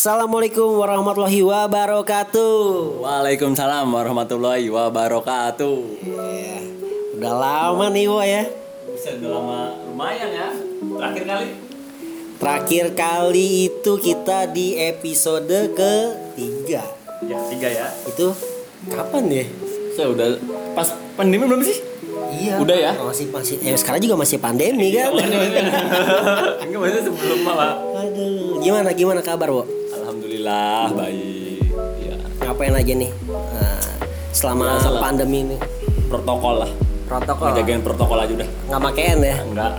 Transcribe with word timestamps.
Assalamualaikum 0.00 0.80
warahmatullahi 0.80 1.44
wabarakatuh. 1.44 2.56
Waalaikumsalam 3.04 3.84
warahmatullahi 3.84 4.64
wabarakatuh. 4.72 5.76
Ya, 6.00 6.56
udah 7.20 7.32
lama 7.36 7.92
nih 7.92 8.08
Wo 8.08 8.24
ya. 8.24 8.48
Bisa 8.96 9.20
udah 9.20 9.28
lama 9.28 9.76
lumayan 9.92 10.32
ya. 10.32 10.48
Terakhir 10.80 11.24
kali. 11.28 11.46
Terakhir 12.40 12.86
kali 12.96 13.46
itu 13.68 13.92
kita 14.00 14.48
di 14.48 14.80
episode 14.80 15.76
ketiga. 15.76 16.80
Ya 17.20 17.36
tiga 17.52 17.68
ya. 17.68 17.92
Itu 18.08 18.32
kapan 18.88 19.28
ya? 19.28 19.44
So 20.00 20.16
udah 20.16 20.40
pas 20.72 20.96
pandemi 21.12 21.44
belum 21.44 21.60
sih? 21.60 21.76
Iya. 22.40 22.56
Udah 22.56 22.76
ya? 22.88 22.96
Masih 22.96 23.28
masih. 23.28 23.60
Eh 23.60 23.76
sekarang 23.76 24.00
juga 24.00 24.16
masih 24.16 24.40
pandemi 24.40 24.96
kan. 24.96 25.12
Enggak 26.64 26.88
maksudnya 26.88 27.04
sebelum 27.04 27.44
malah. 27.44 27.76
Aduh, 28.00 28.64
gimana 28.64 28.96
gimana 28.96 29.20
kabar 29.20 29.52
Wo? 29.52 29.79
Alhamdulillah 30.40 30.88
baik. 30.96 31.60
Ya 32.00 32.14
Ngapain 32.40 32.72
aja 32.72 32.92
nih? 32.96 33.10
Nah, 33.28 33.80
selama 34.32 34.64
Biasalah. 34.72 35.00
pandemi 35.02 35.38
ini 35.44 35.56
protokol 36.08 36.64
lah. 36.64 36.70
protokol 37.04 37.44
Ngejagain 37.50 37.82
protokol 37.82 38.18
aja 38.18 38.32
udah. 38.32 38.48
nggak 38.64 38.80
makean 38.80 39.18
ya 39.20 39.36
Enggak. 39.42 39.72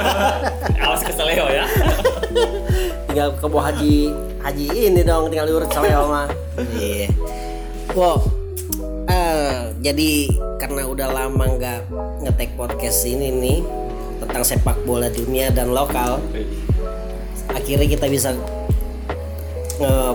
Awas 0.84 1.00
ke 1.00 1.12
Seleo 1.14 1.46
ya. 1.48 1.64
tinggal 3.08 3.32
ke 3.32 3.46
bawah 3.48 3.64
haji 3.64 4.12
haji 4.44 4.66
ini 4.68 5.00
dong 5.00 5.32
tinggal 5.32 5.48
diurut 5.48 5.70
seleo 5.70 6.04
mah 6.06 6.28
iya 6.76 7.08
wow 7.96 8.20
eh, 9.08 9.72
jadi 9.80 10.10
karena 10.58 10.84
udah 10.84 11.08
lama 11.08 11.44
nggak 11.48 11.80
ngetek 12.22 12.52
podcast 12.54 13.08
ini 13.08 13.32
nih 13.32 13.58
tentang 14.20 14.44
sepak 14.44 14.76
bola 14.84 15.08
dunia 15.08 15.48
dan 15.48 15.72
lokal 15.72 16.20
akhirnya 17.48 17.88
kita 17.88 18.06
bisa 18.06 18.36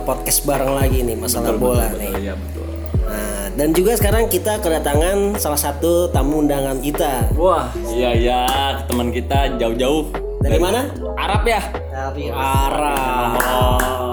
podcast 0.02 0.44
bareng 0.44 0.74
lagi 0.74 1.00
nih 1.02 1.16
masalah 1.16 1.54
bola 1.54 1.88
nih 1.94 2.12
Iya 2.22 2.34
betul. 2.36 2.66
nah, 3.04 3.46
dan 3.54 3.70
juga 3.72 3.92
sekarang 3.94 4.28
kita 4.28 4.60
kedatangan 4.60 5.38
salah 5.38 5.58
satu 5.58 6.08
tamu 6.10 6.42
undangan 6.42 6.78
kita 6.78 7.32
Wah, 7.34 7.72
iya 7.90 8.12
iya 8.12 8.40
teman 8.84 9.10
kita 9.10 9.56
jauh-jauh 9.56 10.12
Dari 10.40 10.60
mana? 10.60 10.92
Arab 11.16 11.44
ya. 11.44 11.62
dari 11.88 12.28
Arab 12.28 13.40
Oh. 13.40 14.12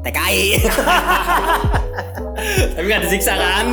TKI 0.00 0.42
Tapi 2.46 2.84
nggak 2.84 3.02
disiksa 3.02 3.32
kan? 3.34 3.66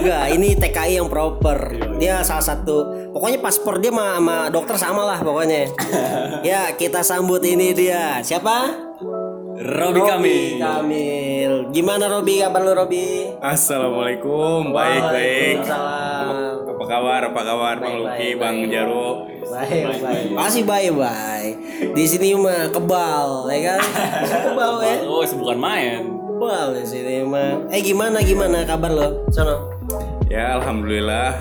Enggak, 0.00 0.24
ini 0.32 0.56
TKI 0.56 0.98
yang 0.98 1.06
proper. 1.06 1.58
Dia 2.00 2.24
salah 2.24 2.42
satu, 2.42 2.82
pokoknya 3.12 3.38
paspor 3.38 3.76
dia 3.76 3.92
sama, 3.92 4.16
sama 4.16 4.36
dokter 4.48 4.74
sama 4.74 5.02
lah 5.04 5.18
pokoknya. 5.20 5.68
ya 6.48 6.72
kita 6.74 7.04
sambut 7.04 7.44
ini 7.44 7.70
dia. 7.70 8.18
Siapa? 8.18 8.89
Robi 9.60 10.00
kami. 10.00 10.56
Kamil. 10.56 11.68
Gimana 11.68 12.08
Robi? 12.08 12.40
Kabar 12.40 12.64
lu 12.64 12.72
Robi? 12.72 13.28
Assalamualaikum, 13.44 14.72
baik 14.72 15.04
baik. 15.12 15.56
Waalaikumsalam. 15.60 16.64
Apa 16.64 16.84
kabar? 16.88 17.20
Apa 17.28 17.40
kabar, 17.44 17.74
Bang 17.76 17.94
Luki, 18.00 18.08
baik, 18.08 18.40
Bang 18.40 18.56
baik. 18.64 18.72
Jaro? 18.72 19.08
Baik, 19.28 19.84
baik. 20.00 20.26
Masih 20.32 20.62
baik, 20.64 20.96
baik. 20.96 21.54
Di 21.92 22.04
sini 22.08 22.32
mah 22.40 22.72
kebal, 22.72 23.52
ya 23.52 23.76
kan? 23.76 23.80
Kebal 24.48 24.72
ya. 24.80 24.96
Oh, 25.04 25.20
bukan 25.28 25.58
main. 25.60 26.08
Kebal 26.08 26.66
di 26.80 26.84
sini 26.88 27.14
mah. 27.28 27.68
Eh 27.68 27.84
gimana 27.84 28.24
gimana 28.24 28.64
kabar 28.64 28.88
lo? 28.96 29.28
Sono. 29.28 29.76
Ya, 30.32 30.56
alhamdulillah. 30.56 31.36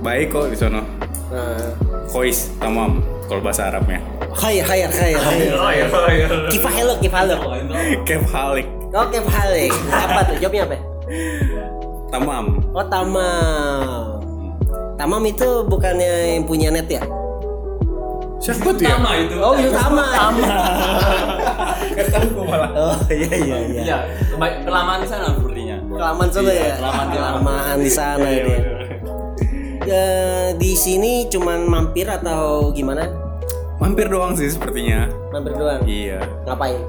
Baik 0.00 0.32
kok 0.32 0.48
di 0.48 0.56
sono. 0.56 0.80
Nah. 1.28 1.76
Kois, 2.08 2.48
tamam, 2.56 3.04
kalau 3.30 3.42
bahasa 3.46 3.70
Arabnya. 3.70 4.02
Khair, 4.34 4.66
khair, 4.66 4.90
khair, 4.90 5.14
khair. 5.14 5.54
iya, 5.54 5.86
iya. 6.10 6.26
Kifah 6.50 6.72
helok, 6.74 6.98
kifah 6.98 7.18
helok. 7.22 7.40
Kef 8.02 8.26
Halik, 8.26 8.66
Oke, 8.90 9.18
balik. 9.22 9.70
Apa 9.86 10.20
tuh? 10.26 10.36
Jawabnya 10.42 10.62
apa? 10.66 10.76
tamam. 12.10 12.44
Oh, 12.74 12.86
tamam. 12.90 14.18
Tamam 14.98 15.22
itu 15.30 15.48
bukannya 15.70 16.34
yang 16.36 16.44
punya 16.44 16.74
net 16.74 16.90
ya? 16.90 17.02
Siapa 18.42 18.72
tuh 18.74 18.82
ya? 18.82 18.98
Sama 18.98 19.10
itu. 19.14 19.36
Oh, 19.38 19.54
itu 19.54 19.70
Tama. 19.70 20.06
Kata 21.94 22.16
aku 22.18 22.42
malah. 22.42 22.70
Oh, 22.74 22.96
iya 23.12 23.30
iya 23.36 23.58
iya. 23.62 23.82
Iya, 23.86 23.96
kelamaan 24.66 25.06
di 25.06 25.08
sana 25.08 25.30
sepertinya. 25.38 25.76
Kelamaan 25.86 26.28
sana 26.34 26.50
ya? 26.50 26.74
kelamaan 26.82 27.06
di 27.06 27.14
sana. 27.14 27.30
Kelamaan 27.30 27.76
di 27.78 27.90
sana 27.94 28.26
Iya, 28.26 28.79
Ya, 29.88 30.04
di 30.60 30.76
sini 30.76 31.24
cuman 31.32 31.64
mampir 31.64 32.04
atau 32.04 32.68
gimana? 32.76 33.08
Mampir 33.80 34.12
doang 34.12 34.36
sih 34.36 34.52
sepertinya. 34.52 35.08
Mampir 35.32 35.56
doang. 35.56 35.80
Iya. 35.88 36.20
Ngapain? 36.44 36.80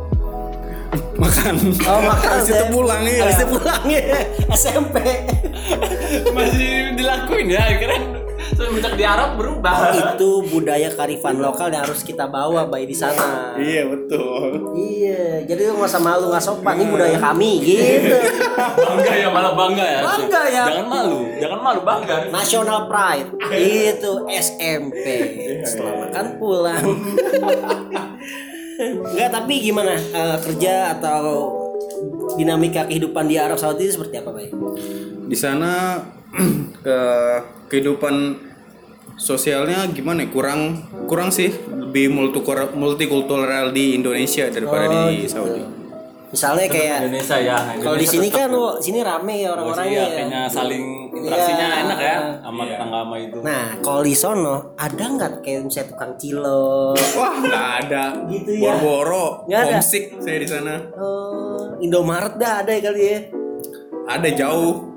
Makan. 1.15 1.55
Oh, 1.87 2.01
makan. 2.03 2.29
Habis 2.35 2.51
itu 2.51 2.65
pulang 2.67 3.01
ya. 3.07 3.23
Habis 3.23 3.37
itu 3.39 3.47
pulang 3.47 3.83
ya. 3.87 4.01
SMP. 4.59 4.97
Masih 6.35 6.91
dilakuin 6.99 7.47
ya, 7.47 7.63
keren. 7.79 8.20
Semenjak 8.51 8.93
di 8.97 9.05
Arab 9.05 9.37
berubah. 9.37 9.93
itu 9.93 10.29
budaya 10.49 10.89
karifan 10.91 11.37
lokal 11.37 11.69
yang 11.69 11.85
harus 11.85 12.01
kita 12.01 12.25
bawa 12.27 12.65
bayi 12.67 12.85
di 12.85 12.97
sana. 12.97 13.53
Iya, 13.55 13.87
betul. 13.87 14.73
Iya, 14.75 15.45
jadi 15.45 15.71
lu 15.71 15.81
nggak 15.81 15.91
usah 15.91 16.01
malu 16.03 16.29
nggak 16.29 16.43
sopan. 16.43 16.75
Ini 16.81 16.85
budaya 16.89 17.17
kami, 17.17 17.51
gitu. 17.61 18.17
Bangga 18.77 19.13
ya, 19.13 19.27
malah 19.29 19.53
bangga 19.53 19.85
ya. 19.85 19.99
Bangga 20.03 20.43
ya. 20.49 20.63
Jangan 20.67 20.87
malu, 20.87 21.19
jangan 21.37 21.59
malu 21.61 21.79
bangga. 21.85 22.15
National 22.29 22.79
Pride 22.89 23.29
itu 23.53 24.11
SMP. 24.29 25.05
Setelah 25.63 25.93
makan 26.07 26.25
pulang. 26.37 26.83
Enggak, 28.81 29.29
tapi 29.29 29.53
gimana 29.61 29.93
Eh, 29.93 30.37
kerja 30.41 30.97
atau 30.97 31.53
dinamika 32.33 32.87
kehidupan 32.89 33.29
di 33.29 33.37
Arab 33.37 33.59
Saudi 33.59 33.85
itu 33.85 33.99
seperti 33.99 34.17
apa, 34.17 34.33
Bay? 34.33 34.49
Di 35.29 35.37
sana 35.37 36.01
ke 36.85 36.99
kehidupan 37.67 38.15
sosialnya 39.15 39.85
gimana 39.91 40.25
ya? 40.25 40.29
Kurang 40.31 40.61
kurang 41.05 41.29
sih 41.29 41.51
lebih 41.69 42.09
multikultural 42.09 42.71
multikultural 42.73 43.65
di 43.69 43.93
Indonesia 43.93 44.47
daripada 44.47 44.87
Oh, 44.87 45.09
di 45.09 45.27
gitu. 45.27 45.35
Saudi. 45.35 45.61
Misalnya 46.31 46.71
kayak 46.71 46.97
Indonesia 47.03 47.37
ya. 47.43 47.57
kalau 47.83 47.99
di 47.99 48.07
sini 48.07 48.31
kan, 48.31 48.47
oh, 48.55 48.79
sini 48.79 49.03
rame 49.03 49.35
ya 49.35 49.39
Iya, 49.43 49.47
orang-orangnya 49.51 49.99
ya. 49.99 50.07
kayaknya 50.15 50.41
saling 50.47 50.83
interaksinya 51.11 51.67
Iya. 51.67 51.81
enak 51.83 51.99
ya 51.99 52.15
sama 52.39 52.61
tetangga 52.63 52.97
sama 53.03 53.15
itu. 53.19 53.37
Nah, 53.43 53.65
kalau 53.83 54.01
di 54.01 54.15
sono 54.15 54.55
ada 54.79 55.03
nggak 55.11 55.31
kayak 55.43 55.59
misalnya 55.67 55.87
tukang 55.91 56.13
cilok? 56.15 56.95
Wah 57.19 57.35
nggak 57.35 57.67
ada. 57.83 58.03
Gitu 58.31 58.49
ya. 58.55 58.61
Boro-boro, 58.63 59.25
homesick 59.43 60.15
saya 60.23 60.37
di 60.39 60.47
sana. 60.47 60.75
Oh, 60.95 61.75
Indomaret 61.83 62.39
dah 62.39 62.63
ada 62.63 62.71
ya 62.71 62.79
kali 62.79 63.01
ya? 63.03 63.19
Ada 64.07 64.29
jauh. 64.31 64.87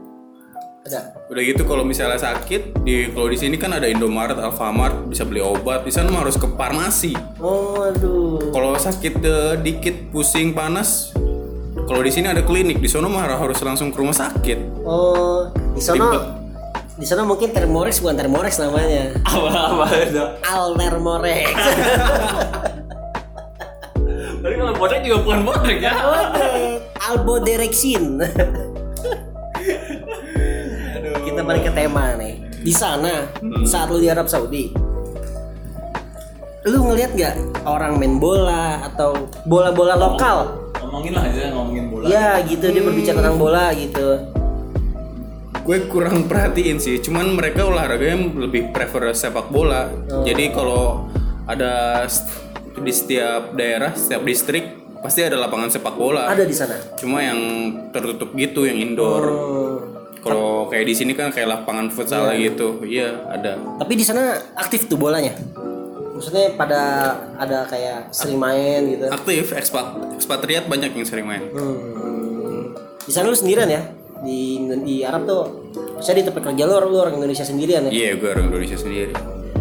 Ada. 0.84 1.16
Udah 1.32 1.40
gitu 1.40 1.64
kalau 1.64 1.80
misalnya 1.80 2.20
sakit 2.20 2.84
di 2.84 3.08
kalau 3.08 3.32
di 3.32 3.40
sini 3.40 3.56
kan 3.56 3.72
ada 3.72 3.88
Indomaret, 3.88 4.36
Alfamart 4.36 5.08
bisa 5.08 5.24
beli 5.24 5.40
obat. 5.40 5.88
Di 5.88 5.88
sana 5.88 6.12
mah 6.12 6.28
harus 6.28 6.36
ke 6.36 6.44
farmasi. 6.44 7.16
Oh, 7.40 7.88
aduh. 7.88 8.52
Kalau 8.52 8.76
sakit 8.76 9.14
eh, 9.24 9.56
dikit 9.64 10.12
pusing 10.12 10.52
panas, 10.52 11.16
kalau 11.88 12.04
di 12.04 12.12
sini 12.12 12.28
ada 12.28 12.44
klinik. 12.44 12.84
Di 12.84 12.88
sana 12.92 13.08
mah 13.08 13.24
harus 13.24 13.56
langsung 13.64 13.88
ke 13.88 13.96
rumah 13.96 14.12
sakit. 14.12 14.84
Oh, 14.84 15.48
di 15.72 15.80
sana 15.80 16.36
di 17.00 17.08
sana 17.08 17.24
mungkin 17.24 17.48
Thermorex 17.50 18.04
bukan 18.04 18.20
Thermorex 18.20 18.60
namanya. 18.60 19.16
Apa-apa 19.24 19.88
itu. 20.04 20.20
Alnermorex. 20.44 21.48
Tapi 24.44 24.54
kalau 24.60 24.76
bodek 24.76 25.00
juga 25.00 25.16
bukan 25.24 25.40
bodek 25.48 25.80
ya. 25.80 25.96
Alboderexin. 27.08 28.20
Kita 31.34 31.42
balik 31.42 31.66
ke 31.66 31.72
tema 31.74 32.14
nih. 32.14 32.46
Di 32.62 32.70
sana 32.70 33.26
saat 33.66 33.90
lu 33.90 33.98
di 33.98 34.06
Arab 34.06 34.30
Saudi, 34.30 34.70
lu 36.62 36.78
ngelihat 36.78 37.10
nggak 37.18 37.34
orang 37.66 37.98
main 37.98 38.22
bola 38.22 38.86
atau 38.86 39.26
bola-bola 39.42 39.98
lokal? 39.98 40.70
Ngomongin 40.78 41.18
lah 41.18 41.26
aja 41.26 41.50
ngomongin 41.50 41.90
bola. 41.90 42.06
Ya 42.06 42.38
gitu 42.46 42.70
dia 42.70 42.86
berbicara 42.86 43.18
tentang 43.18 43.42
bola 43.42 43.74
gitu. 43.74 44.30
Gue 45.66 45.90
kurang 45.90 46.30
perhatiin 46.30 46.78
sih, 46.78 47.02
cuman 47.02 47.34
mereka 47.34 47.66
olahraganya 47.66 48.30
lebih 48.38 48.70
prefer 48.70 49.10
sepak 49.10 49.50
bola. 49.50 49.90
Jadi 50.22 50.54
kalau 50.54 51.10
ada 51.50 52.06
di 52.78 52.92
setiap 52.94 53.58
daerah, 53.58 53.90
setiap 53.98 54.22
distrik 54.22 54.70
pasti 55.02 55.26
ada 55.26 55.34
lapangan 55.34 55.66
sepak 55.66 55.98
bola. 55.98 56.30
Ada 56.30 56.46
di 56.46 56.54
sana. 56.54 56.78
Cuma 56.94 57.26
yang 57.26 57.40
tertutup 57.90 58.30
gitu, 58.38 58.70
yang 58.70 58.78
indoor. 58.78 59.24
Oh. 59.26 60.03
Kalau 60.24 60.72
kayak 60.72 60.88
di 60.88 60.94
sini 60.96 61.12
kan 61.12 61.28
kayak 61.28 61.48
lapangan 61.52 61.92
futsal 61.92 62.32
gitu, 62.32 62.80
iya 62.88 63.28
ada. 63.28 63.60
Tapi 63.76 63.92
di 63.92 64.04
sana 64.04 64.40
aktif 64.56 64.88
tuh 64.88 64.96
bolanya. 64.96 65.36
Maksudnya 66.16 66.56
pada 66.56 66.80
ada 67.36 67.68
kayak 67.68 68.08
sering 68.08 68.40
main 68.40 68.88
gitu. 68.88 69.04
Aktif, 69.12 69.52
ekspat, 69.52 70.16
ekspatriat 70.16 70.64
banyak 70.64 70.96
yang 70.96 71.04
sering 71.04 71.28
main. 71.28 71.44
Hmm. 71.52 72.72
Di 73.04 73.12
sana 73.12 73.28
lu 73.28 73.36
sendirian 73.36 73.68
ya? 73.68 73.84
Di 74.24 74.64
di 74.80 75.04
Arab 75.04 75.28
tuh 75.28 75.42
saya 76.00 76.22
di 76.22 76.24
tempat 76.24 76.48
kerja 76.48 76.64
lu, 76.64 76.72
lu 76.88 76.96
orang 76.96 77.20
Indonesia 77.20 77.44
sendirian 77.44 77.84
ya? 77.88 77.92
Iya, 77.92 78.10
gue 78.16 78.28
orang 78.32 78.48
Indonesia 78.48 78.78
sendiri. 78.80 79.12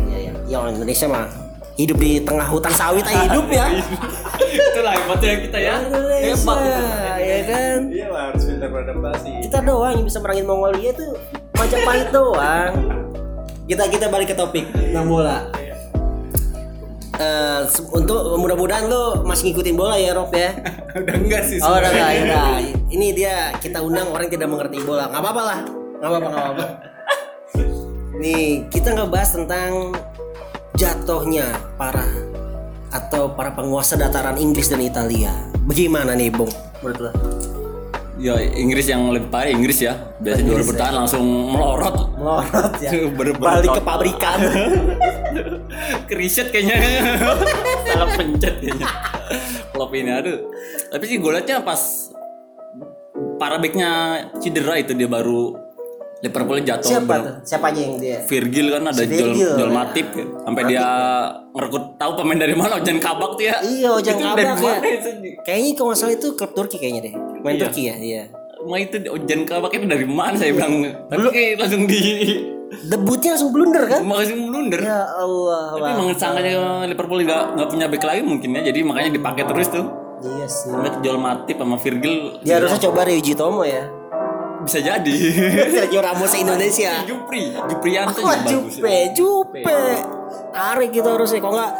Iya, 0.07 0.17
iya. 0.29 0.33
Ya 0.47 0.55
orang 0.63 0.79
Indonesia 0.79 1.11
mah 1.11 1.27
hidup 1.73 1.97
di 1.97 2.21
tengah 2.21 2.47
hutan 2.47 2.73
sawit 2.73 3.01
aja 3.03 3.27
hidup 3.27 3.49
ya. 3.49 3.65
Itulah 4.71 4.93
hebatnya 4.93 5.33
kita 5.41 5.57
ya. 5.57 5.75
Hebat. 5.81 6.57
Ya 6.61 7.12
kan? 7.43 7.77
Iya 7.87 8.07
lah 8.07 8.23
harus 8.31 8.43
pintar 8.43 8.69
beradaptasi. 8.69 9.31
Kita 9.43 9.59
doang 9.61 9.91
yang 9.95 10.05
bisa 10.05 10.19
merangin 10.19 10.45
Mongolia 10.45 10.89
itu 10.89 11.07
Majapahit 11.53 12.09
doang. 12.17 12.73
Kita 13.63 13.83
kita 13.87 14.05
balik 14.07 14.31
ke 14.31 14.35
topik 14.35 14.65
tentang 14.69 15.07
bola. 15.07 15.47
Se- 17.63 17.87
untuk 17.87 18.35
mudah-mudahan 18.35 18.91
lo 18.91 19.23
masih 19.23 19.51
ngikutin 19.51 19.75
bola 19.77 19.95
ya 19.95 20.11
Rob 20.11 20.33
ya. 20.33 20.51
Udah 20.99 21.15
enggak 21.15 21.43
sih. 21.47 21.57
Oh 21.57 21.71
udah 21.71 21.87
udah, 21.87 22.09
udah. 22.19 22.47
Ini 22.91 23.07
dia 23.15 23.55
kita 23.57 23.79
undang 23.79 24.11
orang 24.11 24.27
yang 24.27 24.35
tidak 24.35 24.49
mengerti 24.51 24.77
bola. 24.83 25.07
Nggak 25.07 25.21
apa-apa 25.23 25.41
lah. 25.41 25.59
Nggak 26.01 26.09
apa-apa 26.09 26.27
nggak 26.27 26.43
apa-apa. 26.43 26.65
Nih 28.21 28.45
kita 28.67 28.89
ngebahas 28.91 29.29
tentang 29.31 29.71
jatuhnya 30.75 31.47
para 31.79 32.03
atau 32.91 33.31
para 33.31 33.49
penguasa 33.55 33.95
dataran 33.95 34.35
Inggris 34.35 34.67
dan 34.67 34.83
Italia. 34.83 35.31
Bagaimana 35.63 36.13
nih 36.13 36.29
Bung? 36.29 36.51
Menurut 36.83 36.99
lo? 36.99 37.11
Ya 38.19 38.37
Inggris 38.37 38.85
yang 38.85 39.09
lebih 39.09 39.31
parah 39.31 39.49
Inggris 39.49 39.79
ya. 39.81 39.95
Biasa 40.21 40.39
juara 40.45 40.63
bertahan 40.67 40.93
langsung 40.93 41.23
melorot. 41.49 41.95
Melorot 42.19 42.73
ya. 42.77 42.91
Ber- 43.17 43.39
Balik 43.39 43.71
ke 43.71 43.81
pabrikan. 43.81 44.39
Keriset 46.11 46.51
kayaknya. 46.51 46.77
Salah 47.89 48.09
pencet 48.13 48.59
kayaknya. 48.61 48.87
Flop 49.73 49.95
ini 49.95 50.11
aduh. 50.11 50.39
Tapi 50.91 51.03
sih 51.09 51.17
gue 51.17 51.31
liatnya 51.31 51.63
pas 51.65 51.79
para 53.41 53.57
backnya 53.57 53.91
cedera 54.37 54.77
itu 54.77 54.93
dia 54.93 55.09
baru 55.09 55.57
Liverpool 56.23 56.63
jatuh. 56.63 56.87
Siapa 56.87 57.13
tuh? 57.19 57.33
Siapa 57.43 57.65
aja 57.75 57.79
yang 57.83 57.95
dia? 57.99 58.23
Virgil 58.23 58.67
kan 58.71 58.83
ada 58.87 59.03
Virgil, 59.03 59.29
Joel 59.35 59.59
ya. 59.59 59.75
Matip 59.75 60.07
ya. 60.15 60.25
sampai 60.47 60.63
dia 60.71 60.85
ngerekrut 61.51 61.85
tahu 61.99 62.11
pemain 62.15 62.39
dari 62.39 62.55
mana 62.55 62.79
Ojan 62.79 62.97
Kabak 63.03 63.31
tuh 63.35 63.43
ya. 63.43 63.55
Iya, 63.59 63.89
dari 63.99 64.23
Kabak 64.23 64.63
ya. 64.63 64.75
Kayaknya 65.43 65.71
kalau 65.75 65.87
nggak 65.91 65.99
salah 65.99 66.13
itu 66.15 66.27
klub 66.39 66.51
Turki 66.55 66.79
kayaknya 66.79 67.11
deh. 67.11 67.13
Main 67.43 67.59
Iya. 67.59 67.63
Turki 67.67 67.81
ya, 67.91 67.95
iya. 67.99 68.23
Ma 68.63 68.79
itu 68.79 68.95
Ojan 69.03 69.41
Kabak 69.43 69.75
itu 69.75 69.83
dari 69.83 70.07
mana 70.07 70.39
saya 70.39 70.55
bilang. 70.55 70.87
Tapi 71.11 71.27
kayak 71.27 71.51
langsung 71.59 71.83
di 71.91 71.99
Debutnya 72.73 73.37
langsung 73.37 73.51
blunder 73.53 73.83
kan? 73.85 74.01
makasih 74.01 74.33
blunder. 74.33 74.81
Ya 74.81 75.03
Allah. 75.05 75.77
Tapi 75.77 75.89
emang 75.93 76.09
sangkanya 76.15 76.87
Liverpool 76.87 77.19
nggak 77.21 77.43
nggak 77.59 77.67
punya 77.69 77.85
back 77.91 78.03
lagi 78.07 78.21
mungkin 78.23 78.49
ya. 78.55 78.61
Jadi 78.71 78.79
makanya 78.81 79.11
dipakai 79.11 79.43
terus 79.43 79.67
tuh. 79.69 79.85
Iya 80.23 80.47
sih. 80.47 80.71
Sampai 80.71 80.89
Joel 81.03 81.19
Matip 81.19 81.59
sama 81.59 81.75
Virgil 81.75 82.39
Dia 82.47 82.63
harusnya 82.63 82.79
coba 82.87 83.03
Ryuji 83.03 83.35
Tomo 83.35 83.67
ya. 83.67 83.83
Bisa 84.63 84.79
jadi. 84.79 85.15
Sergio 85.69 86.01
Ramos 86.01 86.33
Indonesia. 86.33 87.03
Jupri, 87.03 87.51
Juprianto 87.69 88.19
Wah, 88.19 88.39
juga 88.41 88.63
bagus. 88.63 88.73
Jupe, 88.79 88.95
Jupe. 89.13 89.61
Tarik 90.49 90.89
gitu 90.91 91.07
harusnya. 91.07 91.39
Kok 91.39 91.51
nggak 91.51 91.71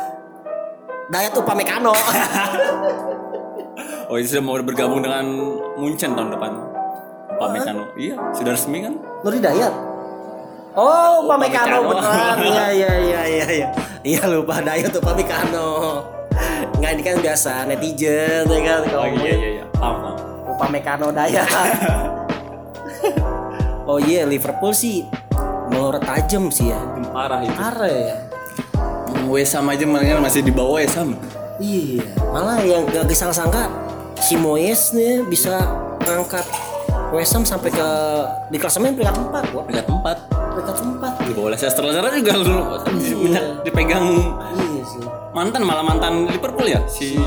Dayat 1.10 1.34
Upamecano. 1.36 1.94
Oh, 4.04 4.20
ini 4.22 4.28
sudah 4.30 4.44
mau 4.46 4.60
bergabung 4.62 5.02
dengan 5.02 5.26
Munchen 5.74 6.14
tahun 6.14 6.30
depan. 6.30 6.52
Pak 7.34 7.48
Mekano. 7.50 7.90
Iya, 7.98 8.14
sudah 8.36 8.54
resmi 8.54 8.86
kan? 8.86 8.94
Nuri 9.26 9.42
Dayat. 9.42 9.74
Oh, 10.76 11.26
Upamecano 11.26 11.82
Upamecano. 11.82 11.90
beneran. 11.90 12.36
Iya, 12.54 12.66
iya, 12.70 12.92
iya, 13.00 13.22
iya, 13.26 13.46
iya. 13.50 13.68
Iya 14.06 14.22
lupa 14.30 14.62
Dayat 14.62 14.94
Upamecano. 14.94 15.70
Nggak 16.78 16.92
ini 16.94 17.02
kan 17.02 17.16
biasa 17.26 17.52
netizen 17.66 18.46
ya 18.46 18.60
kan. 18.62 18.82
Oh 18.94 19.08
iya 19.18 19.34
iya 19.34 19.50
iya. 19.58 19.66
Paham, 19.74 19.96
paham. 19.98 20.16
Upamecano 20.54 21.08
Dayat. 21.10 21.48
oh 23.90 23.98
iya 23.98 24.24
Liverpool 24.24 24.72
sih 24.72 25.08
melorot 25.70 26.04
tajam 26.04 26.48
sih 26.48 26.70
ya. 26.70 26.80
Parah 27.10 27.42
itu. 27.42 27.54
Parah 27.54 27.90
ya. 27.90 28.16
West 29.26 29.56
Ham 29.56 29.68
aja 29.68 29.84
malah 29.84 30.20
masih 30.20 30.42
di 30.42 30.52
bawah 30.52 30.78
West 30.78 30.96
Ham. 30.96 31.16
Iya, 31.56 32.04
malah 32.30 32.60
yang 32.60 32.84
gak 32.86 33.06
disangka 33.06 33.70
si 34.18 34.36
Moyes 34.36 34.92
nih 34.92 35.24
bisa 35.24 35.64
ngangkat 36.02 36.44
West 37.10 37.32
Ham 37.32 37.44
sampai 37.44 37.70
ke 37.70 37.88
di 38.50 38.58
klasemen 38.58 38.94
peringkat 38.94 39.16
4 39.16 39.54
gua. 39.54 39.62
Peringkat 39.64 39.88
empat. 39.88 40.18
Peringkat 40.28 40.78
4. 40.82 41.24
Di 41.24 41.34
bawah 41.34 41.50
Leicester 41.50 41.82
Leicester 41.82 42.12
juga 42.14 42.34
lu 42.36 42.56
banyak 43.24 43.46
dipegang 43.64 44.06
Iya 44.54 44.84
sih. 44.84 45.02
mantan 45.32 45.62
malah 45.64 45.82
mantan 45.82 46.28
Liverpool 46.28 46.68
ya 46.68 46.82
si 46.86 47.18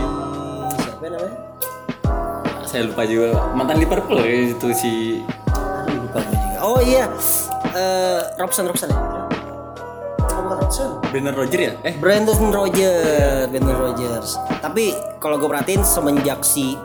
Siapa 0.76 1.06
namanya? 1.06 1.38
saya 2.62 2.82
lupa 2.82 3.02
juga 3.02 3.26
mantan 3.50 3.78
Liverpool 3.78 4.18
ya 4.20 4.52
itu 4.52 4.68
si 4.70 5.22
Juga. 6.18 6.58
Oh 6.60 6.78
iya. 6.78 7.04
Eh 7.70 8.20
Robson 8.36 8.64
Robson 8.64 8.88
ya? 8.88 8.98
Oh, 10.26 10.52
Robson. 10.52 11.00
Brendan 11.08 11.34
Roger 11.34 11.60
ya 11.60 11.72
eh 11.82 11.94
Brandon 11.96 12.36
Rogers, 12.48 13.48
Brandon 13.48 13.76
Rogers. 13.76 14.30
Tapi 14.60 14.92
kalau 15.16 15.36
gue 15.36 15.48
perhatiin 15.48 15.82
semenjak 15.82 16.40
si 16.40 16.76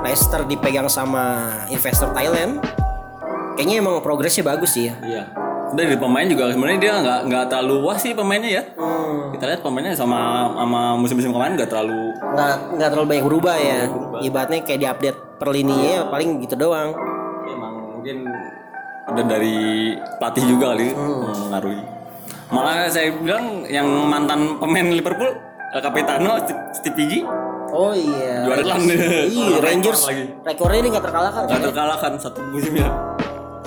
Leicester 0.00 0.44
dipegang 0.44 0.86
sama 0.86 1.50
investor 1.68 2.08
Thailand, 2.10 2.62
kayaknya 3.54 3.76
emang 3.78 4.00
progresnya 4.00 4.46
bagus 4.46 4.72
sih 4.72 4.88
ya. 4.88 4.94
iya 5.02 5.24
dari 5.70 5.94
pemain 5.94 6.26
juga 6.26 6.50
sebenarnya 6.50 6.80
dia 6.80 6.92
nggak 6.98 7.20
nggak 7.30 7.44
terlalu 7.46 7.76
wah 7.80 7.94
sih 7.94 8.10
pemainnya 8.10 8.50
ya 8.50 8.62
Hmm. 8.74 9.30
kita 9.30 9.44
lihat 9.46 9.60
pemainnya 9.60 9.94
sama 9.94 10.18
sama 10.50 10.98
musim-musim 10.98 11.30
kemarin 11.30 11.54
nggak 11.54 11.70
terlalu 11.70 12.10
nggak 12.10 12.54
nggak 12.74 12.88
terlalu 12.90 13.06
banyak 13.08 13.24
berubah 13.24 13.54
ya 13.54 13.80
ibaratnya 14.18 14.60
kayak 14.62 14.80
diupdate 14.80 15.18
per 15.38 15.48
lininya 15.48 16.10
paling 16.10 16.42
gitu 16.42 16.58
doang 16.58 16.90
emang 17.44 17.74
mungkin 17.96 18.26
udah 19.10 19.24
dari 19.26 19.56
pelatih 20.18 20.44
juga 20.46 20.74
kali 20.74 20.94
mengaruhi. 20.94 21.82
Malah 22.50 22.90
saya 22.90 23.14
bilang 23.14 23.62
yang 23.70 23.86
mantan 24.10 24.58
pemain 24.58 24.86
Liverpool 24.90 25.30
El 25.70 25.80
Capitano 25.82 26.34
Steve 26.74 27.04
G 27.06 27.12
oh 27.70 27.94
iya. 27.94 28.42
Juara 28.42 28.62
iya 28.66 29.46
Rekor 29.54 29.62
Rangers. 29.62 30.02
lagi. 30.06 30.24
rekornya 30.42 30.78
ini 30.82 30.88
nggak 30.90 31.04
terkalahkan 31.06 31.42
nggak 31.46 31.60
kan? 31.62 31.66
terkalahkan 31.70 32.12
satu 32.18 32.40
musimnya 32.50 32.90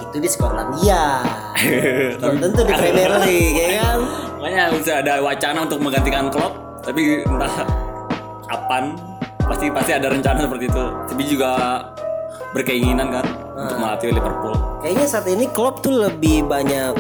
itu 0.04 0.18
di 0.20 0.30
Skotlandia. 0.30 1.26
Belum 2.22 2.38
tentu 2.38 2.62
di 2.68 2.74
Premier 2.76 3.12
League 3.24 3.56
ya 3.56 3.68
kan? 3.82 3.98
Makanya 4.38 4.64
bisa 4.76 4.94
ada 5.00 5.14
wacana 5.24 5.60
untuk 5.66 5.80
menggantikan 5.82 6.28
Klopp 6.30 6.54
tapi 6.84 7.24
entah 7.24 7.56
kapan 8.52 8.94
pasti 9.48 9.66
pasti 9.72 9.92
ada 9.96 10.08
rencana 10.12 10.44
seperti 10.44 10.66
itu. 10.70 10.84
Tapi 11.08 11.24
juga 11.26 11.52
berkeinginan 12.54 13.10
kan 13.10 13.26
untuk 13.54 13.78
melatih 13.78 14.10
Liverpool. 14.14 14.54
Kayaknya 14.82 15.06
saat 15.06 15.28
ini 15.30 15.46
Klopp 15.54 15.86
tuh 15.86 15.94
lebih 16.10 16.50
banyak 16.50 16.94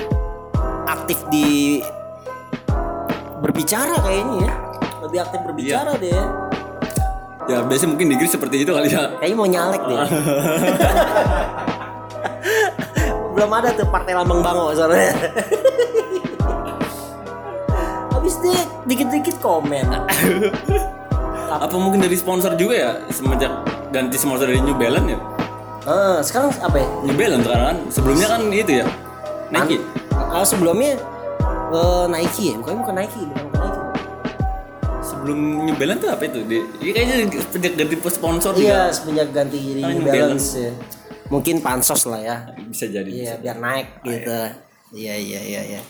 aktif 0.86 1.26
di 1.34 1.82
berbicara 3.42 3.98
kayaknya 4.06 4.38
ya. 4.48 4.54
Lebih 5.04 5.20
aktif 5.26 5.40
berbicara 5.44 5.92
deh. 5.98 6.24
Ya 7.44 7.60
biasanya 7.60 7.90
mungkin 7.92 8.08
di 8.08 8.14
Inggris 8.16 8.32
seperti 8.32 8.64
itu 8.64 8.72
kali 8.72 8.88
ya. 8.88 9.20
Kayaknya 9.20 9.36
mau 9.36 9.50
nyalek 9.50 9.84
deh. 9.84 10.00
Belum 13.34 13.52
ada 13.52 13.74
tuh 13.74 13.90
partai 13.90 14.14
lambang 14.14 14.46
bango 14.46 14.72
soalnya. 14.78 15.12
Habis 18.14 18.40
dia 18.40 18.62
dikit-dikit 18.88 19.42
komen. 19.42 19.84
Apa 21.50 21.76
mungkin 21.76 22.00
dari 22.00 22.16
sponsor 22.16 22.56
juga 22.56 22.74
ya 22.78 22.92
semenjak 23.12 23.52
ganti 23.92 24.16
sponsor 24.18 24.50
dari 24.50 24.62
New 24.64 24.78
Balance 24.78 25.10
ya 25.14 25.33
Ah, 25.84 26.24
sekarang 26.24 26.56
apa 26.64 26.80
ya? 26.80 26.88
New 27.04 27.16
Balance 27.20 27.44
sekarang 27.44 27.66
kan? 27.68 27.78
Sebelumnya 27.92 28.28
kan 28.32 28.42
itu 28.48 28.72
ya 28.80 28.86
Nike. 29.52 29.78
Ah, 30.16 30.46
sebelumnya 30.48 30.96
eh, 31.76 32.06
Nike 32.08 32.44
ya? 32.52 32.56
Bukan 32.56 32.74
bukan 32.80 32.96
Nike 33.04 33.20
bukan 33.28 33.46
bukan 33.52 33.62
Nike. 33.68 33.82
Sebelum 35.04 35.38
New 35.68 35.76
Balance 35.76 36.00
tuh 36.08 36.10
apa 36.16 36.24
itu? 36.24 36.40
Dia 36.48 36.62
ini 36.80 36.92
kayaknya 36.96 37.16
sejak 37.52 37.74
ganti 37.76 37.96
sponsor 38.00 38.52
iya 38.56 38.88
juga 38.88 38.96
semenjak 38.96 39.30
ganti 39.36 39.60
New 39.60 40.00
New 40.00 40.08
Balance 40.08 40.48
ya. 40.56 40.72
Mungkin 41.28 41.60
pansos 41.60 42.08
lah 42.08 42.22
ya. 42.24 42.38
Bisa 42.64 42.88
jadi 42.88 43.10
Iya, 43.12 43.34
biar 43.44 43.58
naik 43.60 43.88
gitu. 44.08 44.40
Iya, 44.96 45.16
iya, 45.20 45.40
iya, 45.44 45.62
iya. 45.76 45.82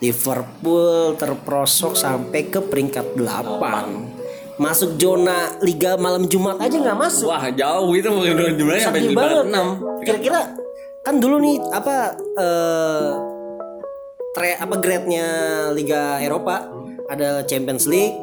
Liverpool 0.00 1.16
terprosok 1.16 1.92
sampai 1.92 2.48
ke 2.48 2.60
peringkat 2.64 3.16
8. 3.16 4.15
Masuk 4.56 4.96
zona 4.96 5.52
Liga 5.60 6.00
malam 6.00 6.24
Jumat 6.24 6.56
aja 6.56 6.72
nggak 6.72 6.96
masuk. 6.96 7.28
wah 7.28 7.44
jauh 7.52 7.92
itu 7.92 8.08
mungkin 8.08 8.56
jumlahnya 8.56 8.84
sampai 8.88 9.00
Sedih 9.04 9.12
di 9.12 9.16
banget. 9.16 9.32
bawah 9.32 9.44
enam 9.44 9.66
Kira-kira 10.00 10.40
kan 11.04 11.14
dulu 11.20 11.36
nih 11.38 11.56
apa 11.70 11.96
eh 12.34 13.10
tre 14.32 14.50
apa 14.56 14.74
grade-nya 14.76 15.26
Liga 15.72 16.20
Eropa 16.20 16.68
ada 17.06 17.46
Champions 17.46 17.86
League, 17.86 18.18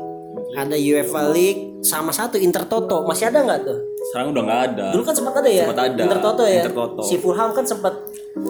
ada 0.53 0.75
UEFA 0.75 1.31
League, 1.31 1.79
sama 1.81 2.11
satu 2.11 2.35
Intertoto. 2.35 3.07
Masih 3.07 3.31
ada 3.31 3.39
nggak 3.41 3.61
tuh? 3.63 3.79
Sekarang 4.05 4.27
udah 4.29 4.43
nggak 4.43 4.61
ada 4.67 4.87
Dulu 4.91 5.03
kan 5.03 5.13
sempat 5.13 5.33
ada 5.35 5.47
ya? 5.47 5.63
Sempat 5.63 5.79
ada. 5.81 6.01
Intertoto 6.01 6.43
ya. 6.43 6.61
Intertoto. 6.61 7.01
Si 7.01 7.15
Fulham 7.17 7.49
kan 7.49 7.63
sempat 7.63 7.93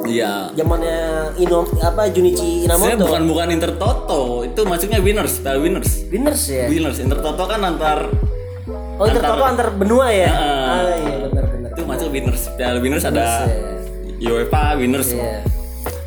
iya 0.03 0.47
zamannya 0.51 0.99
Ino 1.37 1.59
apa 1.77 2.07
Junichi 2.07 2.63
saya 2.63 2.73
Inamoto. 2.95 3.03
bukan 3.05 3.21
bukan 3.27 3.47
Intertoto 3.51 4.21
itu 4.41 4.61
maksudnya 4.63 4.97
winners 4.97 5.33
Piala 5.37 5.59
winners 5.59 6.07
Winners 6.07 6.41
ya. 6.47 6.65
winners 6.67 6.97
Intertoto 6.97 7.43
kan 7.43 7.59
antar 7.61 8.07
Oh 8.93 9.03
Intertoto 9.03 9.43
antar 9.43 9.67
benua 9.71 10.07
ya. 10.07 10.29
Heeh. 10.29 10.63
Ah 10.63 10.93
iya 10.95 11.15
benar 11.21 11.43
benar. 11.47 11.69
itu 11.69 11.81
masuk 11.83 12.07
winners 12.09 12.41
Piala 12.53 12.79
winners 12.79 13.03
ada 13.03 13.43
ya. 13.43 14.31
UEFA 14.31 14.75
winners 14.75 15.11
Iya. 15.11 15.43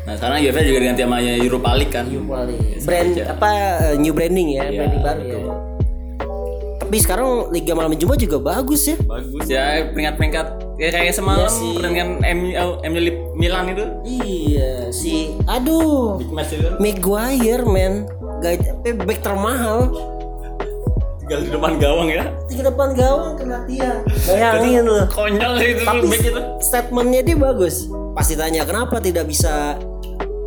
Nah 0.03 0.15
sekarang 0.15 0.39
UEFA 0.39 0.61
juga 0.63 0.79
diganti 0.81 1.03
sama 1.03 1.17
Europa 1.19 1.69
League 1.73 1.91
kan. 1.91 2.05
Brand 2.81 3.09
aja. 3.11 3.23
apa 3.29 3.49
eh, 3.83 3.95
new 3.97 4.11
branding 4.11 4.47
ya, 4.49 4.63
Iya, 4.65 4.79
branding 4.81 5.01
baru 5.01 5.21
ya. 5.21 5.37
Tapi 6.87 7.03
sekarang 7.03 7.51
Liga 7.51 7.75
Malam 7.75 7.99
Jumat 7.99 8.15
juga 8.15 8.39
bagus 8.39 8.87
ya. 8.87 8.95
Bagus 9.03 9.43
ya 9.43 9.91
peringkat-peringkat 9.91 10.47
ya 10.79 10.87
kayak 10.87 11.11
semalam 11.11 11.43
Iya 11.43 11.51
sih. 11.51 11.75
dengan 11.75 12.07
MU 12.23 12.47
MU 12.79 12.99
Milan 13.35 13.75
itu. 13.75 13.85
Iya, 14.07 14.87
si 14.95 15.35
aduh. 15.51 16.15
Maguire 16.79 17.67
men, 17.67 18.07
gak 18.39 18.63
back 19.03 19.19
termahal. 19.19 19.91
Tinggal 21.19 21.39
di 21.43 21.49
depan 21.51 21.75
gawang 21.75 22.07
ya. 22.07 22.23
Di 22.47 22.55
depan 22.55 22.95
gawang 22.95 23.35
kena 23.35 23.67
dia. 23.67 23.99
Bayangin 24.23 24.87
loh. 24.87 25.03
Konyol 25.11 25.53
sih 25.59 25.69
itu 25.75 25.83
Tapi 25.83 26.07
back 26.07 26.23
itu. 26.23 26.41
statementnya 26.63 27.19
dia 27.19 27.35
bagus. 27.35 27.91
Pasti 28.15 28.39
tanya 28.39 28.63
kenapa 28.63 29.03
tidak 29.03 29.27
bisa 29.27 29.75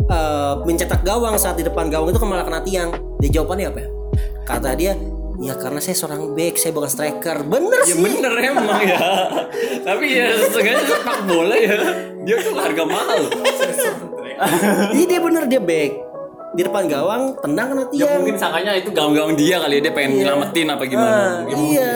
eh, 0.08 0.54
mencetak 0.64 1.04
gawang 1.04 1.36
saat 1.36 1.60
di 1.60 1.68
depan 1.68 1.92
gawang 1.92 2.08
itu 2.08 2.16
kan 2.16 2.32
malah 2.32 2.48
kena 2.48 2.64
tiang. 2.64 2.96
Dia 3.20 3.28
jawabannya 3.28 3.66
apa 3.68 3.78
ya? 3.84 3.88
Kata 4.48 4.72
dia, 4.72 4.96
ya 5.40 5.56
karena 5.56 5.80
saya 5.80 5.96
seorang 5.96 6.32
back, 6.32 6.54
saya 6.54 6.72
bukan 6.72 6.90
striker. 6.90 7.36
Bener 7.42 7.80
Ya 7.80 7.88
sih. 7.88 7.98
bener 7.98 8.32
emang 8.36 8.80
ya. 8.82 9.00
Tapi 9.82 10.04
ya 10.12 10.26
setengahnya 10.38 10.84
sepak 10.84 11.18
bola 11.24 11.56
ya. 11.56 11.76
Dia 12.20 12.36
tuh 12.38 12.52
harga 12.54 12.84
mahal. 12.84 13.20
Jadi 14.92 15.04
dia 15.06 15.20
bener 15.20 15.44
dia 15.46 15.60
back. 15.60 15.92
Di 16.50 16.66
depan 16.66 16.90
gawang, 16.90 17.38
tendang 17.38 17.66
kena 17.70 17.84
Ya 17.86 17.90
tiang. 17.94 18.20
mungkin 18.20 18.36
sangkanya 18.36 18.72
itu 18.74 18.90
gawang-gawang 18.90 19.38
dia 19.38 19.62
kali 19.62 19.78
ya 19.78 19.82
dia 19.86 19.92
pengen 19.94 20.10
nyelamatin 20.18 20.66
apa 20.68 20.82
gimana. 20.84 21.14
Ah, 21.14 21.32
iya. 21.46 21.92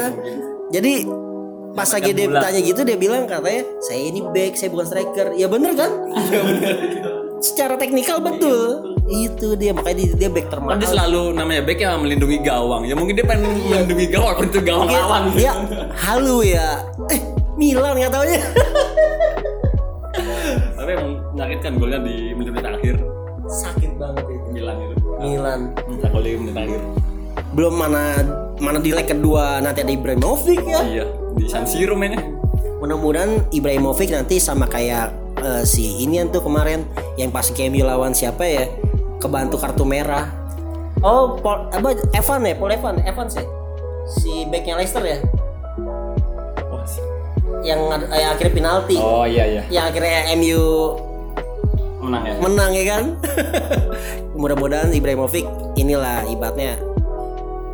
Jadi 0.70 0.94
pas 1.74 1.90
lagi 1.90 2.10
dia 2.14 2.30
tanya 2.30 2.60
gitu 2.62 2.80
dia 2.86 2.94
bilang 2.94 3.26
katanya 3.26 3.66
saya 3.82 3.98
ini 3.98 4.22
back, 4.30 4.54
saya 4.54 4.70
bukan 4.70 4.86
striker. 4.86 5.26
Ya 5.34 5.50
bener 5.50 5.74
kan? 5.74 5.90
Iya 6.06 6.38
bener. 6.40 6.74
Secara 7.42 7.74
teknikal 7.76 8.22
betul. 8.22 8.93
Itu 9.04 9.52
dia 9.54 9.76
makanya 9.76 9.96
dia, 10.00 10.10
dia 10.16 10.30
back 10.32 10.46
Kan 10.46 10.52
termahal. 10.56 10.78
dia 10.80 10.88
selalu 10.88 11.20
namanya 11.32 11.62
back 11.62 11.78
ya 11.78 11.90
melindungi 11.94 12.38
gawang. 12.40 12.82
Ya 12.84 12.94
mungkin 12.96 13.14
dia 13.14 13.26
pengen 13.26 13.52
melindungi 13.62 14.06
gawang 14.08 14.26
walaupun 14.32 14.46
itu 14.48 14.60
gawang 14.60 14.88
Dia- 14.88 15.00
lawan. 15.02 15.22
Dia 15.32 15.52
halu 15.94 16.36
ya. 16.40 16.68
Eh, 17.12 17.20
Milan 17.54 17.92
nggak 17.94 18.10
taunya. 18.10 18.40
Tapi 20.74 20.90
emang 20.90 21.10
menyakitkan 21.32 21.72
golnya 21.76 21.98
di 22.00 22.16
menit-menit 22.32 22.66
akhir 22.66 22.94
Sakit 23.44 23.92
banget 24.00 24.24
itu. 24.26 24.46
Milan 24.50 24.76
itu. 24.80 24.94
Milan. 25.20 25.60
Minta 25.84 26.06
gol 26.08 26.24
di 26.24 26.32
menit 26.34 26.56
akhir. 26.56 26.80
Belum 27.52 27.74
mana 27.74 28.02
mana 28.56 28.78
di 28.78 28.90
leg 28.90 29.04
kedua 29.04 29.60
nanti 29.60 29.84
ada 29.84 29.92
Ibrahimovic 29.92 30.64
ya. 30.64 30.80
Iya, 30.82 31.04
di 31.34 31.44
San 31.44 31.68
Siro 31.68 31.92
mainnya. 31.92 32.24
Mudah-mudahan 32.80 33.48
Ibrahimovic 33.50 34.08
nanti 34.10 34.40
sama 34.40 34.64
kayak 34.64 35.12
eh, 35.38 35.62
si 35.62 36.00
ini 36.00 36.24
tuh 36.28 36.40
kemarin 36.40 36.88
yang 37.14 37.28
pas 37.28 37.46
KMU 37.46 37.84
lawan 37.84 38.12
siapa 38.12 38.44
ya 38.44 38.64
kebantu 39.24 39.56
kartu 39.56 39.88
merah. 39.88 40.28
Oh, 41.00 41.36
Paul, 41.40 41.68
apa 41.68 41.88
Evan 42.12 42.44
ya, 42.44 42.54
Paul 42.54 42.72
Evan, 42.72 42.94
Evan 43.00 43.26
sih. 43.28 43.44
Si 44.04 44.44
backnya 44.46 44.76
Leicester 44.76 45.00
ya, 45.00 45.16
sih. 46.84 47.00
yang, 47.64 47.80
ad- 47.88 48.12
yang 48.12 48.36
akhirnya 48.36 48.52
penalti, 48.52 49.00
Oh 49.00 49.24
iya 49.24 49.48
iya. 49.48 49.62
yang 49.72 49.88
akhirnya 49.88 50.28
MU 50.36 50.64
Menang 52.04 52.22
ya. 52.28 52.34
menang 52.36 52.70
ya 52.76 52.84
kan. 52.84 53.04
Mudah-mudahan 54.40 54.92
Ibrahimovic 54.92 55.48
inilah 55.80 56.28
ibaratnya 56.28 56.76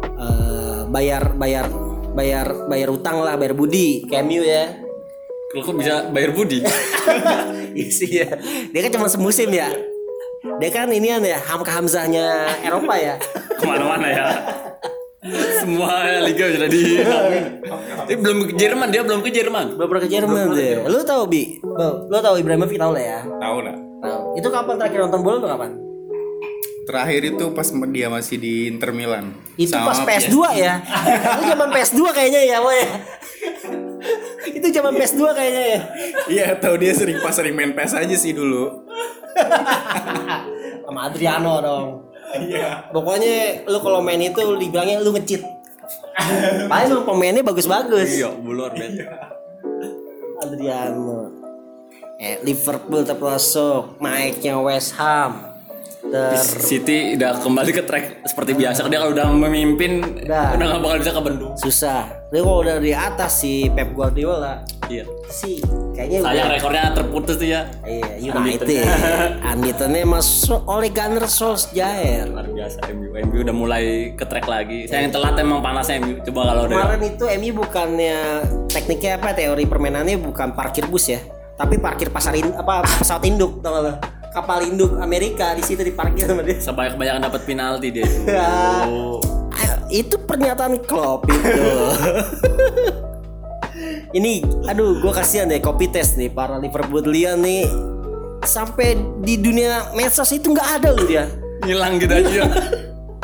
eh, 0.07 0.81
bayar 0.87 1.35
bayar 1.35 1.67
bayar 2.15 2.47
bayar 2.71 2.89
utang 2.95 3.27
lah, 3.27 3.35
bayar 3.35 3.59
budi 3.59 4.07
KMU 4.07 4.47
ya. 4.47 4.79
Kalau 5.51 5.75
bisa 5.75 6.07
bayar 6.15 6.31
budi? 6.31 6.63
Iya 7.71 7.91
sih 7.91 8.11
ya. 8.11 8.27
Dia 8.75 8.81
kan 8.83 8.93
cuma 8.99 9.07
semusim 9.07 9.51
ya. 9.51 9.71
Dia 10.41 10.71
kan 10.73 10.89
inian 10.89 11.21
ya 11.21 11.37
Hamka 11.37 11.69
Hamzahnya 11.69 12.49
Eropa 12.65 12.97
ya. 12.97 13.15
Ke 13.61 13.65
mana-mana 13.69 14.09
ya. 14.09 14.27
Semua 15.61 16.25
liga 16.25 16.49
sudah 16.49 16.69
di. 16.73 17.05
Tapi 17.05 18.15
belum 18.17 18.49
ke 18.49 18.55
Jerman 18.57 18.89
dia 18.89 19.05
belum 19.05 19.21
ke 19.21 19.29
Jerman. 19.29 19.77
Belum 19.77 19.89
pernah 19.93 20.05
ke 20.09 20.11
Jerman 20.11 20.57
deh. 20.57 20.81
Lu 20.89 21.05
tahu 21.05 21.29
bi? 21.29 21.61
Lu 22.09 22.19
tahu 22.25 22.41
Ibrahimovic 22.41 22.81
tahu 22.81 22.97
lah 22.97 23.05
ya. 23.05 23.21
Tahu 23.29 23.59
lah. 23.61 23.77
Tahu. 24.01 24.41
Itu 24.41 24.49
kapan 24.49 24.75
terakhir 24.81 24.99
nonton 25.05 25.21
bola 25.21 25.37
tuh 25.45 25.51
kapan? 25.53 25.71
Terakhir 26.89 27.21
itu 27.37 27.45
pas 27.53 27.69
dia 27.93 28.09
masih 28.09 28.37
di 28.41 28.73
Inter 28.73 28.97
Milan. 28.97 29.37
Itu 29.61 29.77
Sama 29.77 29.93
pas 29.93 30.01
PS2 30.09 30.37
ya. 30.57 30.81
Itu 31.37 31.43
zaman 31.53 31.69
PS2 31.69 32.01
kayaknya 32.17 32.41
ya, 32.49 32.57
Boy. 32.65 32.81
Itu 34.59 34.67
zaman 34.73 34.93
PS2 34.97 35.23
kayaknya 35.35 35.65
ya. 35.65 35.81
Iya, 36.31 36.47
tahu 36.59 36.75
dia 36.81 36.93
sering 36.95 37.19
pas 37.21 37.35
sering 37.35 37.55
main 37.55 37.73
PS 37.75 37.99
aja 37.99 38.17
sih 38.17 38.33
dulu. 38.33 38.87
Sama 40.87 41.01
Adriano 41.07 41.55
dong. 41.63 41.87
Iya. 42.39 42.91
Pokoknya 42.95 43.67
lu 43.67 43.79
kalau 43.83 44.01
main 44.03 44.23
itu 44.23 44.39
lu 44.43 44.57
dibilangnya 44.59 45.03
lu 45.03 45.11
ngecit. 45.15 45.43
Paling 46.71 46.89
lu 46.95 47.03
pemainnya 47.03 47.43
bagus-bagus. 47.43 48.11
Iya, 48.21 48.31
bulor 48.39 48.71
bet. 48.77 49.03
Adriano. 50.41 51.33
Eh, 52.21 52.37
Liverpool 52.45 53.01
terpelosok, 53.03 53.97
naiknya 53.97 54.61
West 54.61 54.93
Ham. 55.01 55.50
Ter 56.01 56.33
City 56.59 57.13
udah 57.13 57.37
kembali 57.39 57.71
ke 57.71 57.83
track 57.85 58.05
seperti 58.25 58.57
biasa. 58.57 58.89
Dia 58.89 58.99
kalau 58.99 59.13
udah 59.13 59.29
memimpin 59.29 60.01
Udah. 60.01 60.57
udah 60.57 60.65
nggak 60.67 60.81
bakal 60.81 60.97
bisa 60.99 61.13
kebendung. 61.13 61.53
susah. 61.55 62.09
Tapi 62.27 62.41
kalau 62.41 62.65
udah 62.65 62.77
di 62.79 62.93
atas 62.93 63.33
si 63.37 63.69
Pep 63.69 63.93
Guardiola 63.93 64.65
Iya. 64.87 65.05
sih 65.29 65.61
kayaknya 65.93 66.19
Sayang 66.21 66.35
udah 66.41 66.47
rekornya 66.51 66.83
terputus 66.91 67.37
tuh 67.37 67.47
ya. 67.47 67.63
Iya, 67.85 68.33
United. 68.33 68.67
Unbeatennya 69.51 70.03
masuk 70.05 70.61
oleh 70.65 70.89
Gunnar 70.89 71.27
Solskjaer. 71.27 72.27
Luar 72.27 72.49
biasa 72.49 72.79
MU. 72.91 73.13
MU 73.13 73.39
udah 73.45 73.55
mulai 73.55 73.85
ke 74.17 74.25
track 74.25 74.49
lagi. 74.49 74.89
Saya 74.89 75.05
yang 75.05 75.13
telat 75.13 75.37
emang 75.37 75.61
panasnya 75.61 76.01
MU. 76.01 76.17
Coba 76.25 76.41
kalau 76.49 76.63
udah 76.65 76.77
Kemarin 76.81 77.03
itu 77.07 77.25
MU 77.39 77.51
bukannya 77.61 78.19
tekniknya 78.67 79.21
apa 79.21 79.31
teori 79.31 79.63
permainannya 79.63 80.17
bukan 80.17 80.57
parkir 80.57 80.87
bus 80.87 81.07
ya, 81.07 81.21
tapi 81.55 81.77
parkir 81.77 82.09
pasar 82.09 82.33
in, 82.33 82.51
apa 82.51 82.83
pesawat 82.89 83.23
induk 83.23 83.61
tau 83.61 83.85
gak? 83.85 84.20
Kapal 84.31 84.63
induk 84.63 84.95
Amerika 85.03 85.59
di 85.59 85.63
situ 85.67 85.83
diparkir 85.83 86.23
sama 86.23 86.47
dia. 86.47 86.63
sebanyak 86.63 86.95
kebanyakan 86.95 87.21
dapat 87.27 87.41
penalti 87.43 87.89
dia 87.91 88.07
itu. 88.07 88.23
Ya. 88.31 88.87
Oh. 88.87 89.19
Ah, 89.51 89.83
itu 89.91 90.15
pernyataan 90.23 90.79
Klopp 90.87 91.27
itu. 91.27 91.71
Ini, 94.11 94.43
aduh, 94.67 94.99
gue 95.03 95.13
kasihan 95.15 95.47
deh 95.51 95.63
copy 95.63 95.91
test 95.91 96.19
nih 96.19 96.31
para 96.31 96.59
Liverpoolian 96.59 97.39
nih 97.43 97.67
sampai 98.43 98.97
di 99.21 99.39
dunia 99.39 99.93
medsos 99.95 100.31
itu 100.33 100.51
nggak 100.51 100.69
ada 100.83 100.89
loh 100.95 101.07
dia. 101.07 101.27
Hilang 101.67 101.99
gitu 101.99 102.15
aja. 102.15 102.47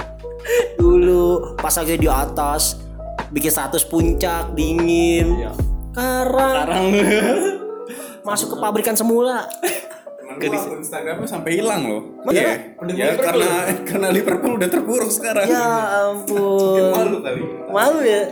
Dulu 0.81 1.55
pas 1.59 1.75
lagi 1.75 1.97
di 1.99 2.07
atas 2.11 2.83
bikin 3.31 3.51
status 3.51 3.83
puncak 3.87 4.55
dingin. 4.55 5.39
Iya. 5.39 5.53
Sekarang 5.97 6.53
Sekarang 6.53 6.87
masuk 8.27 8.55
ke 8.55 8.57
pabrikan 8.59 8.95
semula. 8.99 9.47
Ke 10.37 10.47
akun 10.47 10.79
Instagramnya 10.79 11.27
sampai 11.27 11.51
hilang 11.55 11.83
loh. 11.85 12.03
Iya. 12.29 12.77
Ya 12.93 13.17
karena 13.17 13.49
karena 13.83 14.09
Liverpool 14.11 14.57
udah 14.57 14.69
terpuruk 14.69 15.09
sekarang. 15.09 15.47
Ya 15.47 15.67
ampun. 16.05 16.93
Malu 16.93 17.17
kali. 17.21 17.41
Malu 17.67 18.01
ya? 18.01 18.23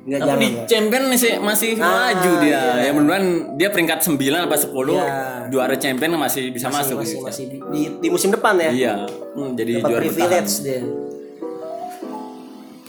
Enggak 0.00 0.20
Tapi 0.20 0.24
jangan. 0.24 0.40
di 0.40 0.48
champion 0.64 1.02
masih 1.06 1.32
masih 1.36 1.70
maju 1.76 2.32
dia. 2.40 2.62
Ya 2.80 2.90
mudah-mudahan 2.90 3.26
dia 3.54 3.68
peringkat 3.68 3.98
9 4.00 4.16
apa 4.40 4.56
10 4.56 4.72
Iya. 4.88 5.16
juara 5.48 5.74
champion 5.76 6.16
masih 6.16 6.48
bisa 6.48 6.66
masuk. 6.68 6.96
masih 6.96 7.12
gitu. 7.12 7.26
masih 7.26 7.44
di, 7.44 7.58
di, 7.68 7.80
di 7.98 8.08
musim 8.08 8.32
depan 8.32 8.56
ya. 8.56 8.70
Iya, 8.70 8.94
hmm, 9.04 9.50
jadi 9.52 9.72
Dapat 9.76 9.84
juara 9.84 10.00
bertahan. 10.00 10.16
privilege 10.16 10.54
dia. 10.62 10.80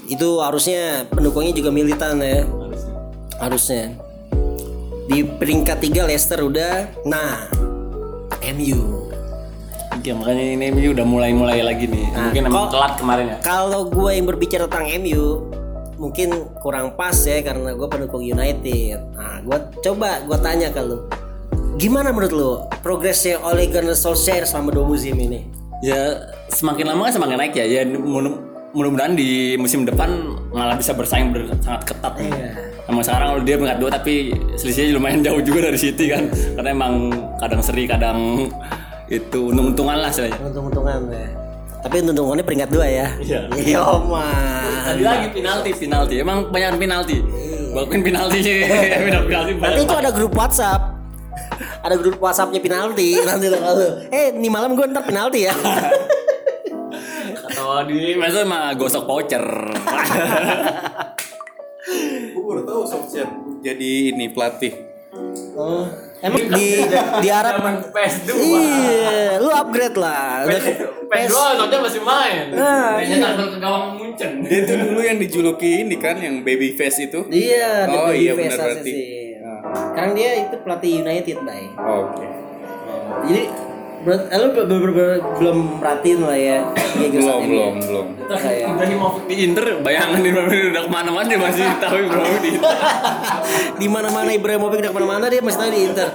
Itu 0.07 0.39
harusnya 0.39 1.05
pendukungnya 1.05 1.51
juga 1.51 1.69
militan 1.69 2.17
ya. 2.17 2.41
Harusnya. 2.47 2.93
Harusnya. 3.37 3.83
Di 5.05 5.19
peringkat 5.21 5.77
3 5.81 6.07
Leicester 6.07 6.39
udah. 6.39 6.73
Nah, 7.03 7.49
MU. 8.43 9.09
Iya, 9.99 10.15
makanya 10.15 10.43
ini 10.55 10.65
MU 10.71 10.89
udah 10.95 11.05
mulai-mulai 11.05 11.59
lagi 11.59 11.85
nih. 11.91 12.07
Nah, 12.15 12.31
Mungkin 12.31 12.43
emang 12.47 12.71
telat 12.71 12.93
kemarin 12.95 13.25
ya. 13.35 13.37
Kalau 13.43 13.91
gue 13.91 14.09
yang 14.15 14.25
berbicara 14.29 14.63
tentang 14.71 14.87
MU 15.03 15.51
mungkin 15.99 16.47
kurang 16.63 16.95
pas 16.95 17.13
ya 17.27 17.43
karena 17.43 17.75
gue 17.75 17.87
pendukung 17.91 18.23
United. 18.23 18.95
Nah, 19.13 19.43
gue 19.43 19.57
coba 19.83 20.23
gue 20.23 20.37
tanya 20.39 20.71
ke 20.71 20.79
lu, 20.79 21.03
gimana 21.75 22.15
menurut 22.15 22.31
lu 22.31 22.51
progresnya 22.79 23.43
Ole 23.43 23.67
Gunnar 23.67 23.99
Solskjaer 23.99 24.47
selama 24.47 24.71
dua 24.71 24.85
musim 24.87 25.19
ini? 25.19 25.51
Ya 25.83 26.31
semakin 26.51 26.95
lama 26.95 27.11
kan 27.11 27.19
semakin 27.19 27.35
naik 27.35 27.53
ya. 27.59 27.67
Ya 27.67 27.81
mudah-mudahan 28.71 29.13
di 29.13 29.29
musim 29.55 29.83
depan 29.83 30.09
malah 30.49 30.73
bisa 30.73 30.93
bersaing 30.93 31.29
ber- 31.29 31.49
sangat 31.59 31.81
ketat. 31.85 32.13
nih. 32.15 32.29
Iya. 32.29 32.49
Emang 32.85 33.03
sekarang 33.03 33.27
kalau 33.29 33.41
dia 33.41 33.55
peringkat 33.55 33.77
dua 33.77 33.89
tapi 33.91 34.15
selisihnya 34.55 34.93
lumayan 34.93 35.21
jauh 35.21 35.41
juga 35.41 35.59
dari 35.63 35.77
City 35.77 36.09
kan. 36.09 36.25
Karena 36.27 36.69
emang 36.69 36.93
kadang 37.37 37.61
seri 37.61 37.85
kadang 37.85 38.49
itu 39.07 39.49
untung-untungan 39.49 39.97
lah 39.97 40.09
istilahnya. 40.09 40.37
Untung-untungan 40.39 40.97
ya. 41.07 41.27
Tapi 41.79 41.95
untung-untungannya 42.01 42.43
peringkat 42.43 42.69
dua 42.69 42.85
ya. 42.85 43.07
Iya. 43.19 43.39
Iya. 43.51 43.81
Tadi 44.83 45.01
lagi 45.01 45.27
penalti, 45.31 45.69
penalti. 45.75 46.15
Emang 46.17 46.37
banyak 46.47 46.77
penalti. 46.77 47.17
Iya. 47.19 47.57
Bahkan 47.69 47.99
penalti, 48.01 48.37
penalti, 49.05 49.27
penalti 49.29 49.51
Nanti 49.61 49.81
itu 49.83 49.95
ada 49.95 50.09
grup 50.09 50.33
WhatsApp. 50.33 50.81
ada 51.79 51.95
grup 51.95 52.19
WhatsAppnya 52.19 52.59
penalti 52.59 53.19
nanti 53.19 53.47
kalau 53.47 53.79
eh 54.11 54.31
ini 54.31 54.47
malam 54.47 54.75
gue 54.75 54.83
ntar 54.85 54.99
penalti 55.01 55.47
ya 55.47 55.55
Atau 57.71 57.85
di 57.85 58.15
mesra 58.15 58.41
mah 58.43 58.73
gosok 58.73 59.05
voucher. 59.05 59.45
Gue 62.29 62.43
baru 62.43 62.61
tahu 62.63 62.81
Solskjaer 62.83 63.29
jadi 63.59 63.91
ini 64.09 64.29
pelatih. 64.29 64.73
oh 65.51 65.83
emang 66.19 66.47
di 66.49 66.79
di 67.19 67.29
Arab 67.29 67.59
PS2. 67.89 68.29
iya 68.31 69.35
lu 69.37 69.49
upgrade 69.49 69.95
lah 69.95 70.45
Udah 70.45 70.55
ke- 70.57 70.87
PS2 71.05 71.33
soalnya 71.33 71.79
masih 71.81 72.01
main. 72.01 72.45
Nah, 72.51 72.95
Kayaknya 72.95 73.17
tampil 73.25 73.47
ke 73.49 73.57
gawang 73.59 73.85
Munchen. 73.93 74.31
Dia 74.41 74.57
itu 74.61 74.73
dulu 74.77 74.99
yang 75.01 75.17
dijuluki 75.17 75.83
ini 75.83 75.95
kan 75.95 76.15
yang 76.17 76.39
baby 76.39 76.71
face 76.71 77.01
itu. 77.01 77.25
iya 77.29 77.83
Oh, 77.87 78.07
baby 78.07 78.17
iya, 78.21 78.31
face 78.33 78.47
benar 78.47 78.59
berarti. 78.71 78.91
sih. 78.91 79.03
sekarang 79.69 80.11
dia 80.13 80.29
itu 80.39 80.55
pelatih 80.57 80.91
United 80.99 81.37
bay 81.39 81.63
Oke. 81.75 82.25
jadi 83.23 83.43
berat, 83.99 84.21
eh, 84.27 84.37
lu 84.37 84.47
be- 84.49 84.63
be- 84.63 84.79
be- 84.79 84.93
be- 84.93 85.23
belum 85.37 85.57
perhatiin 85.77 86.19
lah 86.23 86.37
ya 86.37 86.59
Belum, 86.95 87.41
belum, 87.43 87.73
belum. 87.79 88.05
Kayak- 88.29 88.71
Ibrahimovic 88.71 89.23
di 89.25 89.35
Inter, 89.43 89.63
bayangan 89.79 90.19
Ibrahimovic 90.19 90.61
udah 90.71 90.83
ke 90.83 90.91
mana-mana 90.91 91.25
dia 91.25 91.39
masih 91.39 91.65
tahu 91.77 91.97
Ibrahimovic 92.01 92.41
di 92.41 92.49
Inter. 92.55 92.75
di 93.75 93.87
mana 93.87 94.07
mana 94.07 94.29
Ibrahimovic 94.29 94.77
udah 94.79 94.91
ke 94.91 94.95
mana-mana 94.95 95.25
dia 95.27 95.41
masih 95.41 95.59
tahu 95.59 95.69
di 95.69 95.81
Inter. 95.83 96.07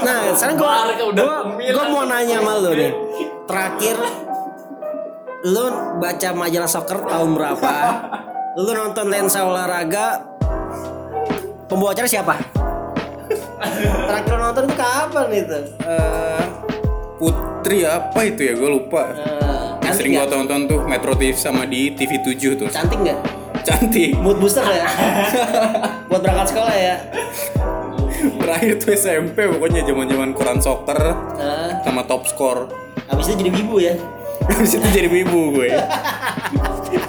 Nah 0.00 0.18
sekarang 0.32 0.56
gua 0.56 0.74
gua, 1.10 1.84
mau 1.88 2.04
nanya 2.04 2.38
sama 2.38 2.52
lu 2.56 2.70
nih. 2.72 2.92
Terakhir 3.44 3.96
lu 5.44 5.66
baca 5.98 6.28
majalah 6.32 6.70
soccer 6.70 6.98
tahun 7.02 7.30
berapa? 7.34 7.72
Lu 8.56 8.70
nonton 8.70 9.06
lensa 9.08 9.42
olahraga 9.42 10.22
pembawa 11.66 11.90
acara 11.90 12.06
siapa? 12.06 12.34
Terakhir 14.06 14.30
lu 14.30 14.40
nonton 14.40 14.62
itu 14.64 14.74
kapan 14.74 15.26
itu? 15.34 15.58
Eh, 15.82 16.42
Putri 17.14 17.86
apa 17.86 18.20
itu 18.22 18.40
ya? 18.42 18.54
Gue 18.54 18.70
lupa. 18.72 19.02
eh, 19.12 19.68
Yang 19.84 19.94
sering 19.96 20.12
gue 20.14 20.26
tonton 20.26 20.60
tuh 20.66 20.80
Metro 20.82 21.14
TV 21.14 21.32
sama 21.32 21.62
di 21.64 21.92
TV 21.92 22.18
7 22.18 22.34
tuh. 22.56 22.68
Cantik 22.68 22.98
nggak? 23.00 23.18
Cantik. 23.62 24.10
Mood 24.18 24.36
booster 24.36 24.60
ya? 24.62 24.84
Buat 26.08 26.20
berangkat 26.20 26.46
sekolah 26.50 26.74
ya? 26.74 26.96
Terakhir 28.34 28.72
tuh 28.76 28.90
SMP 28.92 29.36
pokoknya 29.46 29.84
zaman-zaman 29.84 30.30
koran 30.32 30.58
soccer 30.58 30.98
Eh, 31.36 31.70
sama 31.82 32.02
top 32.02 32.26
score. 32.26 32.68
habis 33.04 33.28
itu 33.28 33.36
jadi 33.38 33.50
wibu 33.52 33.76
ya? 33.78 33.94
Habis 34.44 34.72
itu 34.74 34.88
jadi 34.90 35.08
wibu 35.08 35.40
gue. 35.54 35.68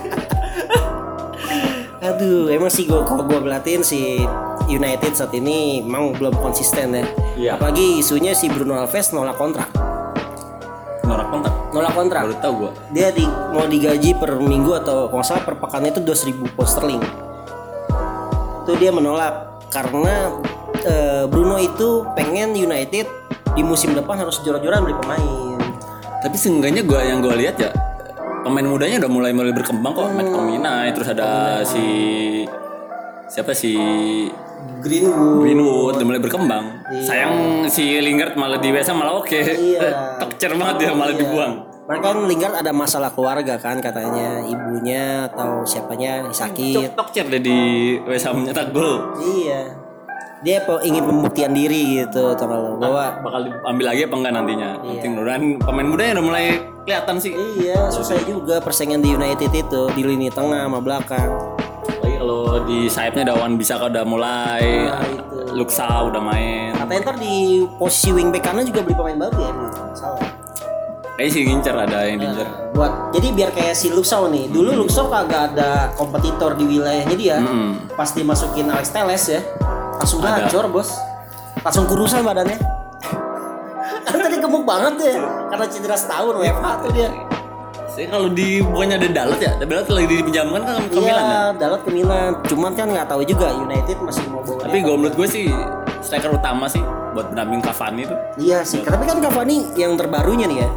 Aduh, 2.05 2.53
emang 2.53 2.69
sih 2.69 2.85
gua 2.85 3.01
kalau 3.01 3.25
gua 3.25 3.41
belatin 3.41 3.81
si 3.81 4.21
United 4.69 5.17
saat 5.17 5.33
ini 5.33 5.81
emang 5.81 6.13
belum 6.13 6.37
konsisten 6.37 6.93
ya. 6.93 7.05
Iya. 7.33 7.49
Apalagi 7.57 7.97
isunya 7.97 8.37
si 8.37 8.45
Bruno 8.45 8.77
Alves 8.77 9.09
nolak 9.09 9.33
kontrak. 9.41 9.65
Norak 11.01 11.27
kontak. 11.33 11.53
Nolak 11.73 11.93
kontrak. 11.97 12.21
Baru 12.29 12.37
tahu 12.37 12.53
gua. 12.61 12.71
Dia 12.93 13.09
di, 13.09 13.25
mau 13.25 13.65
digaji 13.65 14.13
per 14.21 14.37
minggu 14.37 14.85
atau 14.85 15.09
kalau 15.09 15.25
salah 15.25 15.41
per 15.41 15.57
pekan 15.57 15.89
itu 15.89 15.97
200.000 16.05 16.53
pound 16.53 16.69
sterling. 16.69 17.03
Itu 18.61 18.77
dia 18.77 18.93
menolak 18.93 19.65
karena 19.73 20.29
eh, 20.85 21.25
Bruno 21.25 21.57
itu 21.57 22.05
pengen 22.13 22.53
United 22.53 23.09
di 23.57 23.61
musim 23.65 23.97
depan 23.97 24.21
harus 24.21 24.45
jor-joran 24.45 24.85
beli 24.85 24.93
pemain. 25.01 25.57
Tapi 26.21 26.37
seenggaknya 26.37 26.85
gua 26.85 27.01
yang 27.01 27.25
gua 27.25 27.33
lihat 27.33 27.57
ya 27.57 27.73
pemain 28.45 28.61
mudanya 28.69 29.01
udah 29.01 29.11
mulai 29.11 29.31
mulai 29.33 29.49
berkembang 29.49 29.93
kok. 29.97 30.13
Matt 30.13 30.29
Tomina, 30.29 30.85
terus 30.93 31.09
ada 31.09 31.27
si 31.65 31.85
siapa 33.25 33.57
si 33.57 33.73
Greenwood. 34.85 35.41
Greenwood 35.41 35.93
udah 35.97 36.05
mulai 36.05 36.21
berkembang. 36.21 36.65
Sayang 37.01 37.65
si 37.65 37.97
Lingard 37.97 38.37
malah 38.37 38.61
di 38.61 38.69
WSA 38.69 38.93
malah 38.93 39.17
oke. 39.17 39.41
Iya. 39.41 39.89
Tokcer 40.21 40.53
banget 40.53 40.85
dia 40.85 40.93
malah 40.93 41.17
dibuang. 41.17 41.53
Mereka 41.85 42.05
kan 42.05 42.19
Lingard 42.29 42.55
ada 42.61 42.71
masalah 42.73 43.09
keluarga 43.13 43.57
kan 43.61 43.77
katanya 43.81 44.45
ibunya 44.45 45.25
atau 45.29 45.65
siapanya 45.65 46.29
sakit. 46.29 46.93
Tokcer 46.93 47.25
deh 47.29 47.41
di 47.41 47.57
WSA 48.05 48.29
menyetak 48.33 48.69
gol. 48.69 49.17
Iya. 49.21 49.84
Dia 50.45 50.61
ingin 50.85 51.01
pembuktian 51.09 51.57
diri 51.57 52.05
gitu 52.05 52.37
tau 52.37 52.45
lo 52.45 52.77
bahwa 52.77 53.17
Bakal 53.17 53.41
diambil 53.49 53.85
lagi 53.89 54.01
apa 54.05 54.13
enggak 54.13 54.33
nantinya? 54.37 54.69
Iya. 54.85 55.01
Nanti 55.09 55.57
pemain 55.57 55.87
mudanya 55.89 56.11
udah 56.21 56.25
mulai 56.29 56.45
kelihatan 56.85 57.17
sih. 57.17 57.33
iya 57.33 57.89
susah 57.89 58.13
juga 58.29 58.61
persaingan 58.61 59.01
di 59.01 59.17
United 59.17 59.49
itu 59.49 59.81
di 59.97 60.05
lini 60.05 60.29
tengah 60.29 60.69
sama 60.69 60.77
belakang. 60.85 61.33
Apalagi 61.89 62.15
kalau 62.21 62.61
di 62.69 62.85
sayapnya 62.85 63.33
Dawan 63.33 63.57
bisa 63.57 63.81
udah 63.81 64.05
mulai, 64.05 64.85
Nah, 64.85 65.01
itu. 65.09 65.37
Luxa 65.57 65.89
udah 66.13 66.21
main. 66.21 66.77
Katanya 66.77 67.01
ntar 67.09 67.17
di 67.17 67.65
posisi 67.81 68.13
wingback 68.13 68.45
kanan 68.45 68.69
juga 68.69 68.85
beli 68.85 68.93
pemain 68.93 69.17
baru 69.25 69.39
ya. 69.41 69.51
Salah. 69.97 70.29
Kayaknya 71.17 71.31
sih 71.33 71.41
ngincer 71.47 71.73
ada 71.73 71.99
yang 72.05 72.17
diincer. 72.21 72.47
Buat 72.77 72.93
jadi 73.17 73.27
biar 73.33 73.49
kayak 73.49 73.73
si 73.73 73.89
Luxau 73.89 74.29
nih. 74.29 74.45
Dulu 74.53 74.77
Luxau 74.77 75.09
kagak 75.09 75.57
ada 75.57 75.89
kompetitor 75.97 76.53
di 76.53 76.69
wilayahnya 76.69 77.15
dia. 77.17 77.37
Hmm. 77.41 77.81
Pas 77.97 78.13
dimasukin 78.13 78.67
Alex 78.69 78.91
Teles 78.91 79.23
ya, 79.31 79.41
langsung 80.05 80.21
Ada. 80.21 80.45
gacor 80.45 80.65
bos. 80.69 80.89
Langsung 81.65 81.89
kurusan 81.89 82.21
badannya. 82.21 82.61
kan 84.05 84.21
tadi 84.21 84.37
gemuk 84.37 84.63
banget 84.63 84.93
ya 85.01 85.17
karena 85.49 85.65
cedera 85.65 85.97
setahun 85.97 86.37
WFH 86.37 86.65
tuh 86.85 86.91
dia. 86.93 87.09
Saya 87.89 88.05
kalau 88.11 88.27
di 88.29 88.59
bukannya 88.61 88.99
ada 88.99 89.07
Dalat 89.09 89.39
ya, 89.41 89.51
tapi 89.55 89.71
Dalat 89.71 89.87
lagi 89.89 90.07
dipinjamkan 90.13 90.61
kan 90.61 90.77
ke 90.85 90.93
Iya, 90.93 91.07
Milan 91.09 91.25
ya. 91.25 91.41
Dalat 91.57 91.81
ke 91.81 91.89
Milan. 91.89 92.31
Cuman 92.45 92.71
kan 92.75 92.87
nggak 92.91 93.07
tahu 93.07 93.21
juga 93.25 93.47
United 93.55 93.97
masih 93.97 94.23
mau 94.29 94.45
bawa 94.45 94.61
Tapi 94.61 94.77
gue 94.77 94.93
menurut 94.93 95.15
gue 95.15 95.27
sih 95.27 95.45
striker 95.99 96.31
utama 96.31 96.69
sih 96.69 96.83
buat 97.17 97.33
pendamping 97.33 97.65
Cavani 97.65 98.05
itu. 98.05 98.15
Iya 98.37 98.61
sih. 98.61 98.85
Tapi 98.85 99.03
kan 99.09 99.17
Cavani 99.19 99.73
yang 99.73 99.97
terbarunya 99.97 100.45
nih 100.45 100.59
ya. 100.61 100.69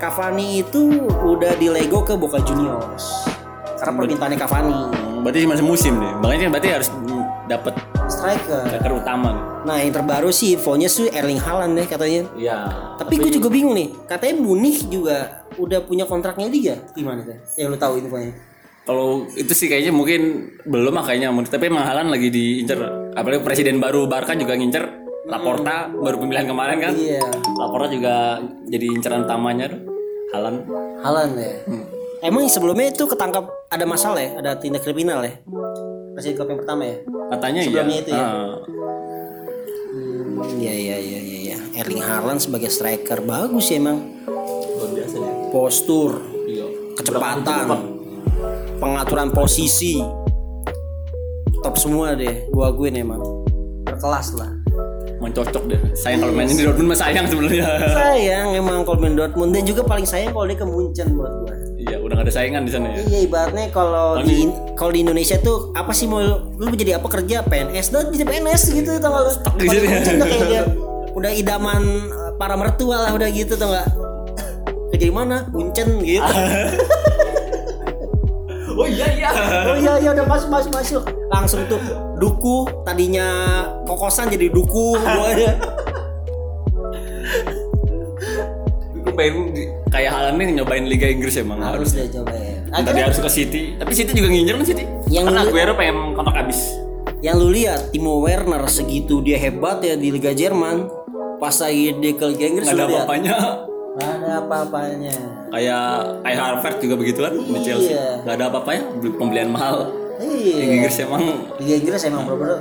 Cavani 0.00 0.58
itu 0.58 0.90
udah 1.06 1.54
di 1.54 1.70
Lego 1.70 2.02
ke 2.02 2.18
Boca 2.18 2.42
Juniors. 2.42 3.30
Karena 3.78 3.92
permintaannya 3.94 4.38
Cavani. 4.40 4.78
Hmm, 4.90 5.20
Berarti 5.22 5.46
masih 5.46 5.62
musim 5.62 6.02
nih. 6.02 6.12
Makanya 6.18 6.46
berarti 6.50 6.68
harus 6.72 6.88
dapat 7.46 7.76
Striker. 8.12 8.62
striker 8.68 8.92
utama. 8.92 9.30
Nah 9.64 9.80
yang 9.80 9.92
terbaru 9.94 10.28
sih 10.28 10.58
infonya 10.58 10.88
sih 10.90 11.08
Erling 11.08 11.40
Haaland 11.40 11.72
deh 11.80 11.86
katanya. 11.88 12.28
Iya. 12.36 12.58
Tapi 13.00 13.16
gue 13.16 13.30
juga 13.32 13.48
bingung 13.48 13.72
nih. 13.72 13.88
Katanya 14.04 14.34
Munich 14.36 14.84
juga 14.92 15.48
udah 15.56 15.80
punya 15.82 16.04
kontraknya 16.04 16.52
dia. 16.52 16.76
Gimana 16.92 17.24
tuh? 17.24 17.38
Ya 17.56 17.72
lu 17.72 17.76
tahu 17.80 17.98
infonya. 18.04 18.36
Kalau 18.82 19.24
itu 19.38 19.52
sih 19.54 19.70
kayaknya 19.70 19.94
mungkin 19.94 20.52
belum 20.68 20.92
lah 20.92 21.04
kayaknya. 21.06 21.32
Tapi 21.48 21.64
emang 21.72 21.86
Haaland 21.86 22.12
lagi 22.12 22.28
diincer. 22.28 22.78
Apalagi 23.16 23.40
presiden 23.40 23.80
baru 23.80 24.04
Barca 24.04 24.36
juga 24.36 24.52
ngincer. 24.52 24.84
Laporta 25.22 25.88
baru 25.88 26.18
pemilihan 26.18 26.50
kemarin 26.50 26.78
kan. 26.82 26.92
Iya. 26.98 27.22
Laporta 27.56 27.88
juga 27.88 28.42
jadi 28.68 28.86
inceran 28.92 29.24
utamanya 29.24 29.70
tuh. 29.70 29.80
Haaland. 30.34 30.58
Haaland 31.00 31.32
ya. 31.38 31.52
Emang 32.22 32.46
sebelumnya 32.46 32.94
itu 32.94 33.02
ketangkap 33.10 33.50
ada 33.66 33.82
masalah 33.82 34.22
ya, 34.22 34.38
ada 34.38 34.54
tindak 34.54 34.86
kriminal 34.86 35.26
ya. 35.26 35.42
Presiden 36.12 36.34
klub 36.36 36.48
yang 36.50 36.60
pertama 36.60 36.82
ya. 36.84 36.96
Katanya 37.30 37.60
Sebelumnya 37.64 37.96
iya. 37.96 38.02
itu 38.04 38.10
ya? 38.10 38.20
Ah. 38.20 38.54
Hmm, 39.92 40.60
iya 40.60 40.74
iya 40.74 40.96
iya 40.98 41.20
iya. 41.20 41.38
iya. 41.42 41.56
Erling 41.74 42.02
Haaland 42.02 42.40
sebagai 42.40 42.68
striker 42.68 43.18
bagus 43.22 43.72
ya 43.72 43.80
emang. 43.80 43.98
luar 44.26 44.90
biasa 44.92 45.14
dia. 45.16 45.32
Postur, 45.48 46.12
Iya. 46.44 46.64
kecepatan, 46.94 47.66
pengaturan 48.76 49.28
posisi, 49.30 50.02
top 51.60 51.76
semua 51.76 52.12
deh. 52.12 52.44
Gua 52.50 52.68
akuin 52.68 52.98
emang 52.98 53.22
berkelas 53.82 54.36
lah. 54.36 54.50
Emang 55.16 55.32
cocok 55.32 55.64
deh. 55.64 55.80
Sayang 55.94 56.26
kalau 56.26 56.34
mainin 56.34 56.56
di 56.58 56.64
Dortmund 56.66 56.88
mah 56.90 56.98
sayang 56.98 57.24
sebenarnya. 57.24 57.64
Sayang 57.94 58.48
emang 58.52 58.82
kalau 58.82 58.98
main 58.98 59.14
Dortmund 59.14 59.54
dan 59.54 59.62
juga 59.62 59.86
paling 59.86 60.02
sayang 60.02 60.34
kalau 60.34 60.44
dia 60.44 60.58
ke 60.58 60.66
Munchen 60.66 61.08
buat 61.14 61.32
gua. 61.40 61.54
Iya, 61.82 61.96
udah 61.98 62.14
gak 62.16 62.26
ada 62.26 62.32
saingan 62.32 62.62
di 62.62 62.70
sana 62.70 62.86
ya. 62.90 63.02
Iya 63.02 63.18
ibaratnya 63.26 63.66
kalau 63.68 64.20
di 64.20 64.46
kalau 64.72 64.90
di 64.90 65.00
Indonesia 65.02 65.36
tuh 65.36 65.70
apa 65.72 65.90
sih 65.90 66.06
mau 66.06 66.22
lu 66.52 66.72
jadi 66.72 66.96
apa 66.96 67.08
kerja 67.08 67.42
PNS 67.42 67.86
dan 67.90 68.08
jadi 68.08 68.24
PNS 68.24 68.62
gitu 68.72 68.90
tau 68.98 69.10
gak 69.10 69.22
lu? 69.22 69.32
di 69.58 69.66
sini. 69.66 69.86
Udah 70.16 70.26
kayak 70.26 70.46
dia 70.46 70.62
udah 71.12 71.30
idaman 71.30 71.82
eh, 72.08 72.32
para 72.36 72.54
mertua 72.54 72.96
lah 73.02 73.10
udah 73.12 73.28
gitu 73.28 73.54
tau 73.54 73.70
gak? 73.70 73.86
Kerja 74.90 75.06
di 75.06 75.14
mana? 75.14 75.46
Munchen 75.50 75.98
gitu. 76.00 76.22
Oh 78.72 78.88
iya 78.88 79.04
iya. 79.12 79.28
Oh 79.68 79.76
iya 79.76 80.00
iya 80.00 80.10
udah 80.10 80.24
masuk 80.24 80.48
masuk 80.48 80.72
masuk. 80.72 81.02
Langsung 81.28 81.60
tuh 81.68 81.76
duku 82.16 82.64
tadinya 82.82 83.28
kokosan 83.84 84.32
jadi 84.32 84.48
duku 84.48 84.96
semuanya. 84.96 85.60
Gue 88.96 89.12
pengen 89.12 89.52
di- 89.52 89.70
kayak 89.92 90.10
Haaland 90.10 90.36
nih 90.40 90.46
nyobain 90.56 90.84
Liga 90.88 91.06
Inggris 91.06 91.36
emang 91.36 91.60
Harus 91.60 91.92
deh 91.92 92.08
coba 92.08 92.32
ya. 92.32 92.56
Dia 92.64 92.80
Akhirnya 92.80 93.04
harus 93.06 93.20
ke 93.20 93.28
City. 93.28 93.62
Tapi 93.76 93.92
City 93.92 94.10
juga 94.10 94.28
ngincer 94.32 94.54
kan 94.56 94.64
City. 94.64 94.84
Yang 95.06 95.24
Karena 95.28 95.40
Aguero 95.44 95.72
pengen 95.76 95.96
kontrak 96.12 96.36
habis. 96.40 96.60
yang 97.22 97.38
lu 97.38 97.54
lihat 97.54 97.94
Timo 97.94 98.18
Werner 98.18 98.66
segitu 98.66 99.22
dia 99.22 99.38
hebat 99.38 99.78
ya 99.78 99.94
di 99.94 100.10
Liga 100.10 100.32
Jerman. 100.32 100.90
Pas 101.38 101.54
lagi 101.54 101.94
di 101.94 102.10
ke 102.12 102.24
Liga 102.24 102.46
Inggris 102.48 102.66
Gak 102.66 102.74
ada 102.74 102.86
apa-apanya. 102.88 103.34
Nggak 103.92 104.10
ada 104.16 104.30
apa-apanya. 104.40 105.14
Kayak 105.52 105.84
kayak 106.24 106.40
Harvard 106.40 106.76
juga 106.80 106.94
begitu 106.96 107.18
kan 107.20 107.34
di 107.36 107.58
Chelsea. 107.60 107.92
Iya. 107.92 108.24
Gak 108.24 108.34
ada 108.40 108.44
apa-apanya. 108.48 108.82
Beli 108.96 109.10
pembelian 109.14 109.50
mahal. 109.52 109.92
Liga 110.18 110.34
Iya. 110.56 110.74
Inggris 110.80 110.96
emang 110.98 111.22
Liga 111.60 111.74
Inggris 111.76 112.02
emang 112.06 112.22
bener-bener 112.24 112.58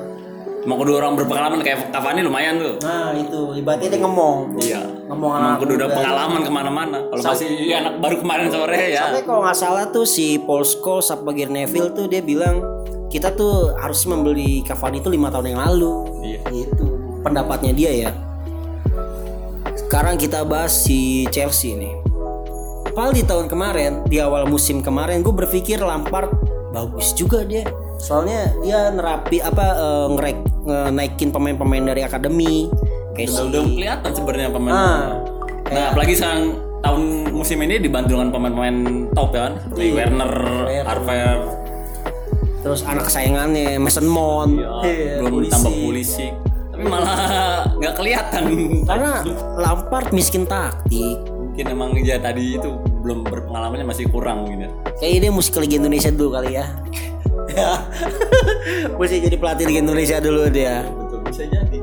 Emang 0.61 0.77
kedua 0.77 0.95
orang 1.01 1.17
berpengalaman 1.17 1.59
kayak 1.65 1.89
Cavani 1.89 2.21
lumayan 2.21 2.61
tuh. 2.61 2.75
Nah 2.85 3.17
itu 3.17 3.57
ibaratnya 3.57 3.89
dia 3.89 3.99
ngomong. 4.05 4.35
Iya. 4.61 4.81
Ngomong 5.09 5.31
Emang 5.41 5.57
kedua 5.57 5.75
udah 5.81 5.89
pengalaman 5.89 6.41
ke 6.45 6.51
mana-mana. 6.53 6.97
Kalau 7.09 7.23
masih 7.33 7.49
anak 7.73 7.93
baru 7.97 8.15
kemarin 8.21 8.47
sore 8.53 8.81
ya. 8.93 9.09
Sampai 9.09 9.23
kalau 9.25 9.41
nggak 9.41 9.57
salah 9.57 9.85
tuh 9.89 10.05
si 10.05 10.37
Paul 10.37 10.61
Scholes 10.61 11.09
apa 11.09 11.29
Gary 11.33 11.49
Neville 11.49 11.89
tuh 11.97 12.05
dia 12.05 12.21
bilang 12.21 12.61
kita 13.09 13.33
tuh 13.33 13.73
harus 13.81 14.05
membeli 14.05 14.61
Cavani 14.61 15.01
itu 15.01 15.09
lima 15.09 15.33
tahun 15.33 15.57
yang 15.57 15.61
lalu. 15.65 15.91
Iya. 16.21 16.41
Itu 16.53 16.85
pendapatnya 17.25 17.73
dia 17.73 17.91
ya. 18.09 18.11
Sekarang 19.73 20.21
kita 20.21 20.45
bahas 20.45 20.85
si 20.85 21.25
Chelsea 21.33 21.73
nih. 21.73 21.97
Padahal 22.93 23.17
di 23.17 23.23
tahun 23.25 23.47
kemarin 23.49 24.05
di 24.05 24.21
awal 24.21 24.45
musim 24.45 24.83
kemarin 24.83 25.23
gue 25.23 25.31
berpikir 25.31 25.81
Lampard 25.81 26.29
bagus 26.69 27.17
juga 27.17 27.41
dia. 27.41 27.65
Soalnya 27.97 28.51
dia 28.61 28.93
nerapi 28.93 29.41
apa 29.41 29.65
eh, 29.73 30.07
ngerek 30.11 30.50
naikin 30.67 31.33
pemain-pemain 31.33 31.83
dari 31.93 32.01
akademi 32.05 32.69
kayak 33.17 33.29
Udah, 33.33 33.37
si 33.37 33.49
udah 33.49 33.61
kelihatan 33.65 34.11
sebenarnya 34.13 34.49
pemain. 34.53 34.73
Ah. 34.73 35.03
Nah, 35.71 35.85
apalagi 35.95 36.13
sekarang 36.17 36.41
tahun 36.81 37.01
musim 37.31 37.57
ini 37.63 37.79
dibantu 37.79 38.17
dengan 38.17 38.29
pemain-pemain 38.33 38.77
top 39.15 39.29
ya 39.33 39.41
kan. 39.47 39.53
Iya. 39.77 39.91
Werner. 39.95 40.33
Harvey, 40.83 41.19
terus 42.61 42.81
anak 42.85 43.09
kesayangannya 43.09 43.81
Mason 43.81 44.05
Mount. 44.05 44.53
Iya, 44.85 45.21
belum 45.25 45.33
polisi. 45.33 45.51
tambah 45.51 45.73
polisi. 45.73 46.27
Tapi 46.71 46.83
malah 46.87 47.15
nggak 47.79 47.93
kelihatan. 47.97 48.43
Karena 48.85 49.11
Lampard 49.57 50.09
miskin 50.13 50.45
taktik. 50.45 51.17
Mungkin 51.25 51.65
emang 51.67 51.91
ya 51.99 52.15
tadi 52.15 52.55
itu 52.55 52.69
belum 53.03 53.27
berpengalamannya 53.27 53.83
masih 53.83 54.07
kurang 54.07 54.47
gitu. 54.47 54.71
Kayaknya 55.01 55.19
dia 55.19 55.31
mesti 55.33 55.51
ke 55.51 55.59
Liga 55.65 55.75
Indonesia 55.83 56.09
dulu 56.13 56.29
kali 56.37 56.51
ya. 56.55 56.65
mesti 58.99 59.17
jadi 59.23 59.35
pelatih 59.37 59.65
Liga 59.67 59.81
Indonesia 59.83 60.17
dulu 60.21 60.47
dia. 60.51 60.85
Betul 60.85 61.19
bisa 61.27 61.43
jadi. 61.47 61.77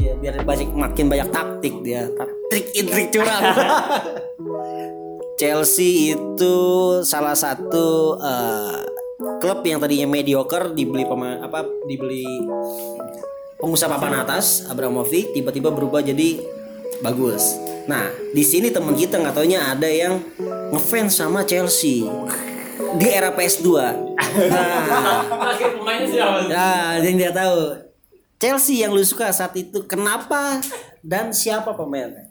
Iya, 0.00 0.12
biar 0.18 0.34
banyak 0.42 0.68
makin 0.74 1.06
banyak 1.08 1.28
taktik 1.30 1.74
dia. 1.84 2.08
Trik 2.50 2.66
trik 2.72 3.08
curang. 3.14 3.42
Chelsea 5.40 6.14
itu 6.14 6.56
salah 7.02 7.34
satu 7.34 8.14
eh, 8.22 8.78
klub 9.42 9.66
yang 9.66 9.82
tadinya 9.82 10.06
mediocre 10.06 10.70
dibeli 10.72 11.02
pemain 11.02 11.42
apa 11.42 11.66
dibeli 11.90 12.22
pengusaha 13.58 13.90
papan 13.90 14.22
atas 14.22 14.68
Abramovich 14.70 15.34
tiba-tiba 15.34 15.74
berubah 15.74 16.06
jadi 16.06 16.38
bagus. 17.02 17.58
Nah 17.90 18.14
di 18.30 18.46
sini 18.46 18.70
teman 18.70 18.94
kita 18.94 19.18
nggak 19.18 19.34
taunya 19.34 19.74
ada 19.74 19.90
yang 19.90 20.22
ngefans 20.70 21.18
sama 21.18 21.42
Chelsea 21.42 22.06
di 22.94 23.06
era 23.06 23.30
PS2. 23.30 23.68
Nah, 24.34 25.22
Akhir 25.46 25.78
pemainnya 25.78 26.06
siapa? 26.06 26.38
nah 26.50 26.98
yang 26.98 27.14
dia 27.14 27.30
tahu 27.30 27.78
Chelsea 28.36 28.82
yang 28.82 28.90
lu 28.90 29.00
suka 29.00 29.30
saat 29.30 29.54
itu 29.54 29.84
kenapa 29.84 30.58
dan 31.00 31.30
siapa 31.30 31.70
pemainnya? 31.70 32.28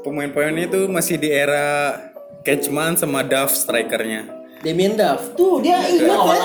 Pemain-pemainnya 0.00 0.68
itu 0.68 0.84
masih 0.86 1.16
di 1.16 1.28
era 1.28 1.96
Catchman 2.42 2.94
sama 2.94 3.24
Duff 3.24 3.50
strikernya. 3.50 4.28
Damien 4.60 4.94
Duff. 4.94 5.32
Tuh 5.32 5.60
dia 5.60 5.80
ingat 5.82 6.20
ya. 6.28 6.36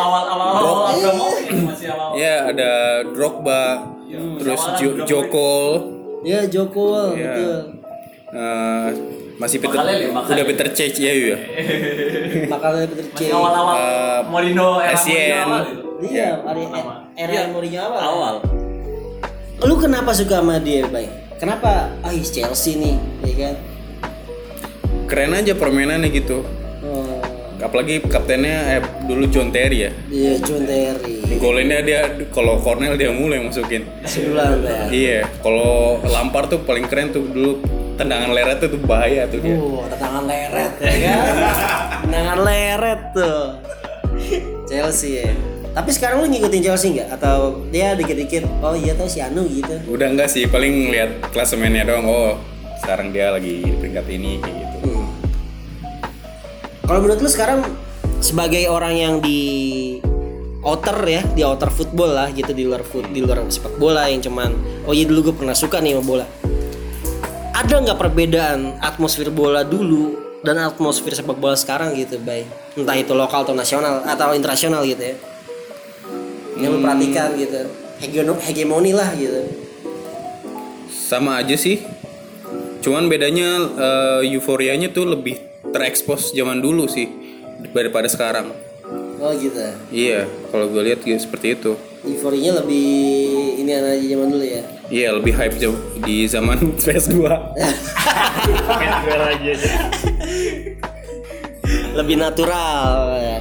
Masih 1.59 1.87
awal. 1.91 2.09
Ya 2.15 2.47
ada 2.47 2.71
Drogba, 3.05 3.63
terus 4.39 4.61
Jo 4.77 4.89
Joko, 5.03 5.51
Ya 6.23 6.43
Joko 6.45 7.13
ya, 7.13 7.35
betul. 7.35 7.59
eh, 8.31 8.87
masih 9.39 9.57
Peter, 9.57 9.79
udah 10.11 10.45
Peter 10.45 10.67
Cech 10.69 10.99
ya 10.99 11.11
ya. 11.11 11.37
Makanya 12.45 12.85
Peter 12.85 13.05
C. 13.07 13.11
Masih 13.15 13.31
awal-awal 13.31 13.73
Eh, 13.73 14.19
Mourinho 14.27 14.69
era. 14.77 14.93
Mourinho 14.93 15.39
awal 15.41 15.61
itu. 15.65 15.81
Iya, 16.01 16.29
hari 16.43 16.63
Sama. 16.65 16.93
era 17.13 17.31
Iya, 17.31 17.41
Mourinho 17.47 17.79
awal. 17.81 17.99
Awal. 18.01 18.35
Lu 19.59 19.75
kenapa 19.75 20.11
suka 20.11 20.39
sama 20.39 20.59
dia, 20.59 20.83
Bay? 20.85 21.07
Kenapa? 21.35 21.87
Ah, 21.99 22.11
is 22.11 22.27
Chelsea 22.29 22.75
nih, 22.75 22.95
ya 23.21 23.33
kan? 23.41 23.55
Keren 25.05 25.31
aja 25.33 25.55
permainannya 25.55 26.07
gitu. 26.09 26.43
Oh, 26.81 27.19
Apalagi 27.57 27.99
kaptennya 28.01 28.55
eh, 28.73 28.81
dulu 29.03 29.27
John 29.27 29.51
Terry 29.51 29.87
ya. 29.87 29.91
iya 30.07 30.35
John 30.37 30.63
Terry. 30.63 31.19
Golinnya 31.35 31.79
dia 31.79 31.99
kalau 32.29 32.59
Cornell 32.59 32.95
dia 32.95 33.11
mulai 33.11 33.39
masukin. 33.39 33.83
Sebulan 34.03 34.59
ya. 34.61 34.79
Iya, 34.89 35.19
kalau 35.39 35.99
Lampard 36.05 36.47
tuh 36.49 36.59
paling 36.61 36.87
keren 36.87 37.09
tuh 37.09 37.23
dulu 37.25 37.59
tendangan 37.99 38.31
leret 38.31 38.57
tuh, 38.63 38.69
tuh 38.71 38.81
bahaya 38.87 39.27
tuh 39.27 39.43
dia. 39.43 39.59
Uh, 39.59 39.83
tendangan 39.91 40.23
leret 40.23 40.73
ya 40.79 40.93
kan? 41.03 41.19
tendangan 42.07 42.37
leret 42.47 43.01
tuh. 43.11 43.43
Chelsea 44.71 45.27
ya. 45.27 45.35
Tapi 45.75 45.89
sekarang 45.91 46.23
lu 46.23 46.27
ngikutin 46.31 46.61
Chelsea 46.63 46.95
nggak? 46.95 47.19
Atau 47.19 47.67
dia 47.69 47.93
dikit-dikit, 47.99 48.47
oh 48.63 48.73
iya 48.73 48.95
tuh 48.95 49.11
si 49.11 49.19
Anu 49.19 49.43
gitu. 49.51 49.75
Udah 49.91 50.07
enggak 50.15 50.31
sih, 50.31 50.47
paling 50.47 50.95
lihat 50.95 51.19
klasemennya 51.35 51.83
doang. 51.83 52.07
Oh, 52.07 52.33
sekarang 52.79 53.11
dia 53.11 53.35
lagi 53.35 53.67
di 53.67 53.75
peringkat 53.75 54.05
ini 54.07 54.39
kayak 54.39 54.55
gitu. 54.55 54.77
Hmm. 54.87 55.07
Kalau 56.87 56.99
menurut 57.03 57.19
lu 57.19 57.29
sekarang 57.29 57.67
sebagai 58.23 58.65
orang 58.71 58.95
yang 58.95 59.13
di 59.19 59.39
outer 60.63 60.97
ya, 61.05 61.21
di 61.35 61.43
outer 61.43 61.69
football 61.71 62.15
lah 62.15 62.31
gitu 62.31 62.51
di 62.55 62.63
luar 62.63 62.81
foot, 62.81 63.11
di 63.11 63.19
luar 63.21 63.43
sepak 63.47 63.75
bola 63.79 64.07
yang 64.07 64.23
cuman 64.23 64.51
oh 64.87 64.91
iya 64.95 65.07
dulu 65.07 65.31
gue 65.31 65.35
pernah 65.43 65.55
suka 65.55 65.83
nih 65.83 65.99
sama 65.99 66.03
bola. 66.03 66.25
Ada 67.53 67.75
nggak 67.83 67.99
perbedaan 67.99 68.79
atmosfer 68.79 69.27
bola 69.29 69.65
dulu 69.65 70.15
dan 70.41 70.61
atmosfer 70.63 71.11
sepak 71.11 71.35
bola 71.35 71.57
sekarang 71.57 71.91
gitu, 71.97 72.15
bay? 72.21 72.47
Entah 72.77 72.95
itu 72.95 73.11
lokal 73.11 73.43
atau 73.43 73.55
nasional 73.57 74.05
atau 74.07 74.31
internasional 74.31 74.85
gitu 74.87 75.03
ya. 75.03 75.15
Yang 76.59 76.71
lu 76.71 76.79
perhatikan 76.79 77.29
gitu. 77.35 77.59
Hegemono- 77.99 78.39
Hegemoni 78.39 78.91
lah 78.95 79.11
gitu. 79.15 79.43
Sama 80.87 81.43
aja 81.43 81.55
sih. 81.59 81.83
Cuman 82.79 83.11
bedanya 83.11 83.59
eh, 83.75 84.31
euforianya 84.31 84.87
tuh 84.89 85.03
lebih 85.03 85.35
terekspos 85.75 86.31
zaman 86.31 86.63
dulu 86.63 86.87
sih 86.87 87.11
daripada 87.75 88.07
sekarang. 88.07 88.55
Oh 89.19 89.35
gitu. 89.35 89.59
Iya, 89.91 90.31
kalau 90.47 90.71
gue 90.71 90.79
lihat 90.79 91.03
gitu, 91.03 91.19
seperti 91.19 91.59
itu. 91.59 91.75
Euforinya 92.07 92.63
lebih 92.63 92.87
ini 93.69 93.93
aja 93.93 94.05
zaman 94.09 94.27
dulu 94.27 94.41
ya. 94.41 94.61
Iya, 94.89 95.09
lebih 95.13 95.33
hype 95.33 95.55
jauh 95.55 95.77
di 96.01 96.25
zaman 96.25 96.57
PS2. 96.81 97.21
lebih 101.93 102.15
natural 102.17 102.89
ya. 103.15 103.37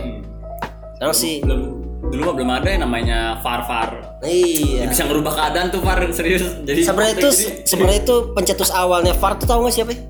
Sekarang 0.98 1.14
sih 1.14 1.40
Belum 1.40 1.60
dulu 2.08 2.20
mah 2.24 2.34
belum 2.34 2.50
ada 2.50 2.68
yang 2.68 2.82
namanya 2.84 3.18
VAR 3.40 3.60
VAR. 3.64 3.90
iya. 4.24 4.88
Bisa 4.88 5.04
ngerubah 5.04 5.32
keadaan 5.34 5.68
tuh 5.68 5.80
VAR 5.80 6.00
serius. 6.10 6.44
Jadi 6.64 6.80
Sebenarnya 6.84 7.14
itu 7.16 7.28
sebenarnya 7.64 8.00
itu 8.02 8.16
pencetus 8.32 8.70
awalnya 8.72 9.12
VAR 9.12 9.36
tuh 9.36 9.46
tahu 9.46 9.64
nggak 9.64 9.74
siapa? 9.74 9.92
ya? 9.92 10.00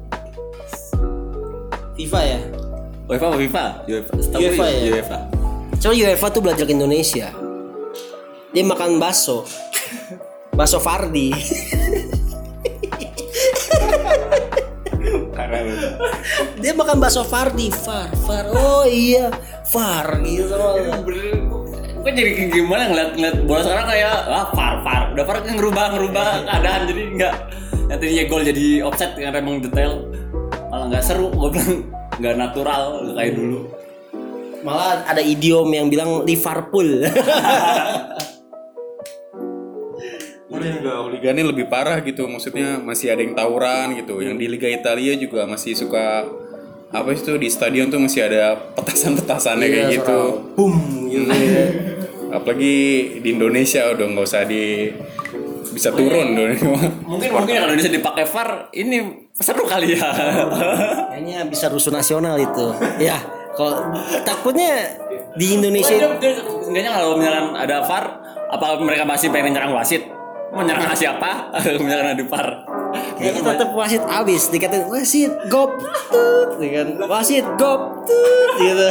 FIFA 1.94 2.20
ya. 2.22 2.38
UEFA 3.08 3.24
apa 3.26 3.36
FIFA? 3.36 3.64
UEFA. 3.86 4.12
UEFA 4.38 4.64
ya? 4.66 4.80
UEFA. 4.92 5.18
Coba 5.78 5.94
UEFA 5.94 6.26
tuh 6.30 6.40
belajar 6.42 6.64
ke 6.66 6.72
Indonesia. 6.72 7.28
Dia 8.48 8.64
makan 8.64 8.96
bakso. 8.96 9.44
Bakso 10.56 10.80
Fardi. 10.80 11.28
Dia 16.58 16.72
makan 16.74 16.96
bakso 16.96 17.22
Fardi, 17.28 17.68
Far, 17.68 18.08
Far. 18.24 18.48
Oh 18.56 18.88
iya, 18.88 19.28
Far 19.68 20.24
gitu. 20.24 20.56
Gue 21.98 22.12
jadi 22.14 22.48
gimana 22.48 22.88
ngeliat 22.88 23.10
ngeliat 23.20 23.36
bola 23.44 23.60
sekarang 23.60 23.86
kayak 23.90 24.16
ah 24.32 24.46
VAR 24.54 24.74
VAR. 24.80 25.02
Udah 25.12 25.24
VAR 25.28 25.38
kan 25.44 25.54
ngerubah 25.58 25.84
ngerubah 25.98 26.26
keadaan 26.46 26.82
jadi 26.88 27.02
nggak 27.20 27.34
yang 27.88 27.98
tadinya 28.00 28.24
gol 28.28 28.42
jadi 28.44 28.66
offset 28.84 29.10
karena 29.16 29.40
emang 29.40 29.64
detail 29.64 30.04
malah 30.68 30.92
nggak 30.92 31.04
seru 31.04 31.32
gue 31.32 31.56
bilang 31.56 31.76
nggak 32.20 32.34
natural 32.36 32.82
kayak 33.16 33.32
dulu 33.36 33.60
Malah 34.58 35.06
ada 35.06 35.22
idiom 35.22 35.70
yang 35.70 35.86
bilang 35.86 36.26
Liverpool. 36.26 37.06
Ini 40.48 40.80
juga 40.80 41.04
hooligannya 41.04 41.44
lebih 41.44 41.68
parah 41.68 42.00
gitu, 42.00 42.24
maksudnya 42.24 42.80
masih 42.80 43.12
ada 43.12 43.20
yang 43.20 43.36
tawuran 43.36 43.92
gitu. 44.00 44.24
Yang 44.24 44.36
di 44.40 44.46
Liga 44.48 44.68
Italia 44.68 45.12
juga 45.14 45.44
masih 45.44 45.76
suka 45.76 46.24
apa 46.88 47.12
sih 47.12 47.20
tuh 47.20 47.36
di 47.36 47.52
stadion 47.52 47.92
tuh 47.92 48.00
masih 48.00 48.24
ada 48.24 48.56
petasan-petasannya 48.72 49.66
kayak 49.68 49.86
Iya, 49.86 49.94
gitu. 50.00 50.18
suara 50.40 50.56
Boom 50.56 50.76
gitu 51.06 51.28
ya. 51.28 51.64
Apalagi 52.28 52.76
di 53.20 53.28
Indonesia 53.28 53.92
udah 53.92 54.04
nggak 54.08 54.24
usah 54.24 54.42
di 54.44 54.88
bisa 55.68 55.92
turun 55.92 56.32
Indonesia. 56.32 56.64
mungkin 57.04 57.28
mungkin 57.28 57.54
kalau 57.54 57.72
Indonesia 57.76 57.92
dipakai 57.92 58.24
VAR 58.24 58.48
ini 58.72 58.96
seru 59.36 59.68
kali 59.68 59.94
ya 59.94 60.00
Kayaknya 61.12 61.44
bisa 61.44 61.68
rusuh 61.68 61.92
nasional 61.92 62.40
itu. 62.40 62.72
Ya, 62.96 63.20
kalau 63.52 63.92
takutnya 64.24 64.96
di 65.36 65.60
Indonesia 65.60 65.92
Enggaknya 66.64 66.92
kalau 66.96 67.20
misalkan 67.20 67.52
ada 67.52 67.84
VAR 67.84 68.04
apa 68.48 68.66
mereka 68.80 69.04
masih 69.04 69.28
pengen 69.28 69.52
nyerang 69.52 69.76
wasit 69.76 70.08
mau 70.52 70.62
nyerang 70.64 70.96
siapa 70.96 71.52
ada 71.52 71.76
VAR 72.24 72.48
kayaknya 73.20 73.42
tetap 73.44 73.70
wasit 73.76 74.02
abis 74.04 74.48
dikatain 74.48 74.88
wasit 74.88 75.32
gop 75.52 75.76
tut 76.08 76.56
ya 76.60 76.82
kan 76.82 76.88
wasit 77.04 77.44
gop 77.60 78.08
tut 78.08 78.52
gitu 78.60 78.88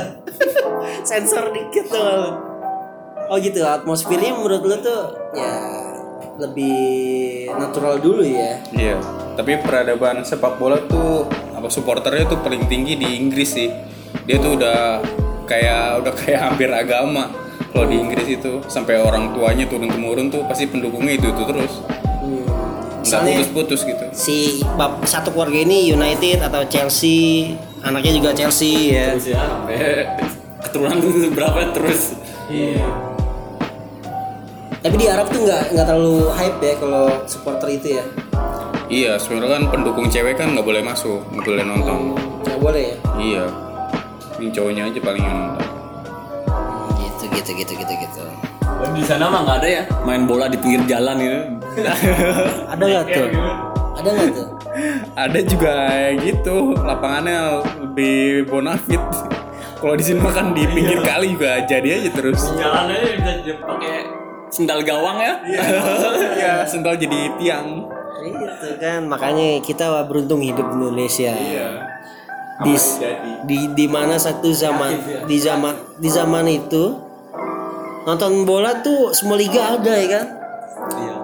sensor 1.09 1.49
dikit 1.49 1.89
tuh 1.89 2.37
oh 3.27 3.37
gitu 3.41 3.65
atmosfernya 3.65 4.37
menurut 4.37 4.61
lu 4.63 4.75
tuh 4.79 5.03
ya 5.33 5.87
lebih 6.37 7.49
natural 7.57 7.97
dulu 7.97 8.21
ya. 8.21 8.61
Iya. 8.71 8.97
Tapi 9.33 9.57
peradaban 9.61 10.21
sepak 10.21 10.61
bola 10.61 10.77
tuh 10.85 11.25
apa 11.57 11.67
supporternya 11.69 12.29
tuh 12.29 12.39
paling 12.41 12.69
tinggi 12.69 12.97
di 12.97 13.17
Inggris 13.17 13.57
sih. 13.57 13.69
Dia 14.25 14.37
tuh 14.37 14.57
udah 14.57 15.01
kayak 15.49 16.05
udah 16.05 16.13
kayak 16.13 16.41
hampir 16.41 16.69
agama. 16.69 17.29
Kalau 17.73 17.85
di 17.85 17.95
Inggris 17.99 18.27
itu 18.27 18.63
sampai 18.67 18.97
orang 18.97 19.35
tuanya 19.35 19.65
turun 19.67 19.89
temurun 19.91 20.27
tuh 20.31 20.41
pasti 20.47 20.65
pendukungnya 20.65 21.19
itu 21.19 21.27
itu 21.29 21.43
terus. 21.45 21.73
Hmm. 22.23 22.43
Nggak 23.07 23.23
Misalnya 23.23 23.33
putus-putus 23.39 23.81
gitu. 23.87 24.05
si 24.11 24.37
bab 24.75 24.99
satu 25.07 25.31
keluarga 25.31 25.63
ini 25.63 25.87
United 25.95 26.43
atau 26.43 26.67
Chelsea, 26.67 27.55
anaknya 27.79 28.19
juga 28.19 28.29
Chelsea 28.35 28.91
ya. 28.91 29.15
terus 29.15 29.31
ya 29.31 29.41
sampai 29.47 29.75
keturunan 30.67 30.97
berapa 31.31 31.71
terus 31.71 32.19
Tapi 34.77 34.95
di 34.95 35.07
Arab 35.07 35.27
tuh 35.31 35.43
nggak 35.43 35.75
nggak 35.75 35.85
terlalu 35.87 36.31
hype 36.31 36.59
ya 36.63 36.73
kalau 36.79 37.05
supporter 37.27 37.67
itu 37.71 37.87
ya. 37.99 38.05
Iya, 38.87 39.11
sebenarnya 39.19 39.59
kan 39.59 39.63
pendukung 39.67 40.07
cewek 40.07 40.39
kan 40.39 40.55
nggak 40.55 40.63
boleh 40.63 40.79
masuk, 40.79 41.19
nggak 41.35 41.43
boleh 41.43 41.63
nonton. 41.67 42.15
Nggak 42.47 42.59
boleh 42.63 42.83
ya. 42.87 42.97
Iya. 43.19 43.45
Ini 44.39 44.47
cowoknya 44.55 44.83
aja 44.87 44.99
paling 45.03 45.23
yang 45.27 45.35
nonton. 45.35 45.67
Gitu 47.37 47.53
gitu 47.53 47.73
gitu 47.77 47.93
gitu 47.93 48.21
di 48.93 49.01
sana 49.05 49.29
mah 49.31 49.41
nggak 49.41 49.57
ada 49.63 49.69
ya 49.69 49.83
main 50.05 50.29
bola 50.29 50.45
di 50.49 50.57
pinggir 50.59 50.81
jalan 50.85 51.17
gitu 51.17 51.39
Ada 52.73 52.83
nggak 52.83 53.05
tuh? 53.13 53.27
Ada 53.97 54.09
nggak 54.09 54.29
tuh? 54.33 54.47
Ada 55.17 55.39
juga 55.45 55.75
gitu, 56.21 56.55
lapangannya 56.77 57.37
lebih 57.85 58.45
bonafit. 58.49 59.01
Kalau 59.77 59.93
di 59.93 60.03
sini 60.05 60.17
mah 60.21 60.33
kan 60.33 60.57
di 60.57 60.65
pinggir 60.65 61.01
kali 61.05 61.37
juga 61.37 61.61
jadi 61.69 62.01
aja 62.01 62.09
terus. 62.09 62.49
jalan 62.57 62.89
aja 62.89 63.09
bisa 63.13 63.53
pakai 63.61 63.95
sendal 64.49 64.81
gawang 64.81 65.21
ya 65.21 65.33
Iya, 65.45 66.65
sendal 66.71 66.97
jadi 66.97 67.29
tiang. 67.37 67.85
Itu 68.25 68.69
kan 68.81 69.05
makanya 69.05 69.61
kita 69.61 70.01
beruntung 70.09 70.41
hidup 70.41 70.65
di 70.73 70.75
Indonesia. 70.81 71.33
Iya. 71.33 71.69
Di 72.65 72.73
di 73.45 73.57
di 73.77 73.85
mana 73.85 74.17
satu 74.17 74.49
zaman 74.49 75.25
di 75.29 75.37
zaman 75.37 75.77
di 76.01 76.09
zaman 76.09 76.45
itu 76.49 77.06
nonton 78.07 78.47
bola 78.47 78.79
tuh 78.79 79.11
semua 79.11 79.35
liga 79.35 79.75
ada 79.75 79.91
ya 79.93 80.07
kan? 80.07 80.25
iya 80.95 81.15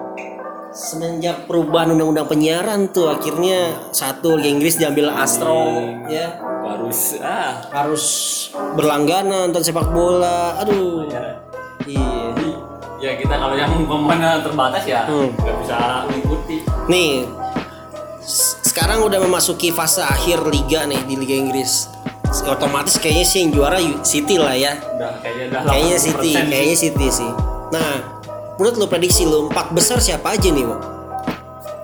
Semenjak 0.68 1.46
perubahan 1.46 1.94
undang-undang 1.94 2.26
penyiaran 2.26 2.90
tuh 2.90 3.06
akhirnya 3.06 3.88
satu 3.88 4.34
Liga 4.34 4.50
Inggris 4.50 4.74
diambil 4.74 5.06
Astro 5.08 5.78
ya 6.10 6.34
harus 6.66 7.14
ah 7.22 7.62
harus 7.70 8.04
berlangganan 8.74 9.48
nonton 9.48 9.62
sepak 9.62 9.94
bola. 9.94 10.58
Aduh. 10.60 11.06
Iya. 11.06 12.02
ya 12.98 13.12
kita 13.14 13.36
kalau 13.36 13.54
yang 13.54 13.70
pemain 13.86 14.42
terbatas 14.42 14.82
ya 14.82 15.04
Hmm. 15.06 15.28
nggak 15.36 15.56
bisa 15.62 15.78
mengikuti 16.08 16.56
Nih, 16.88 17.28
sekarang 18.64 19.04
udah 19.04 19.20
memasuki 19.20 19.68
fase 19.70 20.00
akhir 20.00 20.42
liga 20.48 20.88
nih 20.90 21.06
di 21.06 21.14
Liga 21.14 21.36
Inggris. 21.38 21.86
Otomatis 22.42 22.98
kayaknya 22.98 23.22
sih 23.22 23.38
yang 23.40 23.50
juara 23.52 23.78
City 24.02 24.34
lah 24.34 24.52
ya. 24.52 24.74
udah 24.92 25.14
kayaknya 25.20 25.44
udah 25.54 25.60
Kayaknya 25.64 25.96
80% 25.96 26.02
City, 26.02 26.28
sih. 26.28 26.42
kayaknya 26.44 26.76
City 26.76 27.06
sih. 27.12 27.30
Nah, 27.70 27.90
menurut 28.54 28.74
lu 28.76 28.86
prediksi 28.86 29.22
lu 29.22 29.46
empat 29.46 29.70
besar 29.70 29.98
siapa 29.98 30.34
aja 30.34 30.48
nih, 30.48 30.64
Wo? 30.64 30.76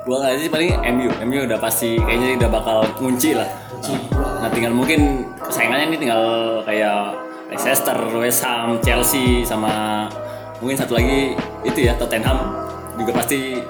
gua 0.00 0.26
aja 0.26 0.40
sih 0.40 0.48
paling 0.48 0.74
MU 0.90 1.12
MU 1.22 1.44
udah 1.44 1.60
pasti 1.60 1.94
kayaknya 1.94 2.40
udah 2.40 2.50
bakal 2.50 2.78
kunci 2.96 3.36
lah 3.36 3.46
nah 4.40 4.48
tinggal 4.48 4.72
mungkin 4.72 5.22
saingannya 5.46 5.92
ini 5.92 5.96
tinggal 6.00 6.24
kayak 6.64 7.14
Leicester, 7.46 7.94
West 8.16 8.40
Ham, 8.42 8.80
Chelsea 8.80 9.44
sama 9.44 10.08
mungkin 10.58 10.74
satu 10.74 10.96
lagi 10.96 11.36
itu 11.62 11.84
ya 11.84 11.94
Tottenham 11.94 12.42
juga 12.96 13.12
pasti 13.12 13.60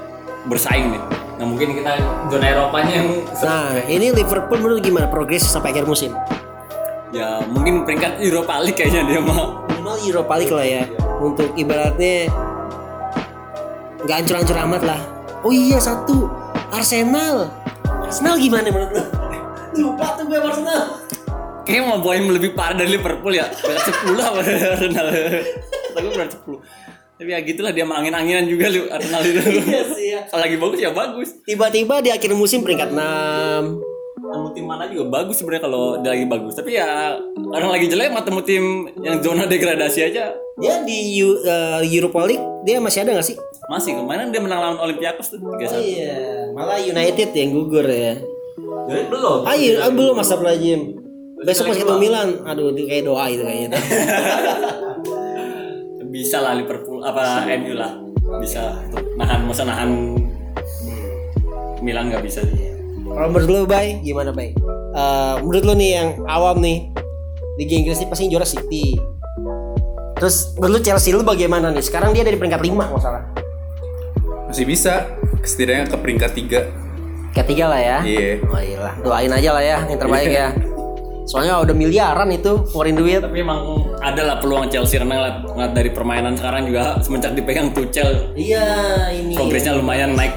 bersaing 0.47 0.95
nih 0.95 1.03
nah 1.35 1.45
mungkin 1.45 1.75
kita 1.75 1.99
zona 2.31 2.47
Eropanya 2.47 2.93
yang 2.95 3.09
Nah, 3.43 3.67
ini 3.85 4.07
Liverpool 4.15 4.59
menurut 4.61 4.81
gimana 4.81 5.11
progres 5.11 5.43
sampai 5.43 5.75
akhir 5.75 5.85
musim? 5.85 6.15
Ya 7.11 7.43
mungkin 7.47 7.83
peringkat 7.83 8.23
Europa 8.23 8.63
League 8.63 8.79
kayaknya 8.79 9.03
dia 9.07 9.21
mau 9.23 9.61
Minimal 9.71 9.97
Europa 10.05 10.35
League 10.37 10.53
lah 10.53 10.67
ya. 10.67 10.83
Untuk 11.21 11.49
ibaratnya 11.57 12.29
nggak 14.05 14.17
hancur-hancur 14.21 14.57
amat 14.69 14.83
lah. 14.85 15.01
Oh 15.41 15.49
iya 15.49 15.81
satu 15.81 16.29
Arsenal. 16.69 17.49
Arsenal 18.05 18.37
gimana 18.37 18.69
menurut 18.69 18.93
lu? 18.93 19.05
Lupa 19.89 20.21
tuh 20.21 20.29
gue 20.29 20.37
Arsenal. 20.37 21.01
kayaknya 21.61 21.97
mau 21.97 22.11
yang 22.11 22.29
lebih 22.29 22.51
parah 22.59 22.75
dari 22.75 22.99
Liverpool 22.99 23.31
ya 23.31 23.47
peringkat 23.47 23.95
10 24.03 24.19
apa 24.19 24.39
Arsenal 24.43 25.07
tapi 25.95 26.07
peringkat 26.11 26.43
10 26.43 26.59
tapi 27.21 27.31
ya 27.31 27.39
gitulah 27.47 27.71
dia 27.71 27.87
angin-anginan 27.87 28.49
juga 28.51 28.67
lu 28.73 28.91
Arsenal 28.91 29.23
itu 29.23 29.39
Iya 29.39 29.83
sih 29.95 30.07
ya. 30.11 30.21
kalau 30.27 30.43
lagi 30.43 30.57
bagus 30.59 30.79
ya 30.83 30.91
bagus 30.91 31.29
Tiba-tiba 31.47 32.03
di 32.03 32.11
akhir 32.11 32.35
musim 32.35 32.67
peringkat 32.67 32.91
6 32.91 33.90
Temu 34.31 34.49
tim 34.55 34.65
mana 34.65 34.87
juga 34.87 35.05
bagus 35.11 35.43
sebenarnya 35.43 35.63
kalau 35.67 35.99
dia 35.99 36.11
lagi 36.15 36.27
bagus. 36.31 36.55
Tapi 36.55 36.71
ya 36.79 37.19
orang 37.51 37.71
lagi 37.75 37.87
jelek 37.91 38.15
mah 38.15 38.23
temu 38.23 38.41
tim 38.47 38.87
yang 39.03 39.19
zona 39.19 39.51
degradasi 39.51 40.07
aja 40.07 40.31
Ya 40.61 40.75
di 40.85 41.19
eh, 41.19 41.81
Europa 41.91 42.21
League 42.29 42.45
dia 42.63 42.77
masih 42.79 43.03
ada 43.03 43.17
gak 43.17 43.27
sih? 43.27 43.37
masih 43.71 43.95
kemarin 44.03 44.35
dia 44.35 44.43
menang 44.43 44.59
lawan 44.59 44.79
Olympiakos 44.83 45.31
tuh 45.31 45.39
3-1. 45.39 45.79
Iya, 45.79 46.19
malah 46.51 46.83
United 46.83 47.31
yang 47.39 47.55
gugur 47.55 47.87
ya. 47.87 48.19
Jadi 48.91 49.03
belum. 49.07 49.47
Ayo, 49.47 49.79
ah, 49.79 49.91
belum 49.95 50.15
masa 50.19 50.35
pelajim. 50.35 50.99
Besok 51.47 51.71
masih 51.71 51.87
ketemu 51.87 52.01
Milan. 52.03 52.29
Aduh, 52.45 52.75
itu 52.75 52.83
kayak 52.91 53.07
doa 53.07 53.25
itu 53.31 53.47
kayaknya. 53.47 53.79
Bisa 56.15 56.43
lah 56.43 56.59
Liverpool 56.59 56.99
apa 57.07 57.47
MU 57.63 57.79
lah. 57.79 57.95
Bisa 58.43 58.83
nahan 59.15 59.47
masa 59.47 59.63
nahan 59.63 60.19
Milan 61.81 62.13
nggak 62.13 62.27
bisa 62.27 62.45
sih. 62.45 62.70
Kalau 63.11 63.27
menurut 63.27 63.49
lu, 63.51 63.61
Bay, 63.67 63.99
gimana, 64.01 64.31
Bay? 64.31 64.55
Eh, 64.91 65.35
menurut 65.43 65.65
lu 65.67 65.75
nih 65.75 65.91
yang 65.99 66.09
awam 66.27 66.63
nih, 66.63 66.91
Liga 67.59 67.75
Inggris 67.75 67.99
ini 67.99 68.07
pasti 68.09 68.31
juara 68.31 68.47
City. 68.47 68.95
Terus 70.17 70.55
menurut 70.57 70.79
lu 70.79 70.81
Chelsea 70.83 71.11
lu 71.11 71.27
bagaimana 71.27 71.75
nih? 71.75 71.83
Sekarang 71.83 72.15
dia 72.15 72.23
ada 72.23 72.33
di 72.33 72.39
peringkat 72.39 72.61
5 72.63 72.71
nggak 72.91 73.03
salah. 73.03 73.23
Masih 74.47 74.67
bisa, 74.67 75.07
setidaknya 75.43 75.91
ke 75.91 75.97
peringkat 75.99 76.31
3. 76.33 76.61
Ketiga 77.31 77.71
lah 77.71 77.81
ya. 77.81 77.99
Iya. 78.03 78.43
Oh 78.47 78.59
iya 78.59 78.79
lah, 78.79 78.95
doain 79.03 79.31
aja 79.31 79.51
lah 79.55 79.63
ya 79.63 79.79
yang 79.87 79.99
terbaik 79.99 80.31
ya. 80.31 80.49
Soalnya 81.31 81.63
udah 81.63 81.75
miliaran 81.79 82.27
itu 82.35 82.59
ngeluarin 82.75 82.97
duit. 82.99 83.21
Tapi 83.23 83.39
emang 83.39 83.87
ada 84.03 84.23
lah 84.27 84.37
peluang 84.43 84.67
Chelsea 84.67 84.99
karena 84.99 85.15
ngeliat, 85.15 85.37
ngeliat 85.55 85.73
dari 85.79 85.91
permainan 85.95 86.35
sekarang 86.35 86.67
juga 86.67 86.99
semenjak 86.99 87.39
dipegang 87.39 87.71
Tuchel 87.71 88.35
Iya 88.35 88.67
ini. 89.15 89.39
progresnya 89.39 89.79
lumayan 89.79 90.19
naik 90.19 90.35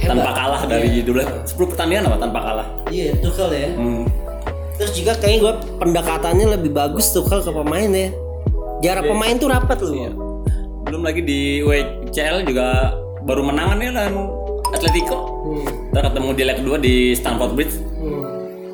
tanpa 0.00 0.30
kalah 0.32 0.62
dari 0.64 1.04
dulu 1.04 1.20
10 1.20 1.56
pertandingan 1.56 2.08
apa 2.08 2.16
tanpa 2.16 2.38
kalah. 2.40 2.66
Iya 2.88 3.16
Tuchel 3.20 3.50
ya. 3.52 3.68
Hmm. 3.76 4.04
Terus 4.80 4.92
juga 4.96 5.12
kayaknya 5.20 5.38
gue 5.44 5.54
pendekatannya 5.76 6.46
lebih 6.56 6.70
bagus 6.72 7.12
Tuchel 7.12 7.44
ke 7.44 7.50
pemain 7.52 7.90
ya. 7.92 8.08
Jarak 8.80 9.04
pemain 9.04 9.36
tuh 9.36 9.48
rapat 9.52 9.78
loh. 9.84 9.92
Iya. 9.92 10.10
Belum 10.88 11.02
lagi 11.04 11.20
di 11.20 11.60
WCL 11.60 12.48
juga 12.48 12.96
baru 13.28 13.44
menangan 13.44 13.78
ya 13.84 13.90
dan 13.92 14.12
Atletico. 14.72 15.18
Hmm. 15.44 15.92
Ntar 15.92 16.02
ketemu 16.12 16.28
di 16.32 16.42
leg 16.48 16.56
kedua 16.64 16.76
di 16.80 16.94
Stamford 17.12 17.52
Bridge. 17.52 17.76
Hmm. 18.00 18.24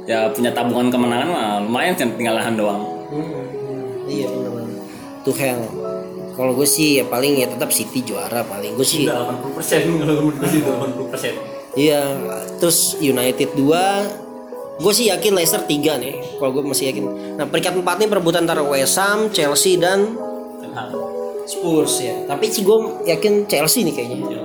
Ya 0.07 0.31
punya 0.31 0.55
tabungan 0.55 0.95
kemenangan 0.95 1.29
mah 1.29 1.49
lumayan 1.67 1.99
sih 1.99 2.07
tinggal 2.15 2.39
lahan 2.39 2.55
doang. 2.55 2.87
Hmm. 3.11 4.07
Iya 4.07 4.31
benar-benar. 4.31 4.79
Tuchel. 5.27 5.59
Kalau 6.37 6.53
gue 6.53 6.69
sih 6.69 7.01
ya 7.01 7.05
paling 7.09 7.41
ya 7.41 7.49
tetap 7.49 7.73
City 7.73 8.05
juara 8.05 8.45
paling 8.45 8.77
gue 8.77 8.87
sih. 8.87 9.09
80 9.09 9.57
persen 9.57 9.81
kalau 10.05 10.21
menurut 10.21 10.37
gue 10.37 10.49
sih 10.53 10.61
80 10.61 11.13
persen. 11.13 11.33
Iya. 11.77 12.03
Terus 12.57 12.97
United 13.01 13.53
2 13.53 14.27
Gue 14.77 14.93
sih 14.93 15.09
yakin 15.09 15.33
Leicester 15.37 15.65
3 15.65 15.73
nih 16.01 16.15
Kalau 16.41 16.51
gue 16.53 16.63
masih 16.65 16.93
yakin 16.93 17.05
Nah 17.37 17.45
peringkat 17.49 17.81
4 17.81 17.85
nih 17.85 18.09
perebutan 18.09 18.45
antara 18.49 18.65
West 18.65 18.97
Ham, 18.97 19.29
Chelsea 19.33 19.77
dan 19.77 20.17
Spurs 21.49 22.01
ya 22.01 22.25
Tapi 22.25 22.45
sih 22.49 22.65
gue 22.65 23.05
yakin 23.09 23.49
Chelsea 23.49 23.85
nih 23.85 23.93
kayaknya 23.93 24.41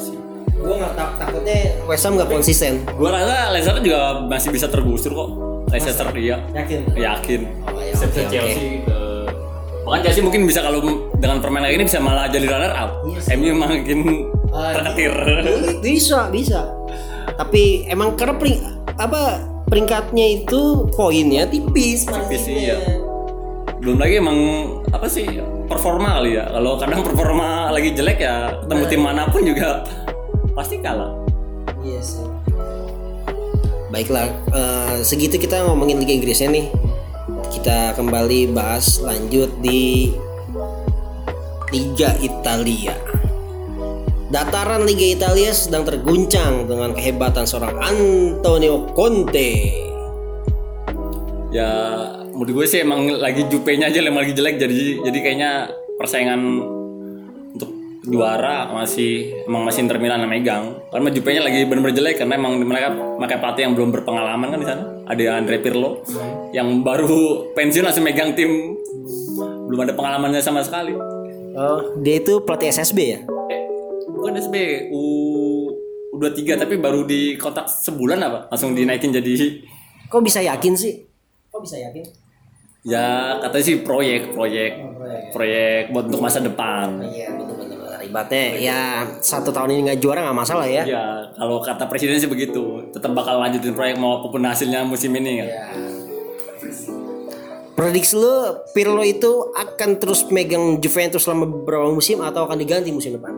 Gue 0.62 0.76
gak 0.78 0.94
tak 0.94 1.10
takutnya 1.20 1.76
West 1.88 2.04
Ham 2.08 2.20
gak 2.20 2.32
konsisten 2.32 2.84
Gue 2.96 3.10
rasa 3.12 3.52
Leicester 3.52 3.80
juga 3.84 4.24
masih 4.28 4.52
bisa 4.52 4.68
tergusur 4.68 5.12
kok. 5.16 5.30
Leicester 5.72 6.08
iya. 6.20 6.36
Yakin? 6.52 6.80
Yakin. 7.00 7.42
Oh, 7.64 7.80
ya, 7.80 7.96
oke. 7.96 8.22
Chelsea 8.28 8.84
eh, 8.84 9.01
Bahkan 9.92 10.08
Chelsea 10.08 10.24
mungkin 10.24 10.48
bisa 10.48 10.64
kalau 10.64 10.80
dengan 11.20 11.44
permainan 11.44 11.76
ini 11.76 11.84
bisa 11.84 12.00
malah 12.00 12.32
jadi 12.32 12.48
runner 12.48 12.72
up. 12.72 13.04
Iya 13.12 13.20
sih. 13.20 13.36
MU 13.36 13.52
makin 13.60 14.00
terketir. 14.52 15.12
Bisa, 15.84 16.32
bisa 16.32 16.64
Tapi 17.36 17.92
emang 17.92 18.16
karena 18.16 18.40
pering, 18.40 18.60
apa 18.96 19.44
peringkatnya 19.68 20.44
itu 20.44 20.88
poinnya 20.96 21.48
tipis 21.48 22.04
Tipis, 22.04 22.44
iya. 22.52 22.76
belum 23.80 23.98
lagi 24.04 24.20
emang 24.20 24.38
apa 24.92 25.08
sih 25.08 25.24
performa 25.72 26.20
kali 26.20 26.36
ya 26.36 26.46
kalau 26.52 26.76
kadang 26.76 27.02
performa 27.08 27.72
lagi 27.72 27.96
jelek 27.96 28.20
ya 28.20 28.52
ketemu 28.68 28.84
tim 28.92 29.02
mana 29.02 29.32
pun 29.32 29.42
juga 29.48 29.88
pasti 30.52 30.76
kalah 30.84 31.16
Iya 31.82 31.98
sih. 32.04 32.22
Baiklah, 33.90 34.30
eh, 34.54 34.96
segitu 35.02 35.42
kita 35.42 35.66
ngomongin 35.66 35.98
Liga 35.98 36.14
Inggrisnya 36.14 36.54
nih. 36.54 36.70
Kita 37.52 37.92
kembali 38.00 38.56
bahas 38.56 39.04
lanjut 39.04 39.52
di 39.60 40.16
Liga 41.76 42.16
Italia. 42.24 42.96
Dataran 44.32 44.88
Liga 44.88 45.04
Italia 45.20 45.52
sedang 45.52 45.84
terguncang 45.84 46.66
dengan 46.66 46.96
kehebatan 46.96 47.44
seorang 47.44 47.76
Antonio 47.84 48.88
Conte. 48.96 49.84
ya 51.52 51.68
menurut 52.32 52.64
gue 52.64 52.66
sih 52.72 52.80
emang 52.80 53.12
lagi 53.20 53.44
Jupe-nya 53.52 53.92
aja 53.92 54.00
yang 54.00 54.16
lagi 54.16 54.32
jelek 54.32 54.56
jadi 54.56 55.04
jadi 55.04 55.18
kayaknya 55.20 55.52
persaingan 56.00 56.64
juara 58.02 58.66
masih 58.74 59.46
emang 59.46 59.62
masih 59.62 59.86
Inter 59.86 60.02
Milan 60.02 60.26
yang 60.26 60.32
megang. 60.32 60.64
Karena 60.90 61.10
Jupe-nya 61.14 61.42
lagi 61.46 61.66
benar-benar 61.70 61.94
jelek 61.94 62.16
karena 62.18 62.34
emang 62.34 62.58
mereka 62.58 62.90
pakai 63.22 63.38
pelatih 63.38 63.64
yang 63.70 63.74
belum 63.78 63.90
berpengalaman 63.94 64.48
kan 64.50 64.60
di 64.60 64.68
sana. 64.68 64.84
Ada 65.06 65.38
Andre 65.38 65.58
Pirlo 65.62 66.02
yang 66.50 66.82
baru 66.82 67.54
pensiun 67.54 67.86
langsung 67.86 68.06
megang 68.06 68.34
tim. 68.34 68.50
Belum 69.70 69.80
ada 69.86 69.94
pengalamannya 69.94 70.42
sama 70.42 70.66
sekali. 70.66 70.98
Oh, 71.52 72.00
dia 72.00 72.24
itu 72.24 72.42
pelatih 72.42 72.72
SSB 72.72 73.00
ya? 73.02 73.20
eh, 73.52 73.62
bukan 74.08 74.40
SB 74.40 74.88
U 74.90 75.04
U23 76.12 76.56
tapi 76.56 76.76
baru 76.80 77.04
di 77.04 77.36
kotak 77.36 77.68
sebulan 77.68 78.20
apa? 78.24 78.40
Langsung 78.48 78.72
dinaikin 78.72 79.12
jadi 79.12 79.60
Kok 80.08 80.24
bisa 80.24 80.44
yakin 80.44 80.74
sih? 80.76 81.06
Kok 81.50 81.62
bisa 81.62 81.78
yakin? 81.78 82.04
ya 82.82 83.38
katanya 83.38 83.62
sih 83.62 83.78
proyek 83.86 84.34
proyek. 84.34 84.72
Proyek. 85.32 85.84
Buat 85.94 86.10
untuk 86.10 86.24
masa 86.24 86.42
depan. 86.42 86.98
Iya 87.06 87.30
betul-betul 87.38 87.71
ribetnya. 88.12 88.46
Ya 88.60 88.82
satu 89.24 89.56
tahun 89.56 89.72
ini 89.72 89.80
nggak 89.88 90.00
juara 90.04 90.28
nggak 90.28 90.36
masalah 90.38 90.68
ya. 90.68 90.84
Ya, 90.84 91.32
kalau 91.40 91.64
kata 91.64 91.88
presiden 91.88 92.20
sih 92.20 92.28
begitu, 92.28 92.92
tetap 92.92 93.16
bakal 93.16 93.40
lanjutin 93.40 93.72
proyek 93.72 93.96
mau 93.96 94.20
apa 94.20 94.28
pun 94.28 94.44
hasilnya 94.44 94.84
musim 94.84 95.16
ini 95.16 95.40
kan. 95.40 95.50
Prediksi 97.72 98.14
lu 98.20 98.62
Pirlo 98.76 99.02
itu 99.02 99.56
akan 99.56 99.98
terus 99.98 100.28
megang 100.30 100.78
Juventus 100.84 101.24
selama 101.24 101.48
beberapa 101.50 101.90
musim 101.90 102.20
atau 102.22 102.46
akan 102.46 102.60
diganti 102.60 102.92
musim 102.92 103.16
depan? 103.18 103.34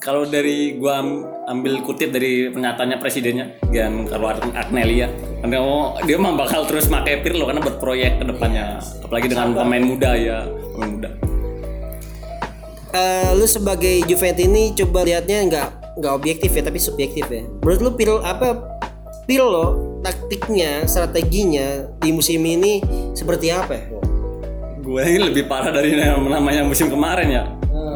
Kalau 0.00 0.22
dari 0.22 0.78
gua 0.78 1.02
am- 1.02 1.26
ambil 1.50 1.82
kutip 1.82 2.14
dari 2.14 2.46
pernyataannya 2.46 2.96
presidennya, 3.02 3.58
Giancarlo 3.74 4.38
Agnelli 4.54 5.02
ya, 5.02 5.10
karena 5.42 5.58
mau- 5.58 5.98
dia 6.06 6.14
mah 6.14 6.30
bakal 6.38 6.62
terus 6.62 6.86
pakai 6.86 7.26
Pirlo 7.26 7.42
karena 7.42 7.58
buat 7.58 7.82
proyek 7.82 8.22
ke 8.22 8.24
depannya, 8.30 8.78
apalagi 9.02 9.26
dengan 9.26 9.50
pemain 9.58 9.82
muda 9.82 10.14
ya, 10.14 10.46
pemain 10.46 10.90
muda. 10.94 11.10
Eh, 12.96 13.30
lu 13.36 13.44
sebagai 13.44 14.08
Juventus 14.08 14.48
ini 14.48 14.72
coba 14.72 15.04
lihatnya 15.04 15.38
nggak 15.52 15.68
nggak 16.00 16.12
objektif 16.16 16.48
ya 16.56 16.62
tapi 16.64 16.80
subjektif 16.80 17.28
ya. 17.28 17.44
Menurut 17.60 17.80
lu 17.84 17.90
Pirlo 17.92 18.16
apa 18.24 18.56
Pirlo 19.28 20.00
taktiknya 20.00 20.88
strateginya 20.88 21.92
di 22.00 22.08
musim 22.16 22.40
ini 22.40 22.80
seperti 23.12 23.52
apa 23.52 23.72
ya? 23.76 23.84
Gue 24.80 25.02
ini 25.12 25.20
lebih 25.28 25.44
parah 25.44 25.74
dari 25.74 25.92
yang 25.92 26.24
namanya 26.24 26.64
musim 26.64 26.88
kemarin 26.88 27.28
ya. 27.28 27.44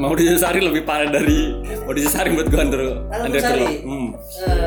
Mau 0.00 0.16
Sari 0.16 0.60
lebih 0.64 0.84
parah 0.84 1.08
dari 1.08 1.52
mau 1.84 1.96
Sari 1.96 2.36
buat 2.36 2.52
gue 2.52 2.60
Andre 2.60 2.84
Andre 3.08 3.40
Pirlo. 3.40 3.68
Hmm. 3.80 4.08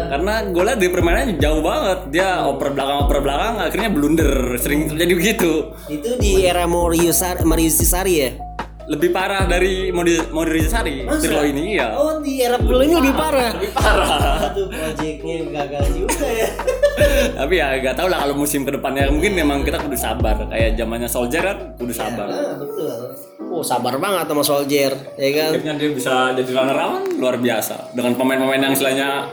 Karena 0.10 0.34
gue 0.50 0.64
liat 0.66 0.80
di 0.82 0.88
permainannya 0.90 1.36
jauh 1.38 1.62
banget. 1.62 2.00
Dia 2.10 2.42
oper 2.50 2.74
belakang 2.74 2.98
oper 3.06 3.18
belakang 3.22 3.54
akhirnya 3.70 3.90
blunder, 3.94 4.58
sering 4.58 4.90
terjadi 4.90 5.14
begitu. 5.14 5.52
Itu 5.86 6.18
di 6.18 6.42
era 6.42 6.66
Mourinho 6.66 7.14
Sar 7.14 7.46
Maurizio 7.46 7.86
Sarri 7.86 8.16
ya? 8.18 8.53
Lebih 8.84 9.10
parah 9.16 9.48
dari 9.48 9.90
mau 9.96 10.04
mau 10.36 10.44
Sari 10.68 11.08
Pirlo 11.08 11.42
ini 11.48 11.80
ya. 11.80 11.96
Oh 11.96 12.20
di 12.20 12.44
era 12.44 12.60
Pirlo 12.60 12.84
ini 12.84 12.94
lebih 13.00 13.16
parah. 13.16 13.52
Lebih 13.56 13.72
parah. 13.72 14.52
Aduh 14.52 14.68
proyeknya 14.68 15.36
gagal 15.64 15.86
juga 15.96 16.28
ya. 16.28 16.50
Tapi 17.40 17.54
ya 17.58 17.68
gak 17.80 17.96
tau 17.96 18.08
lah 18.12 18.28
kalau 18.28 18.36
musim 18.36 18.68
ke 18.68 18.72
depannya 18.76 19.08
mungkin 19.08 19.34
memang 19.40 19.64
kita 19.64 19.80
kudu 19.80 19.96
sabar. 19.96 20.36
Kayak 20.52 20.76
zamannya 20.76 21.08
Solskjaer 21.08 21.46
kan 21.48 21.58
kudu 21.80 21.94
sabar. 21.96 22.28
Ah, 22.28 22.54
betul. 22.60 23.16
Oh 23.54 23.62
sabar 23.62 24.02
banget 24.02 24.26
sama 24.26 24.42
Soldier, 24.42 24.90
ya 25.14 25.30
kan? 25.30 25.54
akhirnya 25.54 25.78
dia 25.78 25.94
bisa 25.94 26.34
jadi 26.34 26.52
runner 26.58 26.74
up 26.74 27.06
luar 27.22 27.38
biasa 27.38 27.94
dengan 27.94 28.18
pemain-pemain 28.18 28.58
yang 28.58 28.74
istilahnya 28.74 29.30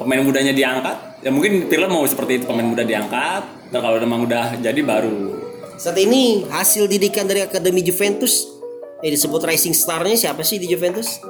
pemain 0.00 0.24
mudanya 0.24 0.56
diangkat 0.56 1.20
ya 1.20 1.28
mungkin 1.28 1.68
Pirlo 1.68 1.84
mau 1.92 2.00
seperti 2.08 2.40
itu 2.40 2.44
pemain 2.48 2.64
muda 2.64 2.80
diangkat 2.80 3.68
dan 3.68 3.80
kalau 3.84 4.00
memang 4.00 4.24
udah 4.24 4.56
jadi 4.56 4.80
baru 4.80 5.36
Saat 5.76 6.00
ini 6.00 6.48
hasil 6.48 6.88
didikan 6.88 7.28
dari 7.28 7.44
Akademi 7.44 7.84
Juventus 7.84 8.55
eh 9.04 9.10
disebut 9.12 9.44
Rising 9.44 9.76
Star-nya 9.76 10.16
siapa 10.16 10.40
sih 10.40 10.56
di 10.56 10.70
Juventus? 10.70 11.20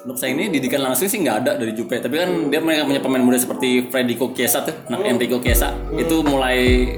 untuk 0.00 0.16
saya 0.16 0.32
ini 0.32 0.48
didikan 0.48 0.80
langsung 0.80 1.12
sih 1.12 1.20
nggak 1.20 1.36
ada 1.44 1.52
dari 1.60 1.76
Juve 1.76 2.00
tapi 2.00 2.16
kan 2.16 2.48
dia 2.48 2.60
mereka 2.64 2.88
punya 2.88 3.00
pemain 3.04 3.20
muda 3.20 3.36
seperti 3.36 3.92
Federico 3.92 4.32
Chiesa 4.32 4.64
tuh 4.64 4.72
anak 4.88 5.04
Enrico 5.04 5.36
Chiesa. 5.44 5.76
Itu 5.92 6.24
mulai 6.24 6.88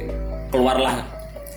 keluar 0.55 0.79
lah. 0.79 1.03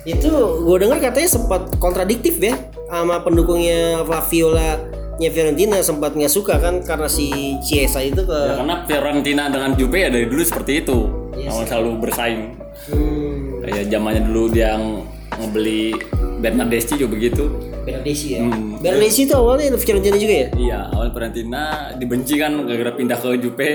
Itu 0.02 0.62
gue 0.66 0.76
dengar 0.82 0.98
katanya 0.98 1.30
sempat 1.30 1.78
kontradiktif 1.78 2.38
ya 2.42 2.58
sama 2.90 3.22
pendukungnya 3.22 4.02
Flaviola 4.06 4.78
nya 5.16 5.32
Fiorentina 5.32 5.80
sempat 5.80 6.12
nggak 6.12 6.28
suka 6.28 6.60
kan 6.60 6.84
karena 6.84 7.08
si 7.08 7.56
Chiesa 7.64 8.04
itu 8.04 8.26
ke 8.26 8.36
ya, 8.36 8.60
karena 8.60 8.84
Fiorentina 8.84 9.42
dengan 9.48 9.72
Juve 9.78 9.96
ya 10.02 10.08
dari 10.10 10.26
dulu 10.26 10.42
seperti 10.42 10.82
itu. 10.82 10.98
Awal 11.46 11.64
selalu 11.64 11.90
bersaing. 12.02 12.42
Hmm, 12.90 13.62
kayak 13.64 13.88
zamannya 13.88 14.22
dulu 14.28 14.50
dia 14.50 14.74
yang 14.76 15.06
ngebeli 15.40 15.94
Bernardeschi 16.42 17.00
juga 17.00 17.16
begitu 17.16 17.75
Bernardeschi 17.86 18.34
ya. 18.34 18.42
Hmm. 18.42 18.82
Bernardeschi 18.82 19.30
itu 19.30 19.34
awalnya 19.38 19.78
Fiorentina 19.78 20.18
juga 20.18 20.34
ya? 20.34 20.48
Iya, 20.58 20.78
awal 20.90 21.14
Fiorentina 21.14 21.62
dibenci 21.94 22.34
kan 22.34 22.52
gara-gara 22.66 22.92
pindah 22.98 23.18
ke 23.22 23.28
Juve. 23.38 23.72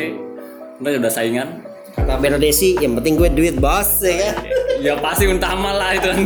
Udah 0.83 0.91
udah 0.99 1.11
saingan. 1.11 1.63
Kata 1.95 2.19
Bernardeschi 2.19 2.75
yang 2.83 2.99
penting 2.99 3.15
gue 3.15 3.31
duit 3.31 3.55
bos 3.55 4.03
ya 4.03 4.15
kan? 4.19 4.35
Ya 4.81 4.97
pasti 4.97 5.29
utama 5.29 5.77
lah 5.77 5.93
itu 5.93 6.09
kan. 6.11 6.19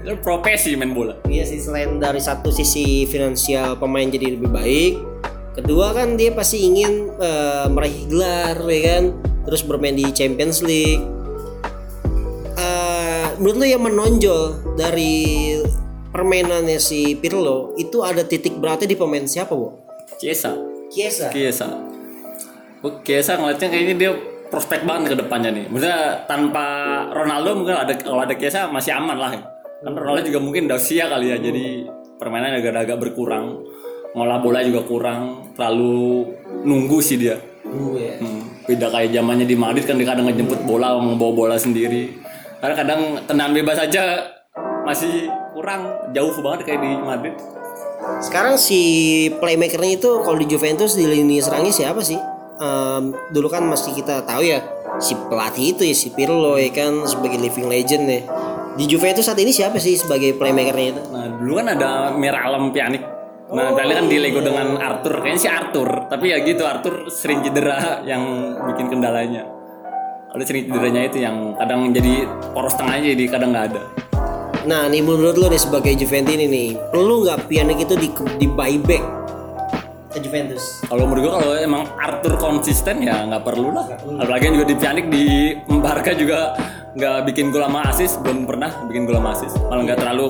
Itu 0.00 0.14
profesi 0.24 0.72
main 0.72 0.96
bola. 0.96 1.20
Iya 1.28 1.44
sih 1.44 1.60
selain 1.60 2.00
dari 2.00 2.16
satu 2.16 2.48
sisi 2.48 3.04
finansial 3.04 3.76
pemain 3.76 4.08
jadi 4.08 4.40
lebih 4.40 4.48
baik, 4.48 4.92
kedua 5.52 5.92
kan 5.92 6.16
dia 6.16 6.32
pasti 6.32 6.64
ingin 6.64 7.12
eh, 7.20 7.66
meraih 7.68 8.08
gelar 8.08 8.56
ya 8.64 8.80
kan, 8.88 9.04
terus 9.44 9.60
bermain 9.68 9.92
di 9.92 10.08
Champions 10.16 10.64
League. 10.64 11.04
Eh, 12.56 13.26
menurut 13.36 13.56
lu 13.60 13.66
yang 13.68 13.84
menonjol 13.84 14.64
dari 14.80 15.52
permainannya 16.12 16.78
si 16.80 17.16
Pirlo 17.18 17.76
itu 17.76 18.00
ada 18.00 18.24
titik 18.24 18.56
beratnya 18.56 18.88
di 18.90 18.96
pemain 18.96 19.24
siapa, 19.24 19.52
Bu? 19.52 19.74
Chiesa. 20.16 20.56
Chiesa. 20.88 21.28
Chiesa. 21.30 21.68
Oh, 22.80 23.02
Chiesa 23.04 23.36
ngeliatnya 23.36 23.68
kayaknya 23.68 23.94
dia 23.98 24.10
prospek 24.48 24.88
banget 24.88 25.14
ke 25.14 25.16
depannya 25.20 25.50
nih. 25.52 25.64
Maksudnya 25.68 26.24
tanpa 26.24 26.66
Ronaldo 27.12 27.58
mungkin 27.58 27.76
ada 27.76 27.92
kalau 27.98 28.24
ada 28.24 28.34
Chiesa 28.34 28.70
masih 28.72 28.96
aman 28.96 29.16
lah. 29.18 29.30
Kan 29.84 29.92
Ronaldo 29.94 30.24
juga 30.26 30.40
mungkin 30.40 30.66
udah 30.66 30.78
usia 30.80 31.06
kali 31.06 31.34
ya. 31.34 31.36
Jadi 31.36 31.84
permainan 32.16 32.58
agak-agak 32.58 32.98
berkurang. 32.98 33.62
Ngolah 34.16 34.38
bola 34.40 34.64
juga 34.64 34.82
kurang. 34.88 35.52
Terlalu 35.52 36.32
nunggu 36.64 36.98
sih 37.04 37.20
dia. 37.20 37.36
Gue 37.68 38.00
ya. 38.00 38.14
Hmm, 38.16 38.48
beda 38.64 38.88
kayak 38.88 39.12
zamannya 39.12 39.44
di 39.44 39.56
Madrid 39.58 39.84
kan 39.84 40.00
dia 40.00 40.08
kadang 40.08 40.24
ngejemput 40.24 40.64
bola 40.64 40.96
membawa 40.96 41.32
bola 41.36 41.56
sendiri 41.60 42.16
karena 42.58 42.74
kadang 42.74 43.00
tendangan 43.28 43.54
bebas 43.54 43.78
aja 43.78 44.02
masih 44.82 45.30
kurang 45.58 45.82
jauh 46.14 46.30
banget 46.38 46.70
kayak 46.70 46.80
di 46.86 46.92
Madrid. 47.02 47.34
Sekarang 48.22 48.54
si 48.54 48.80
playmakernya 49.42 49.98
itu 49.98 50.10
kalau 50.22 50.38
di 50.38 50.46
Juventus 50.46 50.94
di 50.94 51.02
lini 51.02 51.42
serangnya 51.42 51.74
siapa 51.74 51.98
sih? 51.98 52.18
Em, 52.58 53.14
dulu 53.34 53.50
kan 53.50 53.66
masih 53.66 53.90
kita 53.94 54.22
tahu 54.22 54.46
ya 54.46 54.62
si 55.02 55.14
pelatih 55.14 55.74
itu 55.74 55.82
ya 55.82 55.94
si 55.94 56.14
Pirlo 56.14 56.58
ya 56.58 56.70
kan 56.70 57.02
sebagai 57.10 57.42
living 57.42 57.66
legend 57.66 58.06
ya. 58.06 58.22
Di 58.78 58.86
Juventus 58.86 59.26
saat 59.26 59.38
ini 59.42 59.50
siapa 59.50 59.82
sih 59.82 59.98
sebagai 59.98 60.38
playmakernya 60.38 60.88
itu? 60.94 61.02
nah 61.10 61.26
dulu 61.26 61.52
kan 61.58 61.66
ada 61.74 61.90
Miralem 62.14 62.70
Pjanic. 62.70 63.02
Nah 63.50 63.74
Pjanic 63.74 63.94
kan 63.98 64.06
di 64.06 64.16
Lego 64.22 64.38
dengan 64.38 64.78
Arthur. 64.78 65.18
Kayaknya 65.18 65.40
sih 65.42 65.50
Arthur. 65.50 65.88
Tapi 66.06 66.24
ya 66.30 66.38
gitu 66.46 66.62
Arthur 66.62 67.10
sering 67.10 67.42
cedera 67.42 68.06
yang 68.06 68.54
bikin 68.70 68.86
kendalanya. 68.86 69.42
Kalau 70.30 70.44
sering 70.46 70.70
cederanya 70.70 71.02
itu 71.02 71.18
yang 71.18 71.58
kadang 71.58 71.90
jadi 71.90 72.30
poros 72.54 72.78
tengahnya 72.78 73.18
jadi 73.18 73.24
kadang 73.26 73.50
nggak 73.50 73.66
ada 73.74 73.82
Nah 74.66 74.90
nih 74.90 75.04
menurut 75.04 75.38
lo 75.38 75.46
nih 75.46 75.60
sebagai 75.60 75.92
Juventus 75.94 76.34
ini 76.34 76.46
nih, 76.50 76.68
perlu 76.90 77.22
nggak 77.22 77.46
Pjanic 77.46 77.86
itu 77.86 77.94
di, 77.94 78.08
di 78.42 78.46
buyback 78.50 79.04
ke 80.08 80.18
Juventus? 80.24 80.82
Kalau 80.88 81.04
menurut 81.04 81.22
gue 81.28 81.32
kalau 81.36 81.52
emang 81.60 81.82
Arthur 82.00 82.34
konsisten 82.40 83.04
ya 83.04 83.22
nggak 83.28 83.44
perlu 83.44 83.70
lah. 83.70 83.86
Apalagi 84.18 84.50
juga 84.56 84.66
di 84.66 84.76
Pjanic 84.80 85.06
di 85.12 85.24
Barca 85.78 86.10
juga 86.16 86.56
nggak 86.98 87.18
bikin 87.30 87.54
gol 87.54 87.62
sama 87.62 87.80
asis, 87.86 88.18
belum 88.24 88.48
pernah 88.48 88.70
bikin 88.88 89.06
gol 89.06 89.20
sama 89.20 89.30
asis. 89.36 89.52
Malah 89.68 89.82
nggak 89.84 89.98
terlalu 90.00 90.26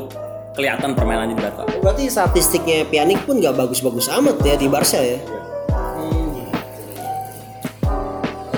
kelihatan 0.58 0.90
permainannya 0.98 1.32
di 1.32 1.38
Barca. 1.38 1.62
Berarti 1.80 2.04
statistiknya 2.10 2.84
Pjanic 2.90 3.22
pun 3.24 3.38
nggak 3.38 3.54
bagus-bagus 3.54 4.10
amat 4.12 4.42
ya 4.42 4.58
di 4.58 4.66
Barca 4.66 4.98
ya? 4.98 5.16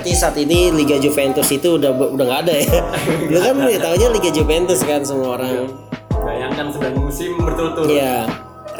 Berarti 0.00 0.16
saat 0.16 0.32
ini 0.40 0.72
Liga 0.72 0.96
Juventus 0.96 1.44
itu 1.52 1.76
udah 1.76 1.92
udah 1.92 2.24
nggak 2.24 2.40
ada 2.48 2.54
ya? 2.56 2.72
Lu 3.36 3.36
kan 3.36 3.68
ya 3.68 3.76
tahunya 3.76 4.08
Liga 4.16 4.30
Juventus 4.32 4.80
kan 4.80 5.04
semua 5.04 5.36
orang. 5.36 5.68
Bayangkan 6.08 6.72
sedang 6.72 7.04
musim 7.04 7.36
berturut-turut 7.36 7.92
Iya. 7.92 8.24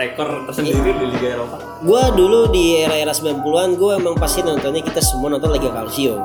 rekor 0.00 0.48
tersendiri 0.48 0.96
di 0.96 1.06
Liga 1.12 1.36
Eropa. 1.36 1.60
Gua 1.84 2.08
dulu 2.08 2.48
di 2.48 2.80
era-era 2.80 3.12
90-an 3.12 3.76
gue 3.76 3.92
emang 4.00 4.16
pasti 4.16 4.40
nontonnya 4.40 4.80
kita 4.80 5.04
semua 5.04 5.28
nonton 5.28 5.52
Liga 5.52 5.68
Calcio. 5.68 6.24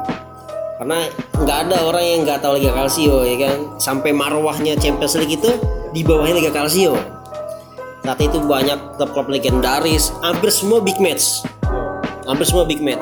Karena 0.80 1.12
nggak 1.43 1.58
ada 1.68 1.78
orang 1.84 2.04
yang 2.08 2.20
nggak 2.24 2.39
tahu 2.39 2.56
Liga 2.56 2.72
Calcio 2.72 3.28
ya 3.28 3.36
kan. 3.36 3.76
Sampai 3.76 4.16
marwahnya 4.16 4.80
Champions 4.80 5.20
League 5.20 5.36
itu 5.36 5.52
di 5.91 6.08
bawahnya 6.08 6.39
Liga 6.39 6.56
Calcio. 6.56 6.96
saat 8.00 8.22
itu 8.22 8.38
banyak 8.39 8.96
klub-klub 8.96 9.28
legendaris 9.28 10.14
hampir 10.22 10.54
semua 10.54 10.78
big 10.78 11.02
match 11.02 11.41
hampir 12.30 12.46
semua 12.46 12.62
big 12.62 12.78
match 12.78 13.02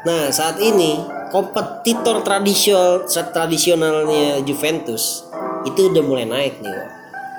nah 0.00 0.32
saat 0.32 0.56
ini 0.60 1.20
kompetitor 1.30 2.26
tradisional 2.26 3.06
tradisionalnya 3.06 4.42
Juventus 4.42 5.24
itu 5.64 5.92
udah 5.92 6.02
mulai 6.02 6.26
naik 6.26 6.58
nih 6.60 6.72
Wak. 6.72 6.90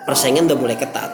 persaingan 0.07 0.49
udah 0.49 0.57
mulai 0.57 0.77
ketat. 0.79 1.11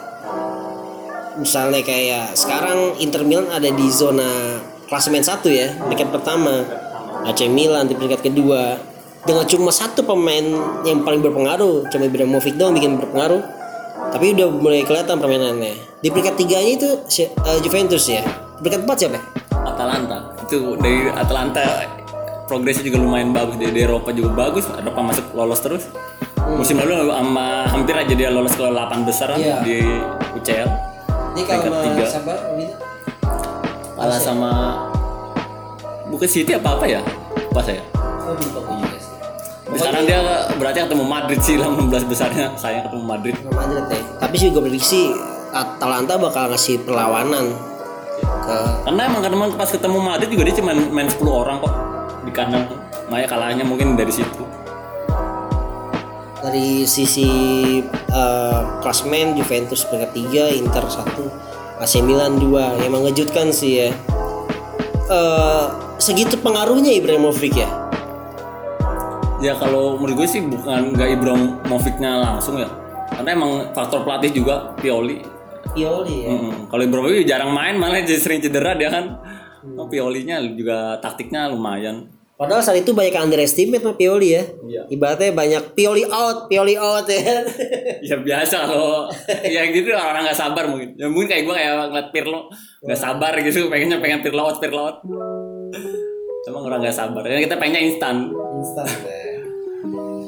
Misalnya 1.38 1.84
kayak 1.86 2.34
sekarang 2.34 2.98
Inter 2.98 3.22
Milan 3.22 3.46
ada 3.52 3.68
di 3.68 3.86
zona 3.92 4.58
klasemen 4.90 5.22
satu 5.22 5.52
ya 5.52 5.76
peringkat 5.86 6.08
pertama. 6.10 6.64
AC 7.26 7.44
Milan 7.50 7.90
di 7.90 7.94
peringkat 7.98 8.24
kedua. 8.30 8.78
Dengan 9.26 9.44
cuma 9.44 9.68
satu 9.74 10.06
pemain 10.06 10.46
yang 10.86 11.04
paling 11.04 11.20
berpengaruh 11.20 11.90
cuma 11.92 12.08
Ibrahimovic 12.08 12.56
doang 12.56 12.72
bikin 12.72 12.96
berpengaruh. 12.96 13.42
Tapi 14.08 14.32
udah 14.32 14.48
mulai 14.48 14.86
kelihatan 14.88 15.20
permainannya. 15.20 16.00
Di 16.00 16.08
peringkat 16.08 16.34
tiganya 16.40 16.72
itu 16.72 16.88
eh, 17.20 17.58
Juventus 17.60 18.08
ya. 18.08 18.24
Peringkat 18.62 18.82
empat 18.88 18.96
siapa 18.98 19.47
Atalanta. 19.74 20.18
Itu 20.44 20.76
dari 20.80 21.08
Atalanta 21.12 21.62
progresnya 22.48 22.88
juga 22.88 22.98
lumayan 23.04 23.30
bagus. 23.36 23.54
Di, 23.60 23.68
Eropa 23.74 24.08
juga 24.10 24.48
bagus. 24.48 24.64
Eropa 24.68 25.00
masuk 25.04 25.24
lolos 25.36 25.60
terus. 25.60 25.84
Musim 26.48 26.80
lalu 26.80 27.12
sama 27.12 27.68
hampir 27.68 27.92
aja 27.92 28.14
dia 28.16 28.32
lolos 28.32 28.56
ke 28.56 28.64
8 28.64 29.04
besar 29.04 29.36
kan 29.36 29.40
Iya. 29.40 29.60
di 29.60 29.84
UCL 30.32 30.68
ini 31.36 31.42
Peringkat 31.44 31.84
tiga. 31.84 32.06
kalah 33.98 34.20
sama 34.22 34.50
bukan 36.08 36.28
City 36.30 36.56
apa 36.56 36.78
apa 36.78 36.84
ya? 36.88 37.00
Pas 37.52 37.66
ya? 37.66 37.82
Sekarang 39.68 40.08
dia 40.08 40.18
berarti 40.56 40.78
ketemu 40.88 41.04
Madrid 41.04 41.40
sih 41.44 41.60
lah 41.60 41.68
16 41.68 42.08
besarnya. 42.08 42.46
Saya 42.56 42.82
ketemu 42.88 43.04
Madrid. 43.04 43.34
Madrid 43.52 43.84
ya. 43.92 44.00
Tapi 44.18 44.34
sih 44.40 44.48
juga 44.48 44.64
prediksi 44.66 45.12
Atalanta 45.52 46.16
bakal 46.16 46.48
ngasih 46.48 46.82
perlawanan 46.82 47.52
ke 48.42 48.56
karena 48.86 49.00
emang 49.06 49.20
karena 49.24 49.36
pas 49.54 49.70
ketemu 49.70 49.98
Madrid 50.00 50.28
juga 50.30 50.42
dia 50.48 50.56
cuma 50.58 50.72
main 50.74 51.08
10 51.10 51.18
orang 51.26 51.56
kok 51.62 51.74
di 52.24 52.32
kanan 52.34 52.68
makanya 53.08 53.28
kalahnya 53.28 53.64
mungkin 53.64 53.96
dari 53.96 54.12
situ. 54.12 54.44
Dari 56.38 56.86
sisi 56.86 57.28
eh, 57.90 58.60
klasmen 58.78 59.34
Juventus 59.34 59.82
peringkat 59.90 60.12
3, 60.14 60.60
Inter 60.62 60.84
1, 60.86 61.82
AC 61.82 61.94
Milan 62.04 62.38
2 62.38 62.84
yang 62.86 62.92
mengejutkan 62.94 63.50
sih 63.50 63.84
ya. 63.84 63.90
Eh, 65.08 65.66
segitu 65.98 66.38
pengaruhnya 66.38 66.94
Ibrahimovic 66.94 67.58
ya. 67.58 67.68
ya 69.38 69.54
kalau 69.54 69.94
menurut 69.98 70.26
gue 70.26 70.28
sih 70.30 70.42
bukan 70.42 70.94
nggak 70.94 71.08
Ibrahimovicnya 71.18 72.22
langsung 72.22 72.58
ya. 72.58 72.70
Karena 73.08 73.34
emang 73.34 73.50
faktor 73.74 74.06
pelatih 74.06 74.30
juga 74.30 74.74
Pioli 74.78 75.37
Pioli 75.78 76.16
ya. 76.26 76.28
Mm-mm. 76.34 76.52
kalau 76.66 76.82
Ibrahimovic 76.82 77.24
jarang 77.24 77.50
main 77.54 77.74
malah 77.78 78.02
jadi 78.02 78.18
sering 78.18 78.42
cedera 78.42 78.74
dia 78.74 78.90
kan 78.90 79.06
Oh, 79.58 79.90
Piolinya 79.90 80.38
juga 80.54 80.96
taktiknya 81.02 81.50
lumayan 81.50 82.06
Padahal 82.38 82.62
saat 82.62 82.78
itu 82.78 82.94
banyak 82.94 83.18
underestimate 83.18 83.82
sama 83.82 83.98
Pioli 83.98 84.38
ya. 84.38 84.46
Iya. 84.62 84.82
Ibaratnya 84.94 85.34
banyak 85.34 85.62
Pioli 85.74 86.06
out, 86.06 86.46
Pioli 86.46 86.78
out 86.78 87.02
ya. 87.10 87.42
ya 88.14 88.14
biasa 88.14 88.70
kalau 88.70 89.10
ya 89.42 89.66
gitu 89.74 89.90
orang 89.90 90.22
nggak 90.22 90.38
sabar 90.38 90.70
mungkin 90.70 90.94
ya 90.94 91.10
mungkin 91.10 91.26
kayak 91.26 91.42
gue 91.42 91.54
kayak 91.58 91.72
ngeliat 91.90 92.08
Pirlo 92.14 92.46
nggak 92.86 92.94
sabar 92.94 93.34
gitu 93.42 93.66
pengennya 93.66 93.98
pengen 93.98 94.22
Pirlo 94.22 94.46
out 94.46 94.62
Pirlo 94.62 94.86
out 94.86 95.02
emang 96.46 96.62
orang 96.62 96.78
nggak 96.78 96.94
sabar 96.94 97.26
ya 97.26 97.42
kita 97.42 97.58
pengennya 97.58 97.82
instan 97.90 98.30
Instan 98.30 98.86
ya. 98.86 99.18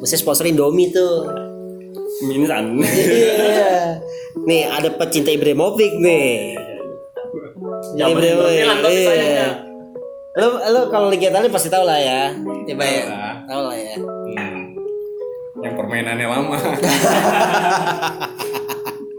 Mesti 0.00 0.16
sponsor 0.16 0.48
Indomie 0.48 0.90
tuh. 0.90 1.28
Instan 2.20 2.76
Iya. 2.80 3.96
nih 4.44 4.62
ada 4.68 4.88
pecinta 4.94 5.32
Ibrahimovic 5.32 5.92
nih. 5.96 6.56
Zaman 7.96 8.12
Ibrahimovic. 8.12 8.66
Iya. 8.86 9.48
Lo 10.36 10.46
lo 10.62 10.80
kalau 10.88 11.10
Liga 11.10 11.32
Italia 11.32 11.50
pasti 11.50 11.66
tahu 11.66 11.82
lah 11.82 11.98
ya. 11.98 12.30
Coba 12.38 12.84
ya. 12.84 13.02
Lah. 13.08 13.34
Tahu 13.48 13.60
lah 13.66 13.76
ya. 13.76 13.94
Hmm. 13.98 14.60
Yang 15.60 15.74
permainannya 15.76 16.26
lama. 16.28 16.56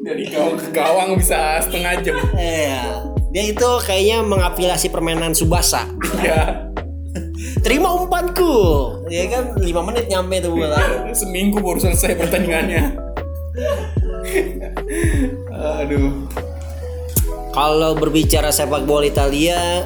Dari 0.01 0.25
gawang 0.33 0.57
ke 0.57 0.69
gawang 0.73 1.09
bisa 1.13 1.61
setengah 1.61 1.93
jam. 2.01 2.17
Iya. 2.33 2.81
Dia 3.31 3.43
itu 3.47 3.69
kayaknya 3.85 4.25
mengaplikasi 4.25 4.89
permainan 4.89 5.31
Subasa. 5.31 5.87
Ya, 6.19 6.67
Terima 7.61 7.93
umpanku. 7.93 8.53
Ya 9.07 9.29
kan 9.29 9.53
5 9.57 9.87
menit 9.87 10.05
nyampe 10.09 10.41
tuh 10.41 10.51
bola. 10.53 10.81
seminggu 11.13 11.61
baru 11.61 11.77
selesai 11.77 12.17
pertandingannya. 12.17 12.97
Aduh. 15.53 16.25
Kalau 17.51 17.91
berbicara 17.99 18.47
sepak 18.47 18.87
bola 18.87 19.03
Italia 19.03 19.83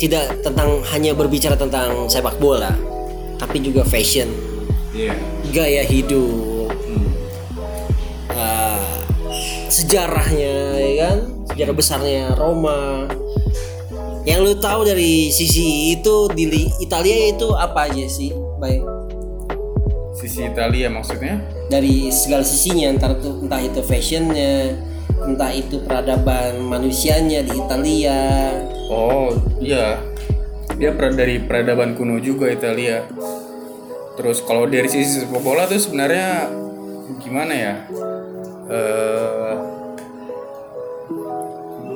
tidak 0.00 0.40
tentang 0.42 0.80
hanya 0.96 1.12
berbicara 1.12 1.54
tentang 1.54 2.08
sepak 2.08 2.40
bola, 2.40 2.72
tapi 3.36 3.60
juga 3.62 3.84
fashion, 3.86 4.26
Iya. 4.90 5.14
gaya 5.52 5.82
hidup, 5.86 6.72
eh, 8.32 8.96
sejarahnya, 9.70 10.56
ya 10.80 10.92
kan, 11.04 11.16
sejarah 11.52 11.74
besarnya 11.76 12.22
Roma. 12.34 13.06
Yang 14.24 14.38
lu 14.40 14.52
tahu 14.56 14.88
dari 14.88 15.28
sisi 15.28 15.92
itu 15.92 16.32
di 16.32 16.48
Li- 16.48 16.72
Italia 16.80 17.28
itu 17.28 17.52
apa 17.52 17.92
aja 17.92 18.08
sih, 18.08 18.32
baik 18.56 18.80
Sisi 20.16 20.48
Italia 20.48 20.88
maksudnya? 20.88 21.44
dari 21.64 22.08
segala 22.12 22.44
sisinya, 22.44 22.92
entah 22.92 23.12
itu 23.12 23.30
entah 23.44 23.60
itu 23.60 23.80
fashionnya, 23.80 24.76
entah 25.24 25.52
itu 25.52 25.80
peradaban 25.80 26.60
manusianya 26.60 27.40
di 27.40 27.56
Italia. 27.56 28.52
Oh, 28.88 29.32
iya. 29.60 30.00
Dia 30.76 30.92
dari 30.92 31.40
peradaban 31.40 31.96
kuno 31.96 32.20
juga 32.20 32.52
Italia. 32.52 33.04
Terus 34.14 34.44
kalau 34.44 34.68
dari 34.68 34.86
sisi 34.92 35.24
sepak 35.24 35.40
bola 35.40 35.64
tuh 35.64 35.80
sebenarnya 35.80 36.52
gimana 37.20 37.52
ya? 37.52 37.74
Eh 38.68 39.52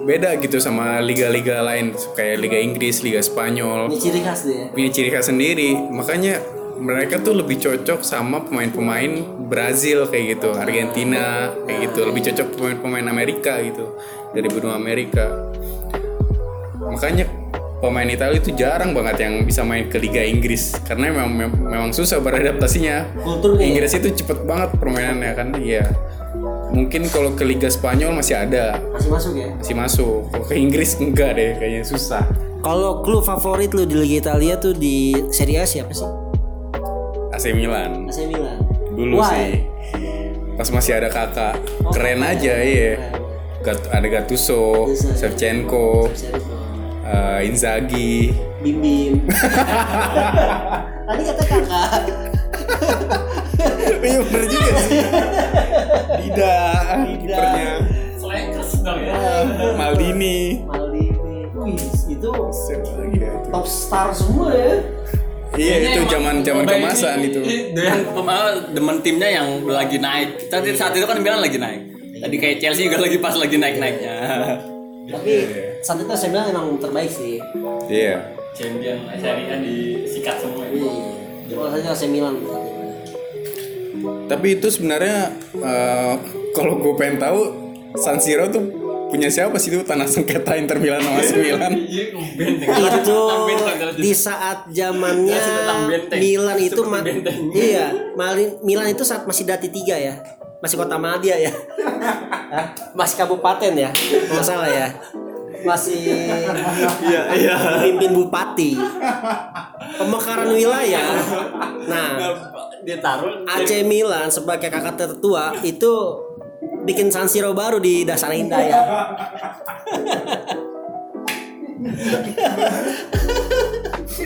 beda 0.09 0.41
gitu 0.41 0.57
sama 0.57 1.05
liga-liga 1.05 1.61
lain 1.61 1.93
kayak 2.17 2.41
Liga 2.41 2.57
Inggris, 2.57 3.05
Liga 3.05 3.21
Spanyol. 3.21 3.93
Ini 3.93 3.99
ciri 4.01 4.21
khas 4.25 4.41
deh. 4.43 4.73
punya 4.73 4.89
ciri 4.89 5.13
khas 5.13 5.29
sendiri 5.29 5.77
makanya 5.93 6.41
mereka 6.79 7.19
tuh 7.19 7.37
lebih 7.37 7.59
cocok 7.59 8.01
sama 8.01 8.41
pemain-pemain 8.41 9.21
Brazil 9.45 10.07
kayak 10.07 10.39
gitu 10.39 10.55
Argentina 10.55 11.53
kayak 11.67 11.91
gitu 11.91 12.01
lebih 12.07 12.23
cocok 12.31 12.47
pemain-pemain 12.55 13.05
Amerika 13.05 13.61
gitu 13.61 13.99
dari 14.33 14.49
benua 14.49 14.79
Amerika 14.79 15.27
makanya 16.79 17.27
pemain 17.79 18.07
Italia 18.07 18.39
itu 18.39 18.55
jarang 18.55 18.95
banget 18.95 19.27
yang 19.27 19.43
bisa 19.43 19.63
main 19.63 19.91
ke 19.91 19.99
Liga 19.99 20.23
Inggris 20.23 20.73
karena 20.87 21.11
memang 21.11 21.31
mem- 21.31 21.59
memang 21.67 21.91
susah 21.91 22.19
beradaptasinya 22.19 23.11
Kulturnya 23.21 23.61
ya? 23.61 23.69
Inggris 23.69 23.93
itu 23.93 24.09
cepet 24.15 24.39
banget 24.47 24.71
permainannya 24.79 25.33
kan 25.35 25.49
iya 25.59 25.83
mungkin 26.69 27.09
kalau 27.09 27.33
ke 27.33 27.43
Liga 27.43 27.67
Spanyol 27.67 28.13
masih 28.13 28.37
ada 28.39 28.77
Masih 28.93 29.09
masuk 29.09 29.33
ya? 29.35 29.49
masih 29.55 29.75
masuk 29.75 30.17
kalau 30.29 30.45
ke 30.45 30.55
Inggris 30.55 30.97
enggak 30.99 31.35
deh 31.35 31.57
kayaknya 31.57 31.83
susah 31.83 32.25
Kalau 32.59 33.01
klub 33.01 33.23
favorit 33.23 33.71
lu 33.71 33.85
di 33.85 33.95
Liga 33.95 34.29
Italia 34.29 34.57
tuh 34.57 34.75
di 34.75 35.15
Serie 35.31 35.63
A 35.63 35.65
siapa 35.65 35.95
sih? 35.95 36.09
AC 37.31 37.55
Milan 37.55 38.11
AC 38.11 38.27
Milan. 38.27 38.59
dulu 38.93 39.23
Why? 39.23 39.31
sih 39.31 39.51
pas 40.55 40.69
masih 40.69 40.93
ada 40.95 41.07
kakak 41.07 41.55
keren 41.91 42.21
aja 42.21 42.55
iya 42.59 42.99
Gat, 43.59 43.91
ada 43.91 44.07
Gattuso, 44.07 44.87
Gattuso. 44.87 45.19
Shevchenko, 45.19 46.07
eh, 47.03 47.43
Inzaghi, 47.43 48.31
Bim 48.63 48.79
Bim. 48.79 49.13
Tadi 51.11 51.23
kata 51.27 51.43
kakak. 51.43 51.91
iya 53.59 54.19
bener 54.23 54.45
juga 54.47 54.73
sih. 54.87 55.01
Dida, 56.23 56.59
kipernya, 57.19 57.71
Slackers 58.19 58.73
dong 58.83 59.01
ya 59.03 59.15
Maldini, 59.75 60.63
Maldini. 60.65 61.47
Wih, 61.59 61.75
itu 62.07 62.31
ya 63.19 63.31
itu? 63.35 63.49
top 63.51 63.67
star 63.67 64.09
semua 64.15 64.55
ya. 64.55 64.79
Iya 65.59 65.75
itu 65.91 66.01
zaman 66.13 66.45
zaman 66.45 66.65
kemasan 66.69 67.19
itu. 67.25 67.41
yang 67.75 68.05
pemain 68.15 68.63
demen 68.71 69.01
timnya 69.03 69.29
yang 69.43 69.65
lagi 69.67 69.99
naik 69.99 70.47
tadi 70.53 70.77
saat 70.77 70.95
itu 70.95 71.09
kan 71.09 71.19
bilang 71.25 71.41
lagi 71.41 71.57
naik 71.59 71.89
tadi 72.21 72.37
kayak 72.37 72.57
Chelsea 72.63 72.87
juga 72.87 73.03
lagi 73.03 73.17
pas 73.19 73.35
lagi 73.35 73.57
naik 73.57 73.77
naiknya 73.81 74.17
Tapi 75.09 75.33
saat 75.81 76.05
itu 76.05 76.11
AC 76.13 76.29
Milan 76.29 76.53
emang 76.53 76.77
terbaik 76.77 77.09
sih. 77.09 77.41
Iya. 77.89 78.37
champion 78.53 78.99
A 79.09 79.57
disikat 79.65 80.37
semua 80.37 80.69
Iya. 80.69 81.17
Cuma 81.49 81.73
saja 81.73 81.97
AC 81.97 82.05
Milan. 82.13 82.37
Tapi 84.25 84.47
itu 84.53 84.69
sebenarnya 84.69 85.33
eh, 85.55 86.15
kalau 86.51 86.77
gue 86.77 86.95
pengen 86.95 87.19
tahu 87.19 87.41
San 87.95 88.17
Siro 88.17 88.47
tuh 88.47 88.65
punya 89.09 89.27
siapa 89.27 89.57
sih 89.57 89.73
itu 89.73 89.81
tanah 89.83 90.05
sengketa 90.05 90.53
Inter 90.55 90.77
Milan 90.77 91.01
sama 91.01 91.19
AC 91.19 91.33
Milan? 91.35 91.73
Iya, 91.73 92.05
itu 92.95 93.19
di 93.97 94.13
saat 94.13 94.69
zamannya. 94.69 95.41
Milan 96.13 96.59
itu 96.59 96.81
ma- 96.83 97.05
iya 97.51 97.87
Malin- 98.15 98.61
Milan 98.61 98.89
itu 98.89 99.03
saat 99.03 99.25
masih 99.25 99.45
dati 99.45 99.69
tiga 99.69 99.97
ya. 99.97 100.21
Masih 100.59 100.77
kota 100.77 100.97
Madia 100.97 101.39
ya. 101.39 101.53
Hah? 102.49 102.67
masih 102.93 103.17
kabupaten 103.17 103.73
ya? 103.73 103.91
Nggak 104.27 104.43
salah 104.43 104.67
ya. 104.67 104.89
Masih 105.59 105.99
Iya, 107.01 107.21
iya. 107.33 107.55
pimpin 107.81 108.11
bupati. 108.13 108.75
Pemekaran 109.97 110.51
wilayah. 110.51 111.07
Nah 111.85 112.09
Dia 112.87 113.03
taruh 113.03 113.43
AC 113.47 113.83
Milan 113.83 114.31
sebagai 114.31 114.71
kakak 114.71 114.95
tertua 114.95 115.51
itu 115.67 115.93
bikin 116.87 117.11
San 117.11 117.27
Siro 117.27 117.51
baru 117.53 117.83
di 117.83 118.07
Dasar 118.07 118.31
Indah 118.31 118.63
ya. 118.63 118.79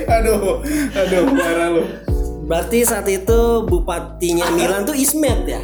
Aduh 0.08 0.60
aduh 0.92 1.22
parah 1.32 1.68
lu. 1.72 1.82
Berarti 2.44 2.84
saat 2.84 3.08
itu 3.08 3.64
bupatinya 3.64 4.50
Milan 4.52 4.84
tuh 4.84 4.96
Ismet 4.98 5.48
ya? 5.48 5.62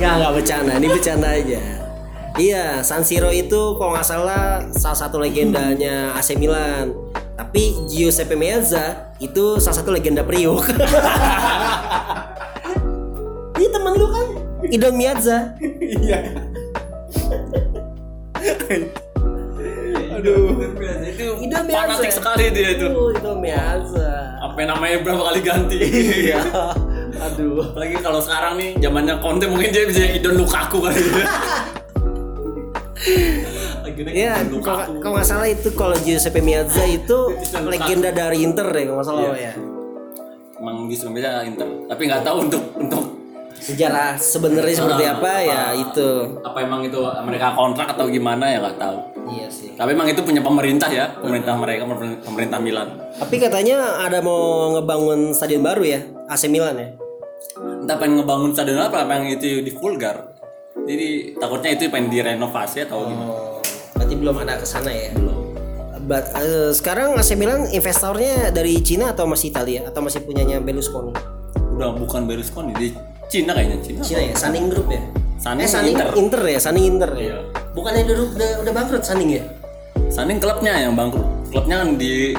Nggak, 0.00 0.12
nggak 0.16 0.32
bercanda, 0.32 0.72
ini 0.80 0.88
bercanda 0.88 1.28
aja. 1.28 1.79
Iya, 2.40 2.80
San 2.80 3.04
Siro 3.04 3.28
itu 3.28 3.76
kalau 3.76 3.92
nggak 3.92 4.08
salah 4.08 4.64
salah 4.72 4.96
satu 4.96 5.20
legendanya 5.20 6.16
AC 6.16 6.40
Milan. 6.40 6.88
Tapi 7.36 7.76
Giuseppe 7.84 8.32
Meazza 8.32 9.12
itu 9.20 9.60
salah 9.60 9.76
satu 9.76 9.92
legenda 9.92 10.24
Priok. 10.24 10.72
Ini 13.60 13.68
temen 13.68 13.92
lu 13.92 14.08
kan, 14.08 14.26
Idon 14.72 14.96
Miazza. 14.96 15.52
iya 16.00 16.32
aduh 20.20 20.52
itu 21.04 21.24
Idon 21.44 21.64
fanatik 21.68 22.12
sekali 22.12 22.52
dia 22.52 22.76
itu. 22.76 22.88
Idon 22.88 23.36
Miazza. 23.40 24.40
Apa 24.40 24.64
namanya 24.64 25.04
berapa 25.04 25.28
kali 25.28 25.40
ganti? 25.44 25.78
Iya. 26.28 26.40
Aduh. 27.26 27.76
Apalagi 27.76 28.00
kalau 28.00 28.20
sekarang 28.22 28.56
nih 28.56 28.80
zamannya 28.80 29.20
Conte 29.20 29.44
mungkin 29.44 29.68
dia 29.74 29.84
bisa 29.84 30.08
idon 30.08 30.40
Lukaku 30.40 30.88
kali. 30.88 31.00
Iya, 34.06 34.44
kalau 35.00 35.12
nggak 35.12 35.26
salah 35.26 35.48
itu 35.48 35.72
kalau 35.72 35.96
Giuseppe 35.98 36.40
Meazza 36.40 36.84
itu 36.84 37.32
legenda 37.72 38.10
dari 38.10 38.44
Inter 38.44 38.66
deh 38.66 38.84
kalau 38.84 38.96
nggak 38.98 39.08
salah 39.08 39.22
ya. 39.34 39.52
Emang 40.56 40.84
di 40.86 40.94
Surabaya 40.94 41.40
Inter. 41.42 41.68
Tapi 41.88 42.02
nggak 42.04 42.22
tahu 42.22 42.36
untuk 42.44 42.62
untuk 42.76 43.02
Sejarah 43.60 44.16
sebenarnya 44.16 44.72
seperti 44.72 45.04
Ah, 45.04 45.14
apa 45.14 45.32
ya 45.38 45.60
apa- 45.68 45.76
itu. 45.76 46.08
apa 46.40 46.58
emang 46.64 46.80
itu 46.80 46.96
mereka 47.20 47.52
kontrak 47.52 47.92
atau 47.92 48.08
gimana 48.08 48.48
ya 48.48 48.56
nggak 48.58 48.78
tahu. 48.78 48.96
Iya 49.28 49.46
sih. 49.52 49.76
Tapi 49.76 49.92
emang 49.92 50.08
itu 50.08 50.24
punya 50.24 50.40
pemerintah 50.40 50.88
ya, 50.88 51.12
pemerintah 51.14 51.54
mereka, 51.54 51.84
pemerintah 52.24 52.56
Milan. 52.56 52.88
Tapi 53.12 53.36
katanya 53.36 54.00
ada 54.00 54.24
mau 54.24 54.72
ngebangun 54.72 55.36
stadion 55.36 55.60
baru 55.60 55.84
ya, 55.84 56.00
AC 56.24 56.48
Milan 56.48 56.72
ya. 56.74 56.88
Entah 57.84 58.00
pengen 58.00 58.24
ngebangun 58.24 58.50
stadion 58.50 58.80
apa, 58.80 59.04
apa 59.04 59.12
yang 59.14 59.28
itu 59.30 59.60
di 59.60 59.72
vulgar. 59.72 60.29
Jadi 60.88 61.36
takutnya 61.36 61.70
itu 61.76 61.82
pengen 61.92 62.08
direnovasi 62.08 62.88
atau 62.88 63.04
gimana. 63.06 63.30
Oh, 63.30 63.60
berarti 63.96 64.14
belum 64.16 64.36
ada 64.42 64.54
ke 64.58 64.66
sana 64.66 64.90
ya. 64.90 65.12
Belum. 65.12 65.38
But, 66.10 66.32
eh, 66.34 66.72
sekarang 66.74 67.14
AC 67.20 67.36
Milan 67.38 67.70
investornya 67.70 68.50
dari 68.50 68.80
Cina 68.82 69.12
atau 69.12 69.28
masih 69.28 69.52
Italia 69.52 69.86
atau 69.86 70.00
masih 70.02 70.24
punyanya 70.24 70.58
Berlusconi? 70.58 71.14
Udah 71.76 71.94
bukan 71.94 72.26
Berlusconi 72.26 72.72
di 72.74 72.88
Cina 73.30 73.54
kayaknya 73.54 73.78
Cina. 73.84 74.00
Cina 74.02 74.20
ya, 74.26 74.34
Sunning 74.34 74.66
Group 74.72 74.88
ya. 74.90 75.02
Sunning 75.38 75.64
eh, 75.64 75.70
Sunning 75.70 75.94
Inter. 75.94 76.08
Inter. 76.18 76.42
ya, 76.42 76.58
Sunning 76.58 76.84
Inter 76.88 77.10
ya. 77.14 77.22
Iya. 77.22 77.36
Bukannya 77.76 78.02
dulu 78.08 78.22
udah, 78.34 78.50
udah 78.66 78.72
bangkrut 78.74 79.04
Sunning 79.06 79.30
ya? 79.38 79.44
Sunning 80.10 80.42
klubnya 80.42 80.72
yang 80.82 80.98
bangkrut. 80.98 81.28
Klubnya 81.52 81.84
kan 81.84 81.94
di 81.94 82.34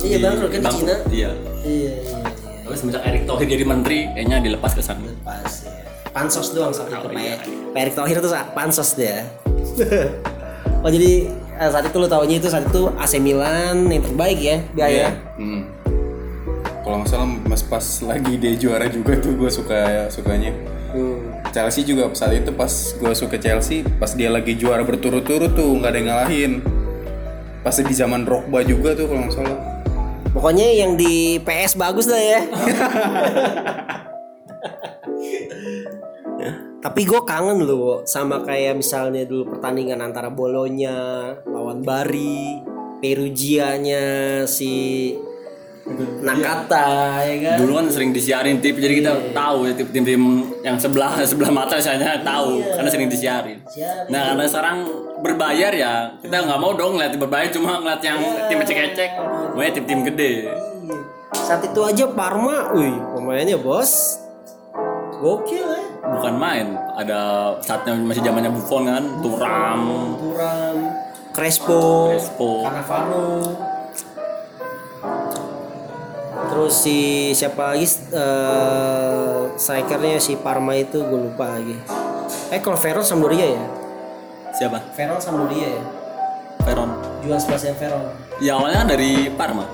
Iya 0.00 0.16
bangkrut 0.24 0.50
kan 0.54 0.60
di. 0.64 0.70
Cina. 0.72 0.94
Iya. 1.12 1.30
Iya, 1.60 1.90
iya, 1.90 1.92
iya. 2.00 2.18
Tapi 2.64 2.76
semenjak 2.78 3.02
Erick 3.04 3.24
Thohir 3.28 3.48
jadi 3.50 3.64
menteri, 3.66 3.98
kayaknya 4.14 4.36
dilepas 4.40 4.72
ke 4.72 4.80
sana. 4.80 5.10
Pas 5.26 5.66
ya. 5.66 5.89
Pansos 6.10 6.50
doang 6.50 6.74
saat 6.74 6.90
itu 6.90 6.98
Oh, 6.98 7.12
iya. 7.14 7.38
Pak 7.70 7.78
Erick 7.78 7.94
Thohir 7.94 8.18
tuh 8.18 8.30
sa- 8.30 8.50
pansos 8.50 8.98
dia. 8.98 9.22
oh 10.82 10.90
jadi 10.90 11.30
eh, 11.30 11.70
saat 11.70 11.86
itu 11.86 11.96
lu 11.96 12.10
taunya 12.10 12.36
itu 12.36 12.50
saat 12.50 12.66
itu 12.66 12.90
AC 12.98 13.22
Milan 13.22 13.86
yang 13.86 14.02
terbaik 14.02 14.38
ya 14.38 14.58
biaya. 14.72 15.14
Hmm. 15.38 15.70
Kalau 16.82 16.96
nggak 16.98 17.08
salah 17.08 17.28
mas 17.46 17.62
pas 17.62 17.86
lagi 18.02 18.34
dia 18.34 18.58
juara 18.58 18.90
juga 18.90 19.14
tuh 19.16 19.38
gue 19.38 19.46
suka 19.46 20.10
sukanya. 20.10 20.50
Hmm. 20.90 21.30
Chelsea 21.54 21.86
juga 21.86 22.10
saat 22.10 22.34
itu 22.34 22.50
pas 22.50 22.66
gue 22.70 23.12
suka 23.14 23.38
Chelsea 23.38 23.86
pas 23.96 24.10
dia 24.10 24.26
lagi 24.26 24.58
juara 24.58 24.82
berturut-turut 24.82 25.54
tuh 25.54 25.78
nggak 25.78 25.90
ada 25.94 25.98
yang 25.98 26.08
ngalahin. 26.10 26.52
Pas 27.62 27.76
di 27.76 27.94
zaman 27.94 28.26
Drogba 28.26 28.66
juga 28.66 28.98
tuh 28.98 29.06
kalau 29.06 29.30
nggak 29.30 29.34
salah. 29.38 29.58
Pokoknya 30.30 30.66
yang 30.74 30.98
di 30.98 31.38
PS 31.38 31.78
bagus 31.78 32.10
lah 32.10 32.18
ya. 32.18 32.40
Tapi 36.80 37.04
gue 37.04 37.20
kangen 37.28 37.60
loh 37.68 38.08
sama 38.08 38.40
kayak 38.40 38.80
misalnya 38.80 39.28
dulu 39.28 39.52
pertandingan 39.52 40.00
antara 40.00 40.32
Bolonya 40.32 41.28
lawan 41.44 41.84
Bari, 41.84 42.64
Perugianya 43.04 44.44
si 44.48 45.12
Nakata 46.24 47.20
ya 47.24 47.36
kan. 47.40 47.56
Dulu 47.60 47.72
kan 47.76 47.86
sering 47.92 48.16
disiarin 48.16 48.64
tip, 48.64 48.80
jadi 48.80 49.00
kita 49.00 49.12
tahu 49.36 49.68
ya 49.68 49.72
tip 49.76 49.92
tim-tim 49.92 50.48
yang 50.64 50.80
sebelah 50.80 51.20
sebelah 51.30 51.52
mata 51.52 51.76
saya 51.76 52.20
tahu 52.24 52.64
karena 52.64 52.88
sering 52.88 53.08
disiarin. 53.12 53.58
Siarin. 53.68 54.08
Nah 54.08 54.32
karena 54.32 54.44
sekarang 54.48 54.78
berbayar 55.20 55.72
ya 55.76 55.92
kita 56.24 56.36
nggak 56.48 56.60
mau 56.60 56.72
dong 56.76 56.96
ngeliat 56.96 57.12
berbayar 57.20 57.48
cuma 57.52 57.76
ngeliat 57.80 58.00
yang 58.00 58.18
tim 58.48 58.58
ecek-ecek, 58.60 59.10
maunya 59.52 59.72
tim-tim 59.76 60.00
gede. 60.08 60.32
Iya. 60.48 60.54
Saat 61.36 61.60
itu 61.66 61.80
aja 61.84 62.04
Parma, 62.12 62.72
wih 62.72 62.94
pemainnya 63.16 63.60
bos, 63.60 64.20
gokil 65.20 65.64
ya. 65.64 65.79
Bukan 66.10 66.34
main, 66.36 66.74
ada 66.98 67.54
saatnya 67.62 67.94
masih 67.94 68.22
zamannya 68.26 68.50
Buffon 68.50 68.82
kan, 68.90 69.04
Turam, 69.22 69.80
Turam, 70.18 70.76
Crespo, 71.30 72.10
Crespo. 72.10 72.66
Cannavaro. 72.66 73.30
Terus 76.50 76.74
si 76.74 77.30
siapa 77.30 77.72
lagi 77.72 77.86
eh 78.10 79.38
strikernya 79.54 80.18
si 80.18 80.34
Parma 80.34 80.74
itu 80.74 80.98
gue 80.98 81.30
lupa 81.30 81.54
lagi. 81.54 81.78
Eh 82.50 82.58
kalau 82.58 82.74
Veron 82.74 83.06
Sampdoria 83.06 83.46
ya? 83.54 83.64
siapa? 84.50 84.82
Veron 84.98 85.22
Sampdoria 85.22 85.78
ya? 85.78 85.82
Veron. 86.66 86.90
Jual 87.22 87.38
Sebastian 87.38 87.78
Veron. 87.78 88.02
Ya 88.42 88.58
awalnya 88.58 88.82
kan 88.82 88.88
dari 88.90 89.30
Parma, 89.30 89.64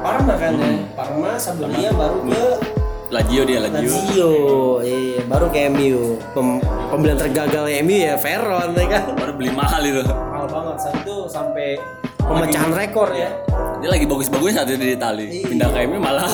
Parma 0.00 0.34
kan 0.40 0.56
ya? 0.56 0.72
Parma 0.96 1.36
Sampdoria 1.36 1.92
baru 1.92 2.18
ke 2.24 2.44
Lazio 3.14 3.42
dia 3.46 3.58
Lazio. 3.62 3.78
Lazio. 3.86 4.32
Iya, 4.82 5.22
baru 5.24 5.46
ke 5.48 5.70
MU. 5.70 6.18
Pem- 6.34 6.58
pembelian 6.90 7.14
tergagal 7.16 7.64
MU 7.80 7.94
ya 7.96 8.18
Veron 8.18 8.74
ya 8.74 8.86
kan? 8.90 9.02
Baru 9.14 9.32
beli 9.32 9.50
mahal 9.50 9.82
itu. 9.82 10.02
Mahal 10.02 10.46
banget 10.50 10.76
saat 10.80 10.96
itu 10.98 11.16
sampai 11.24 11.78
pemecahan 12.18 12.74
rekor 12.74 13.14
ya. 13.14 13.30
Dia 13.78 13.88
lagi 13.88 14.04
bagus-bagusnya 14.04 14.54
saat 14.60 14.68
itu 14.68 14.82
di 14.82 14.92
Itali. 14.92 15.26
Pindah 15.44 15.68
ke 15.70 15.78
MU 15.86 15.98
malah 15.98 16.26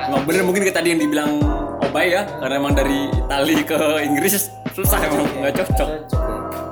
Emang 0.00 0.22
bener 0.24 0.42
mungkin 0.42 0.62
kayak 0.62 0.76
tadi 0.76 0.88
yang 0.90 1.00
dibilang 1.00 1.38
Obay 1.80 2.10
ya 2.10 2.24
Karena 2.24 2.56
emang 2.56 2.72
dari 2.72 3.06
Itali 3.10 3.62
ke 3.62 3.76
Inggris 4.00 4.48
Susah 4.72 4.96
emang 5.02 5.28
nggak 5.38 5.54
cocok 5.60 5.88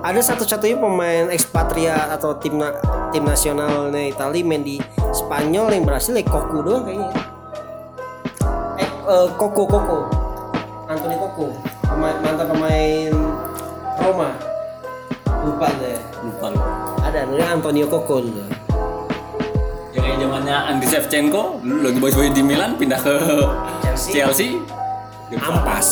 Ada 0.01 0.21
satu-satunya 0.25 0.77
pemain 0.77 1.29
ekspatriat 1.29 2.09
atau 2.11 2.35
tim 2.35 2.57
na- 2.57 2.75
tim 3.09 3.23
nasionalnya 3.23 4.09
Italia 4.09 4.43
main 4.43 4.65
di 4.65 4.81
Spanyol 5.13 5.71
yang 5.71 5.85
berhasil 5.85 6.11
ya 6.11 6.25
Koku 6.25 6.61
doang 6.61 6.83
kayaknya. 6.83 7.09
Eh, 9.09 9.27
Koko 9.41 9.65
Koko. 9.65 10.05
Anthony 10.85 11.17
Koko. 11.17 11.49
Pemain, 11.89 12.13
mantan 12.21 12.47
pemain 12.53 13.13
Roma. 14.05 14.29
Lupa 15.49 15.73
deh. 15.81 15.97
Lupa 16.21 16.47
lu 16.53 16.61
Ada 17.01 17.25
namanya 17.25 17.57
Antonio 17.57 17.89
Koko 17.89 18.21
dulu. 18.21 18.45
Ya 19.97 20.05
kayak 20.05 20.21
zamannya 20.21 20.57
Andriy 20.69 20.93
Shevchenko 20.93 21.65
Dulu 21.65 21.89
lagi 21.89 21.99
bagus-bagus 22.05 22.37
di 22.37 22.45
Milan 22.45 22.77
Pindah 22.77 23.01
ke 23.01 23.17
Chelsea. 23.81 24.13
Chelsea 24.13 24.51
Dia 25.33 25.41
Ampas. 25.41 25.89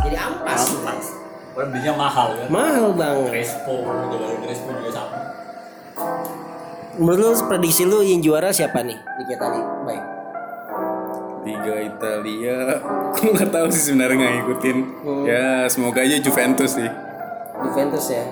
Jadi 0.00 0.16
ampas. 0.16 0.62
Ampas 0.72 1.04
Padahal 1.52 1.68
belinya 1.68 1.92
mahal 1.92 2.28
kan 2.32 2.48
Mahal 2.48 2.88
bang. 2.96 3.16
Crespo 3.28 3.74
Juga 3.84 4.26
Crespo 4.40 4.68
juga 4.72 4.90
sama 4.96 5.18
Menurut 6.96 7.36
lu 7.36 7.44
prediksi 7.44 7.84
lu 7.84 8.00
yang 8.00 8.24
juara 8.24 8.48
siapa 8.56 8.80
nih 8.80 8.96
di 8.96 9.22
kita 9.28 9.44
tadi? 9.44 9.60
Baik. 9.84 10.13
Liga 11.44 11.76
Italia, 11.76 12.56
aku 13.12 13.36
nggak 13.36 13.50
tahu 13.52 13.66
sih 13.68 13.92
sebenarnya 13.92 14.16
nggak 14.16 14.32
ngikutin. 14.34 14.76
Ya 15.28 15.68
semoga 15.68 16.00
aja 16.00 16.16
Juventus 16.16 16.72
sih. 16.74 16.88
Juventus 17.60 18.04
ya. 18.08 18.24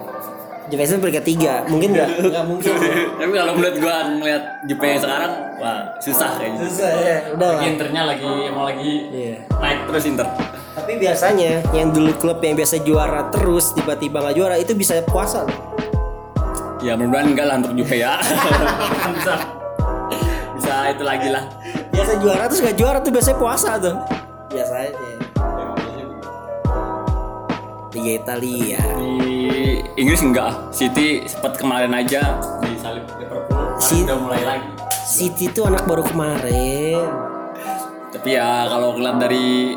Juventus 0.63 0.97
peringkat 0.97 1.25
tiga. 1.27 1.55
Mungkin 1.69 1.93
nggak? 1.93 2.09
Nggak 2.33 2.45
mungkin. 2.49 2.73
Tapi 2.73 3.33
kalau 3.35 3.53
melihat 3.53 3.77
gua 3.77 3.95
ngeliat 4.09 4.43
Juve 4.65 4.85
yang 4.87 5.03
sekarang 5.03 5.33
Wah 5.59 5.81
susah 5.99 6.31
kayaknya 6.39 6.59
Susah 6.65 6.91
ya. 6.97 7.17
Udah 7.35 7.49
lah. 7.51 7.59
Lagi 7.59 7.67
Internya 7.69 8.03
lagi 8.07 8.31
Emang 8.47 8.65
lagi 8.71 8.93
Iya. 9.11 9.37
Naik 9.59 9.79
terus 9.91 10.05
Inter 10.07 10.27
Tapi 10.73 10.93
biasanya 10.97 11.53
yang 11.71 11.91
dulu 11.91 12.15
klub 12.17 12.39
yang 12.41 12.55
biasa 12.57 12.79
juara 12.81 13.29
terus 13.29 13.75
tiba-tiba 13.75 14.23
nggak 14.23 14.37
juara 14.39 14.57
itu 14.57 14.73
bisa 14.73 15.03
puasa. 15.05 15.45
loh. 15.45 15.59
Ya 16.81 16.95
mudah-mudahan 16.95 17.27
enggak 17.35 17.47
lah 17.47 17.57
untuk 17.59 17.73
Juve 17.77 17.97
ya 17.99 18.13
bisa 20.63 20.95
itu 20.95 21.03
lagi 21.03 21.27
lah. 21.27 21.43
Biasa 21.91 22.23
juara 22.23 22.47
terus 22.47 22.63
nggak 22.63 22.77
juara 22.79 22.99
tuh 23.03 23.11
biasanya 23.11 23.39
puasa 23.43 23.71
tuh. 23.83 23.99
Biasanya 24.55 24.91
Liga 27.93 28.13
Italia. 28.23 28.79
Di 28.79 29.83
Inggris 29.99 30.23
enggak, 30.23 30.71
City 30.71 31.27
sempat 31.27 31.59
kemarin 31.59 31.91
aja. 31.91 32.39
Di 32.63 32.79
salib 32.79 33.11
Liverpool. 33.19 33.75
Si- 33.83 34.07
udah 34.07 34.17
mulai 34.23 34.43
lagi. 34.47 34.71
City 35.03 35.51
tuh 35.51 35.67
anak 35.67 35.83
baru 35.83 36.07
kemarin. 36.07 37.11
Tapi 38.15 38.39
ya 38.39 38.71
kalau 38.71 38.95
kelihatan 38.95 39.19
dari 39.19 39.75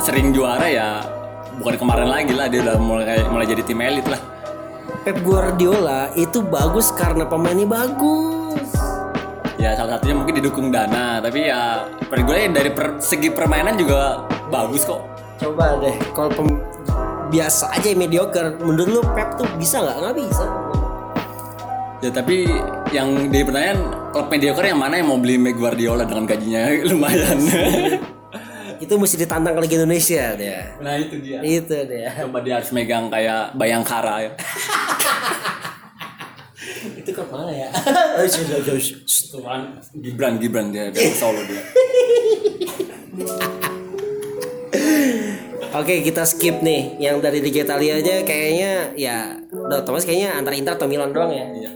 sering 0.00 0.32
juara 0.32 0.64
ya 0.64 1.04
bukan 1.60 1.76
kemarin 1.76 2.08
lagi 2.08 2.32
lah. 2.32 2.48
Dia 2.48 2.64
udah 2.64 2.76
mulai 2.80 3.20
mulai 3.28 3.44
jadi 3.44 3.62
tim 3.68 3.84
elit 3.84 4.08
lah. 4.08 4.18
Pep 5.04 5.20
Guardiola 5.22 6.08
itu 6.16 6.40
bagus 6.40 6.88
karena 6.96 7.28
pemainnya 7.28 7.68
bagus 7.68 8.68
Ya 9.60 9.76
salah 9.76 9.94
satunya 9.94 10.16
mungkin 10.16 10.34
didukung 10.34 10.72
dana, 10.72 11.20
tapi 11.20 11.44
ya 11.44 11.84
menurut 12.02 12.24
gue 12.24 12.38
dari 12.50 12.70
per- 12.72 12.96
segi 12.98 13.28
permainan 13.28 13.76
juga 13.76 14.24
bagus 14.48 14.82
kok. 14.82 15.04
coba 15.36 15.72
deh 15.78 15.96
kalau 16.12 16.28
pem- 16.28 16.60
biasa 17.30 17.72
aja 17.72 17.92
mediocre 17.94 18.56
menurut 18.58 18.88
lu 18.90 19.00
Pep 19.10 19.36
tuh 19.36 19.48
bisa 19.56 19.80
nggak 19.80 19.96
nggak 19.98 20.16
bisa 20.18 20.44
Ya 22.00 22.08
tapi 22.10 22.44
yang 22.90 23.08
di 23.24 23.40
pertanyaan 23.40 23.80
klub 24.10 24.28
mediocre 24.28 24.64
yang 24.66 24.76
mana 24.76 24.96
yang 24.96 25.08
mau 25.08 25.16
beli 25.16 25.36
Meg 25.36 25.54
Guardiola 25.54 26.04
dengan 26.04 26.24
gajinya 26.26 26.60
lumayan. 26.90 27.40
itu 28.84 28.92
mesti 28.92 29.16
ditantang 29.18 29.56
Liga 29.56 29.76
Indonesia 29.76 30.32
dia 30.34 30.76
nah 30.76 30.96
itu 30.96 31.16
dia. 31.16 31.40
itu 31.40 31.76
dia 31.84 32.08
Coba 32.18 32.40
dia 32.40 32.54
harus 32.56 32.68
megang 32.70 33.08
kayak 33.08 33.52
Bayangkara 33.54 34.14
ya. 34.20 34.30
itu 37.00 37.10
ke 37.16 37.22
mana 37.32 37.48
ya 37.48 37.68
Tuhan 39.32 39.60
Gibran 39.96 40.36
Gibran 40.36 40.66
dia 40.68 40.92
dari 40.92 41.12
Solo 41.20 41.40
dia. 41.48 41.62
Oke 45.70 46.02
kita 46.02 46.26
skip 46.26 46.66
nih 46.66 46.98
yang 46.98 47.22
dari 47.22 47.38
Liga 47.38 47.62
Italia 47.62 48.02
aja 48.02 48.26
kayaknya 48.26 48.90
ya 48.98 49.38
udah 49.54 49.86
otomatis 49.86 50.02
kayaknya 50.02 50.34
antara 50.34 50.58
Inter 50.58 50.74
atau 50.74 50.90
Milan 50.90 51.14
doang 51.14 51.30
ya. 51.30 51.46
Iya. 51.46 51.70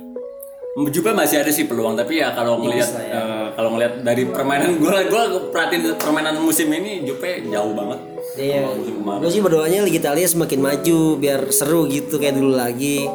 Jupe 0.90 1.14
masih 1.14 1.38
ada 1.38 1.54
sih 1.54 1.70
peluang 1.70 1.94
tapi 1.94 2.18
ya 2.18 2.34
kalau 2.34 2.58
ngelihat 2.58 2.90
ya. 2.98 3.14
eh, 3.14 3.46
kalau 3.54 3.78
ngelihat 3.78 4.02
dari 4.02 4.26
permainan 4.26 4.74
gue 4.82 4.96
gue 5.06 5.22
perhatiin 5.54 5.94
permainan 5.94 6.42
musim 6.42 6.66
ini 6.74 7.06
Jupe 7.06 7.46
jauh 7.46 7.70
banget. 7.70 7.98
Iya. 8.34 8.66
Kalau 8.66 8.74
musim 8.82 8.94
kemarin. 8.98 9.20
Gue 9.22 9.30
sih 9.30 9.42
berdoanya 9.46 9.78
Liga 9.86 9.98
Italia 10.02 10.26
semakin 10.26 10.58
maju 10.58 10.98
biar 11.22 11.40
seru 11.54 11.86
gitu 11.86 12.18
kayak 12.18 12.34
dulu 12.34 12.58
lagi. 12.58 13.06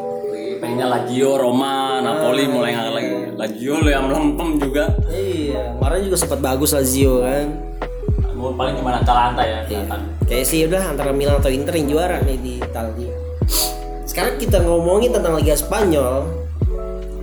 Pengennya 0.59 0.91
Lazio, 0.91 1.39
Roma, 1.39 2.03
Napoli 2.03 2.43
mulai 2.51 2.75
ngangkat 2.75 2.93
lagi. 2.99 3.09
Lazio 3.39 3.75
yang 3.87 4.11
melempem 4.11 4.59
juga. 4.59 4.91
Iya. 5.07 5.79
Kemarin 5.79 6.01
juga 6.03 6.17
sempat 6.19 6.39
bagus 6.43 6.75
Lazio 6.75 7.23
kan. 7.23 7.47
Mau 8.35 8.51
paling 8.55 8.75
cuma 8.75 8.99
Atalanta 8.99 9.43
ya. 9.43 9.63
kelihatan. 9.63 9.99
Kayak 10.27 10.45
sih 10.47 10.67
udah 10.67 10.83
antara 10.91 11.15
Milan 11.15 11.39
atau 11.39 11.47
Inter 11.47 11.79
yang 11.79 11.87
juara 11.95 12.19
nih 12.23 12.37
di 12.39 12.53
Italia. 12.59 13.11
Sekarang 14.03 14.35
kita 14.35 14.59
ngomongin 14.59 15.15
tentang 15.15 15.39
Liga 15.39 15.55
Spanyol. 15.55 16.27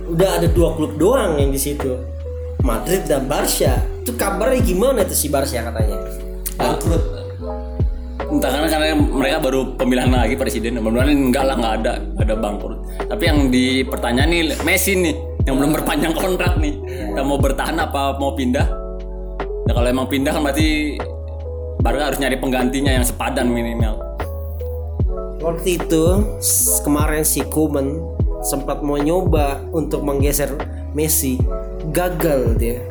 Udah 0.09 0.41
ada 0.41 0.47
dua 0.49 0.73
klub 0.73 0.97
doang 0.97 1.37
yang 1.37 1.53
di 1.53 1.61
situ. 1.61 1.93
Madrid 2.65 3.05
dan 3.05 3.29
Barca. 3.29 3.85
Itu 4.01 4.17
kabarnya 4.17 4.65
gimana 4.65 5.05
itu 5.05 5.13
si 5.13 5.29
Barca 5.29 5.61
katanya? 5.61 5.97
Bangkrut. 6.57 7.16
Entah 8.27 8.49
karena 8.51 8.67
karena 8.67 8.87
mereka 8.99 9.37
baru 9.39 9.61
pemilihan 9.79 10.11
lagi 10.11 10.35
presiden. 10.35 10.83
Mudah-mudahan 10.83 11.31
enggak 11.31 11.43
lah 11.47 11.55
enggak 11.55 11.73
ada 11.81 11.93
ada 12.19 12.33
bangkrut. 12.35 12.79
Tapi 13.07 13.23
yang 13.23 13.39
dipertanyaan 13.47 14.29
nih 14.29 14.41
Messi 14.67 14.99
nih 14.99 15.15
yang 15.47 15.55
belum 15.63 15.71
berpanjang 15.79 16.11
kontrak 16.11 16.59
nih. 16.59 16.75
Kita 16.83 17.23
mau 17.23 17.39
bertahan 17.39 17.79
apa 17.79 18.19
mau 18.19 18.35
pindah? 18.35 18.67
Nah, 19.67 19.73
kalau 19.75 19.87
emang 19.87 20.07
pindah 20.11 20.31
kan 20.35 20.43
berarti 20.43 20.99
Barca 21.79 22.11
harus 22.11 22.19
nyari 22.19 22.35
penggantinya 22.35 22.91
yang 22.99 23.05
sepadan 23.07 23.47
minimal. 23.47 23.95
Waktu 25.39 25.79
itu 25.79 26.03
kemarin 26.83 27.23
si 27.23 27.39
Kuman 27.47 27.95
sempat 28.43 28.83
mau 28.83 28.99
nyoba 28.99 29.63
untuk 29.71 30.03
menggeser 30.03 30.51
Messi, 30.91 31.39
gagal 31.95 32.57
dia. 32.59 32.81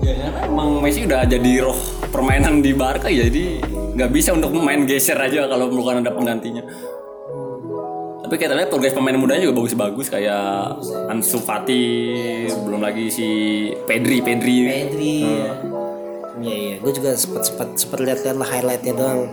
Ya, 0.00 0.16
karena 0.16 0.40
emang 0.48 0.80
Messi 0.80 1.04
udah 1.04 1.28
jadi 1.28 1.60
roh 1.60 1.76
permainan 2.08 2.64
di 2.64 2.72
Barca 2.72 3.12
ya, 3.12 3.28
jadi 3.28 3.60
nggak 3.96 4.10
bisa 4.10 4.32
untuk 4.32 4.48
main 4.56 4.88
geser 4.88 5.16
aja 5.20 5.44
kalau 5.44 5.68
bukan 5.68 6.00
ada 6.00 6.08
penggantinya. 6.08 6.64
Tapi 8.24 8.34
kita 8.38 8.54
lihat 8.54 8.70
progres 8.70 8.94
pemain 8.94 9.18
mudanya 9.18 9.50
juga 9.50 9.60
bagus-bagus 9.60 10.06
kayak 10.06 10.78
Ansu 11.10 11.42
Fati, 11.42 12.46
belum 12.62 12.78
lagi 12.78 13.10
si 13.10 13.28
Pedri, 13.84 14.22
Pedri. 14.22 14.70
Pedri. 14.70 15.16
ya. 15.26 15.52
Iya 16.40 16.56
iya, 16.56 16.74
gue 16.80 16.92
juga 16.96 17.12
sempat 17.18 17.44
sempat 17.44 17.68
sempat 17.76 17.98
lihat-lihat 18.00 18.36
lah 18.40 18.48
highlightnya 18.48 18.94
doang. 18.96 19.28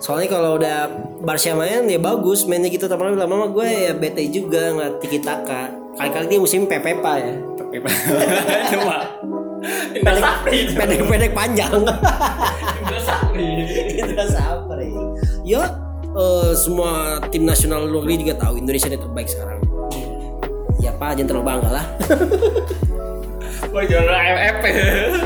Soalnya 0.00 0.28
kalau 0.32 0.56
udah 0.56 0.88
Barca 1.20 1.52
main 1.52 1.84
ya 1.84 2.00
bagus 2.00 2.48
mainnya 2.48 2.72
gitu 2.72 2.88
tapi 2.88 3.04
lama-lama 3.04 3.52
gue 3.52 3.68
ya 3.68 3.92
bete 3.92 4.24
juga 4.32 4.72
ngeliat 4.72 4.96
Tiki 5.04 5.20
Taka. 5.20 5.68
Kali-kali 6.00 6.26
dia 6.32 6.40
musim 6.40 6.64
PPP 6.64 7.04
ya. 7.04 7.34
Cuma 8.72 8.96
Indra 9.94 10.14
Sapri. 10.16 10.58
Pendek-pendek 10.72 11.32
panjang. 11.36 11.72
Indra 12.80 13.00
Sapri. 13.04 13.48
Indra 14.00 14.24
Sapri. 14.26 14.88
Ya 15.44 15.62
eh, 16.16 16.52
semua 16.56 17.20
tim 17.28 17.44
nasional 17.44 17.84
luar 17.86 18.08
negeri 18.08 18.24
juga 18.28 18.34
tahu 18.40 18.60
Indonesia 18.60 18.88
ini 18.88 18.98
terbaik 18.98 19.28
sekarang. 19.28 19.58
Ya 20.80 20.96
Pak, 20.96 21.20
jangan 21.20 21.28
terlalu 21.28 21.44
bangga 21.44 21.70
lah. 21.76 21.84
Wah 23.70 23.84
juara 23.84 24.16
AFF. 24.16 24.64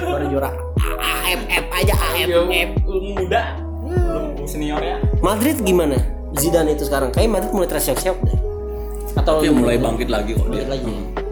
Baru 0.02 0.26
juara 0.28 0.50
AFF 0.98 1.64
aja 1.70 1.94
AFF. 1.94 2.70
Muda. 2.90 3.42
Belum 3.84 4.24
senior 4.44 4.82
ya. 4.82 4.96
Madrid 5.22 5.62
gimana? 5.62 5.96
Zidane 6.34 6.74
itu 6.74 6.82
sekarang 6.90 7.14
kayak 7.14 7.30
Madrid 7.30 7.52
mulai 7.54 7.70
tersiap-siap 7.70 8.16
deh. 8.26 8.38
Atau 9.14 9.38
Tapi 9.38 9.54
mulai 9.54 9.78
bangkit 9.78 10.10
lagi 10.10 10.34
kok 10.34 10.50
dia. 10.50 10.66
Lagi. 10.66 10.90
Hmm. 10.90 11.23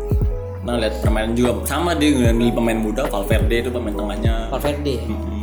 Nah 0.62 0.78
lihat 0.78 1.02
permainan 1.02 1.34
juga 1.34 1.58
sama 1.66 1.90
dia 1.98 2.14
ngambil 2.14 2.54
pemain 2.54 2.78
muda 2.78 3.02
Valverde 3.10 3.66
itu 3.66 3.70
pemain 3.74 3.94
tengahnya. 3.94 4.34
Valverde, 4.46 4.94
Hmm. 5.02 5.42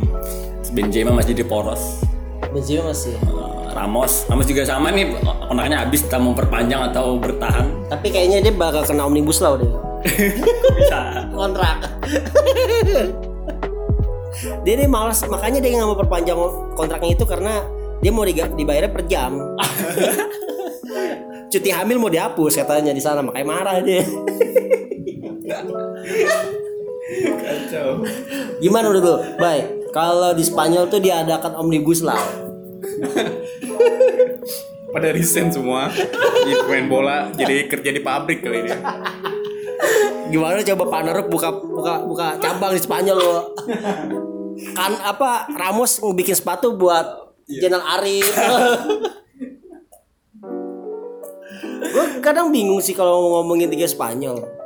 Benzema 0.70 1.12
masih 1.12 1.34
di 1.36 1.44
poros. 1.44 2.00
Benzema 2.54 2.94
masih. 2.94 3.18
Uh, 3.28 3.68
Ramos, 3.74 4.24
Ramos 4.32 4.46
juga 4.48 4.64
sama 4.64 4.88
nih 4.90 5.12
kontraknya 5.20 5.82
habis 5.84 6.06
kita 6.06 6.16
mau 6.16 6.32
perpanjang 6.32 6.88
atau 6.88 7.20
bertahan. 7.20 7.68
Tapi 7.92 8.06
kayaknya 8.08 8.48
dia 8.48 8.54
bakal 8.54 8.82
kena 8.86 9.04
omnibus 9.04 9.44
law 9.44 9.60
deh. 9.60 9.68
Bisa. 10.80 11.28
Kontrak. 11.36 11.84
dia 14.64 14.72
nih 14.72 14.88
malas 14.88 15.20
makanya 15.28 15.60
dia 15.60 15.76
nggak 15.76 15.88
mau 15.90 15.98
perpanjang 16.00 16.38
kontraknya 16.72 17.12
itu 17.12 17.24
karena 17.28 17.60
dia 18.00 18.08
mau 18.08 18.24
dibayarnya 18.24 18.88
per 18.88 19.04
jam. 19.04 19.36
Cuti 21.52 21.68
hamil 21.74 21.98
mau 22.00 22.08
dihapus 22.08 22.62
katanya 22.62 22.94
di 22.94 23.02
sana 23.02 23.20
makanya 23.20 23.46
marah 23.46 23.76
dia. 23.84 24.06
Kacau. 27.20 28.06
Gimana 28.62 28.84
menurut 28.90 29.02
lu? 29.02 29.16
Baik, 29.36 29.90
kalau 29.90 30.30
di 30.34 30.46
Spanyol 30.46 30.86
tuh 30.86 31.02
diadakan 31.02 31.58
omnibus 31.58 32.06
law. 32.06 32.20
Pada 34.90 35.08
resign 35.14 35.50
semua. 35.50 35.90
Jadi 35.90 36.52
pemain 36.66 36.86
bola 36.90 37.18
jadi 37.34 37.66
kerja 37.70 37.90
di 37.94 38.02
pabrik 38.02 38.42
kali 38.42 38.66
dia. 38.66 38.78
Gimana 40.30 40.62
coba 40.62 40.84
Pak 40.86 41.00
Narup 41.06 41.26
buka 41.26 41.50
buka 41.50 41.94
buka 42.06 42.26
cabang 42.38 42.74
di 42.74 42.82
Spanyol 42.82 43.18
lo. 43.18 43.54
Kan 44.74 44.92
apa 45.02 45.50
Ramos 45.54 45.98
bikin 46.14 46.34
sepatu 46.38 46.78
buat 46.78 47.34
Jenal 47.50 47.82
Arif. 47.98 48.30
gue 51.80 52.22
kadang 52.22 52.54
bingung 52.54 52.78
sih 52.78 52.94
kalau 52.94 53.42
ngomongin 53.42 53.70
tiga 53.70 53.90
Spanyol. 53.90 54.59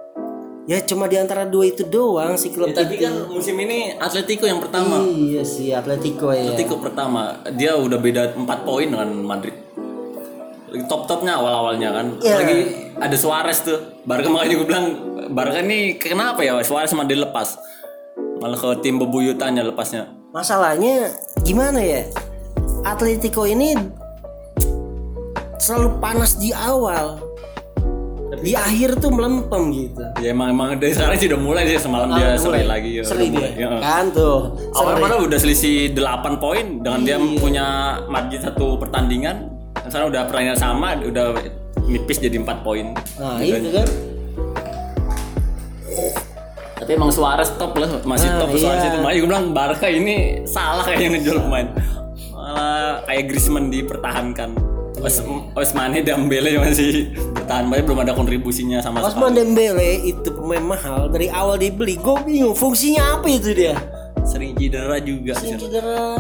Ya 0.65 0.81
cuma 0.81 1.05
di 1.05 1.21
antara 1.21 1.45
dua 1.45 1.69
itu 1.69 1.85
doang 1.85 2.41
sih 2.41 2.49
klub 2.49 2.73
tapi 2.73 2.97
itu. 2.97 3.05
kan 3.05 3.29
musim 3.29 3.53
ini 3.61 4.01
Atletico 4.01 4.49
yang 4.49 4.65
pertama. 4.65 5.05
Iya 5.05 5.45
sih 5.45 5.77
Atletico 5.77 6.33
ya. 6.33 6.49
Atletico 6.49 6.81
pertama, 6.81 7.37
dia 7.53 7.77
udah 7.77 8.01
beda 8.01 8.33
4 8.33 8.49
poin 8.65 8.89
dengan 8.89 9.13
Madrid. 9.21 9.53
Lagi 10.73 10.85
top-topnya 10.89 11.37
awal-awalnya 11.37 11.89
kan. 11.93 12.07
Iya. 12.17 12.37
Lagi 12.41 12.59
ada 12.97 13.17
Suarez 13.21 13.61
tuh. 13.61 14.01
Barca 14.09 14.33
makanya 14.33 14.57
gue 14.57 14.69
bilang 14.69 14.87
Barca 15.37 15.61
ini 15.61 16.01
kenapa 16.01 16.41
ya 16.41 16.57
Suarez 16.65 16.89
sama 16.89 17.05
dilepas. 17.05 17.61
Malah 18.41 18.57
ke 18.57 18.81
tim 18.81 18.97
bebuyutannya 18.97 19.69
lepasnya. 19.69 20.09
Masalahnya 20.33 21.13
gimana 21.45 21.85
ya? 21.85 22.09
Atletico 22.89 23.45
ini 23.45 23.77
selalu 25.61 26.01
panas 26.01 26.41
di 26.41 26.57
awal. 26.57 27.21
Di 28.41 28.53
akhir 28.53 28.99
tuh 28.99 29.11
melempem 29.11 29.63
gitu. 29.71 30.03
Ya 30.19 30.31
emang 30.31 30.51
emang 30.51 30.69
dari 30.75 30.91
sekarang 30.91 31.17
sih 31.17 31.29
udah 31.29 31.39
mulai 31.39 31.63
sih 31.65 31.77
semalam 31.77 32.09
dia 32.11 32.35
seri 32.35 32.63
lagi. 32.63 32.91
ya, 32.95 33.03
Seri 33.03 33.27
dia. 33.29 33.49
Ya. 33.55 33.69
Kan 33.79 34.11
tuh. 34.11 34.57
Padahal 34.71 35.23
udah 35.23 35.37
selisih 35.37 35.93
8 35.93 36.39
poin 36.39 36.81
dengan 36.81 37.01
dia 37.03 37.17
Iya. 37.17 37.37
punya 37.37 37.67
margin 38.07 38.41
satu 38.41 38.75
pertandingan. 38.77 39.37
Dan 39.75 39.89
sekarang 39.89 40.09
udah 40.09 40.23
pertandingan 40.25 40.57
sama, 40.57 40.97
udah 40.97 41.37
nipis 41.85 42.19
jadi 42.19 42.37
4 42.37 42.63
poin. 42.63 42.97
Nah, 43.17 43.39
itu 43.39 43.69
kan. 43.71 43.87
Tapi 46.75 46.91
emang 46.91 47.09
Suarez 47.09 47.49
top 47.55 47.77
lah, 47.77 47.89
masih 48.03 48.29
Ah, 48.29 48.39
top 48.41 48.51
Suarez 48.55 48.83
iya. 48.83 48.91
itu. 48.91 48.99
Makanya 49.01 49.19
gue 49.19 49.29
bilang 49.29 49.47
Barca 49.53 49.87
ini 49.87 50.15
salah 50.45 50.85
kayaknya 50.85 51.17
ngejual 51.17 51.39
pemain. 51.43 51.69
Malah 52.31 53.01
kayak 53.05 53.23
Griezmann 53.25 53.67
dipertahankan. 53.69 54.51
Os 55.05 55.21
Osmane 55.53 56.01
Dembele 56.01 56.57
masih 56.57 57.13
bertahan 57.37 57.69
banget 57.69 57.85
belum 57.85 58.01
ada 58.09 58.17
kontribusinya 58.17 58.81
sama 58.81 59.05
Osman 59.05 59.37
sekali. 59.37 59.45
Dembele 59.45 59.91
itu 60.01 60.33
pemain 60.33 60.65
mahal 60.65 61.13
dari 61.13 61.29
awal 61.29 61.61
dibeli. 61.61 62.01
Gue 62.01 62.17
bingung 62.25 62.57
fungsinya 62.57 63.21
apa 63.21 63.29
itu 63.29 63.53
dia. 63.53 63.77
Sering 64.25 64.57
cedera 64.57 64.97
juga. 65.05 65.37
Sering 65.37 65.61
cedera, 65.61 66.17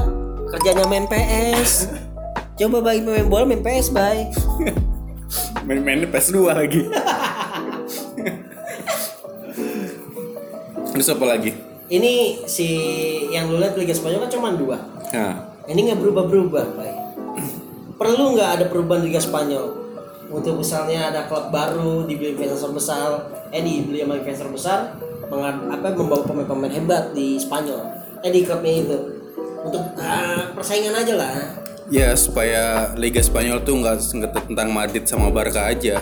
kerjanya 0.52 0.84
main 0.84 1.08
PS. 1.08 1.88
Coba 2.60 2.84
bagi 2.84 3.00
pemain 3.00 3.24
bola 3.24 3.48
main 3.48 3.64
PS, 3.64 3.88
bye. 3.88 4.28
Main-mainnya 5.64 6.04
PS2 6.12 6.36
lagi. 6.52 6.84
Terus 10.92 11.08
apa 11.08 11.24
lagi? 11.24 11.56
Ini 11.88 12.44
si 12.44 12.68
yang 13.32 13.48
lu 13.48 13.56
lihat 13.56 13.80
Liga 13.80 13.96
Spanyol 13.96 14.28
kan 14.28 14.30
cuma 14.30 14.52
dua. 14.52 14.76
Nah, 15.10 15.56
Ini 15.64 15.88
nggak 15.88 16.04
berubah-berubah, 16.04 16.64
Pak. 16.76 16.93
Perlu 17.94 18.34
nggak 18.34 18.50
ada 18.58 18.64
perubahan 18.66 19.06
Liga 19.06 19.22
Spanyol? 19.22 19.86
Untuk 20.26 20.58
misalnya 20.58 21.14
ada 21.14 21.30
klub 21.30 21.54
baru 21.54 22.02
dibeli 22.02 22.34
investor 22.34 22.74
besar, 22.74 23.22
eh 23.54 23.62
dibeli 23.62 24.02
sama 24.02 24.18
investor 24.18 24.48
besar, 24.50 24.78
mengad- 25.30 25.68
apa 25.70 25.94
membawa 25.94 26.26
pemain-pemain 26.26 26.72
hebat 26.74 27.14
di 27.14 27.38
Spanyol, 27.38 27.86
eh 28.18 28.30
di 28.34 28.42
klubnya 28.42 28.74
itu. 28.82 28.98
Untuk 29.64 29.82
ah, 29.96 30.50
persaingan 30.52 30.92
aja 30.96 31.14
lah. 31.16 31.34
ya 31.84 32.16
supaya 32.16 32.96
Liga 32.96 33.20
Spanyol 33.20 33.60
tuh 33.60 33.76
nggak 33.76 34.00
tentang 34.48 34.72
Madrid 34.72 35.04
sama 35.04 35.28
Barca 35.28 35.68
aja. 35.68 36.00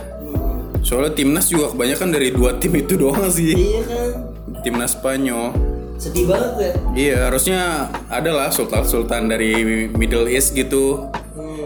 Soalnya 0.78 1.10
timnas 1.12 1.50
juga 1.50 1.74
kebanyakan 1.74 2.08
dari 2.10 2.30
dua 2.30 2.54
tim 2.54 2.70
itu 2.74 2.94
doang 2.94 3.26
sih. 3.26 3.50
Iya 3.50 3.82
kan? 3.86 4.10
Timnas 4.62 4.94
Spanyol. 4.94 5.50
Sedih 5.98 6.30
banget 6.30 6.52
ya. 6.58 6.72
Iya 6.94 7.16
harusnya 7.26 7.60
ada 8.06 8.30
lah 8.30 8.48
sultan-sultan 8.50 9.26
dari 9.26 9.90
Middle 9.90 10.30
East 10.30 10.54
gitu 10.54 11.10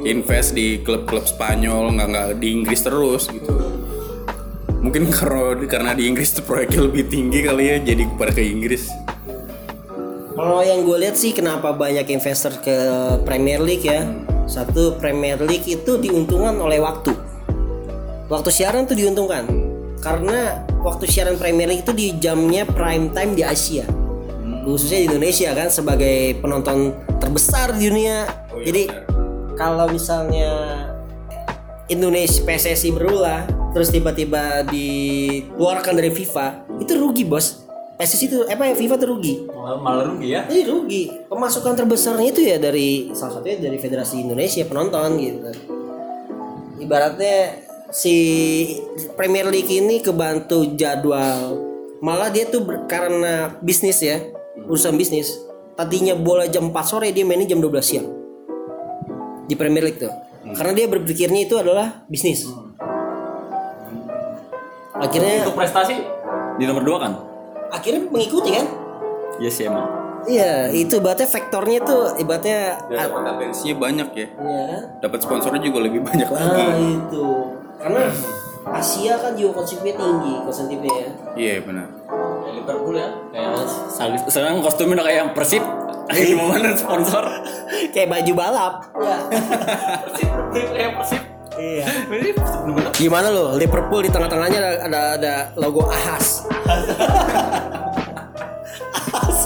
invest 0.07 0.54
di 0.54 0.80
klub-klub 0.82 1.26
Spanyol 1.26 1.94
nggak 1.98 2.09
nggak 2.11 2.28
di 2.38 2.48
Inggris 2.54 2.80
terus 2.86 3.26
gitu. 3.30 3.54
Mungkin 4.80 5.11
karena 5.11 5.66
karena 5.66 5.90
di 5.98 6.07
Inggris 6.07 6.30
tuh 6.30 6.46
proyeknya 6.46 6.86
lebih 6.86 7.11
tinggi 7.11 7.42
kali 7.42 7.64
ya 7.74 7.76
jadi 7.82 8.07
pada 8.14 8.30
ke 8.30 8.42
Inggris. 8.46 8.86
Kalau 10.36 10.61
yang 10.61 10.84
gue 10.84 10.96
lihat 11.00 11.16
sih 11.16 11.32
kenapa 11.32 11.72
banyak 11.72 12.07
investor 12.12 12.54
ke 12.61 12.76
Premier 13.24 13.59
League 13.59 13.82
ya. 13.82 14.04
Satu 14.46 14.94
Premier 15.00 15.40
League 15.42 15.66
itu 15.66 15.98
diuntungkan 15.98 16.54
oleh 16.61 16.78
waktu. 16.78 17.11
Waktu 18.30 18.50
siaran 18.52 18.86
tuh 18.86 18.94
diuntungkan. 18.94 19.48
Karena 19.98 20.62
waktu 20.84 21.09
siaran 21.09 21.40
Premier 21.40 21.66
League 21.66 21.82
itu 21.82 21.96
di 21.96 22.14
jamnya 22.20 22.62
prime 22.68 23.11
time 23.11 23.32
di 23.34 23.42
Asia. 23.42 23.88
Khususnya 24.62 25.02
di 25.02 25.07
Indonesia 25.11 25.50
kan 25.57 25.72
sebagai 25.72 26.38
penonton 26.38 26.94
terbesar 27.18 27.74
di 27.74 27.90
dunia. 27.90 28.28
Jadi 28.61 29.05
kalau 29.57 29.88
misalnya 29.88 30.52
Indonesia 31.88 32.44
PSSI 32.44 32.92
berulah 32.92 33.48
terus 33.72 33.92
tiba-tiba 33.92 34.64
dikeluarkan 34.68 35.96
dari 35.96 36.12
FIFA, 36.12 36.46
itu 36.80 36.92
rugi, 36.96 37.24
Bos. 37.24 37.64
PSSI 37.96 38.24
itu 38.28 38.38
apa 38.44 38.68
ya 38.68 38.74
FIFA 38.76 38.94
tuh 39.00 39.09
rugi. 39.16 39.48
Malah, 39.48 39.80
malah 39.80 40.04
rugi 40.12 40.36
ya. 40.36 40.44
Ini 40.48 40.62
rugi. 40.68 41.02
Pemasukan 41.32 41.72
terbesarnya 41.72 42.28
itu 42.28 42.40
ya 42.44 42.61
dari 42.61 43.09
salah 43.16 43.40
satunya 43.40 43.57
dari 43.57 43.80
Federasi 43.80 44.20
Indonesia 44.20 44.64
penonton 44.68 45.16
gitu. 45.16 45.50
Ibaratnya 46.76 47.64
si 47.88 48.16
Premier 49.16 49.48
League 49.48 49.72
ini 49.72 50.04
kebantu 50.04 50.76
jadwal. 50.76 51.57
Malah 52.04 52.28
dia 52.28 52.44
tuh 52.52 52.61
ber- 52.68 52.84
karena 52.84 53.57
bisnis 53.64 54.04
ya, 54.04 54.20
urusan 54.68 55.00
bisnis. 55.00 55.32
Tadinya 55.72 56.12
bola 56.12 56.44
jam 56.44 56.68
4 56.68 56.84
sore 56.84 57.09
dia 57.16 57.24
mainnya 57.24 57.48
jam 57.48 57.64
12 57.64 57.80
siang. 57.80 58.09
Di 59.47 59.55
Premier 59.55 59.82
League 59.82 59.99
tuh. 59.99 60.12
Karena 60.47 60.72
dia 60.74 60.86
berpikirnya 60.86 61.40
itu 61.42 61.55
adalah 61.55 62.07
bisnis. 62.07 62.47
Akhirnya 64.97 65.44
Untuk 65.44 65.57
prestasi 65.57 65.94
di 66.57 66.64
nomor 66.64 66.82
dua 66.82 66.99
kan? 67.01 67.12
akhirnya 67.66 68.07
mengikuti 68.09 68.55
kan? 68.55 68.66
Iya 69.36 69.51
sih 69.51 69.66
emang. 69.66 69.84
Iya, 70.26 70.70
itu 70.70 70.97
ibaratnya 70.97 71.28
faktornya 71.28 71.82
tuh 71.82 72.14
ibaratnya 72.16 72.78
Ya, 72.88 73.07
dapat 73.07 73.22
atensinya 73.26 73.74
banyak 73.76 74.09
ya. 74.14 74.26
Iya? 74.32 74.78
Dapat 75.03 75.18
sponsornya 75.20 75.61
juga 75.61 75.82
lebih 75.84 76.01
banyak 76.07 76.26
lagi. 76.26 76.47
Nah 76.47 76.74
itu 76.78 77.26
Karena 77.76 78.03
Asia 78.66 79.14
kan 79.20 79.38
juga 79.38 79.62
konsumsinya 79.62 79.94
tinggi 79.94 80.34
Konsumtifnya 80.42 80.90
ya 80.94 81.09
Iya 81.36 81.55
benar. 81.62 81.86
Liverpool 82.47 82.97
ya. 82.97 83.09
Kayak. 83.30 83.66
Sekarang 84.26 84.64
kostumnya 84.64 84.94
udah 84.99 85.07
kayak 85.07 85.18
yang 85.26 85.30
Persib. 85.36 85.62
Di 86.12 86.34
mana 86.34 86.76
sponsor? 86.76 87.24
Kayak 87.90 88.09
baju 88.12 88.32
balap. 88.36 88.74
Ya. 88.94 89.18
Persib 90.07 90.30
kayak 90.72 90.90
Persib. 91.00 91.22
Iya. 91.57 91.84
Ini 92.07 92.30
bener-bener. 92.36 92.92
Gimana 92.94 93.28
lo? 93.32 93.57
Liverpool 93.57 94.04
di 94.04 94.11
tengah-tengahnya 94.12 94.59
ada, 94.61 94.70
ada, 94.86 95.00
ada 95.16 95.34
logo 95.57 95.88
Ahas. 95.88 96.44
Ahas. 98.92 99.38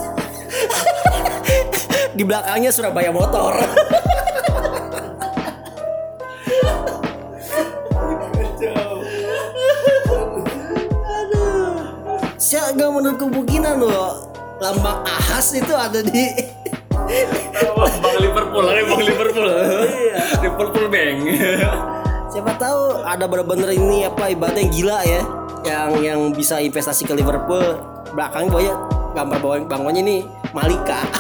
Di 2.18 2.22
belakangnya 2.26 2.70
Surabaya 2.74 3.14
Motor. 3.14 3.54
Gak 12.70 12.86
menurut 12.86 13.18
kemungkinan 13.18 13.82
lo 13.82 14.29
Lambang 14.60 15.00
Ahas 15.08 15.56
itu 15.56 15.72
ada 15.72 16.04
di 16.04 16.28
Bang 18.04 18.16
Liverpool, 18.20 18.64
ada 18.68 18.84
Bang 18.84 19.00
Liverpool. 19.00 19.48
Liverpool 20.44 20.86
Bang. 20.92 21.16
Siapa 22.28 22.52
tahu 22.60 23.00
ada 23.00 23.24
bener-bener 23.24 23.72
ini 23.72 24.04
apa 24.04 24.28
ibaratnya 24.28 24.60
yang 24.62 24.72
gila 24.76 24.98
ya 25.02 25.22
yang 25.64 25.90
yang 26.04 26.20
bisa 26.36 26.60
investasi 26.60 27.08
ke 27.08 27.16
Liverpool 27.16 27.80
belakang 28.12 28.52
banyak 28.52 28.76
gambar 29.16 29.38
bawah 29.40 29.58
bangunnya 29.64 30.04
ini 30.04 30.28
Malika. 30.52 31.08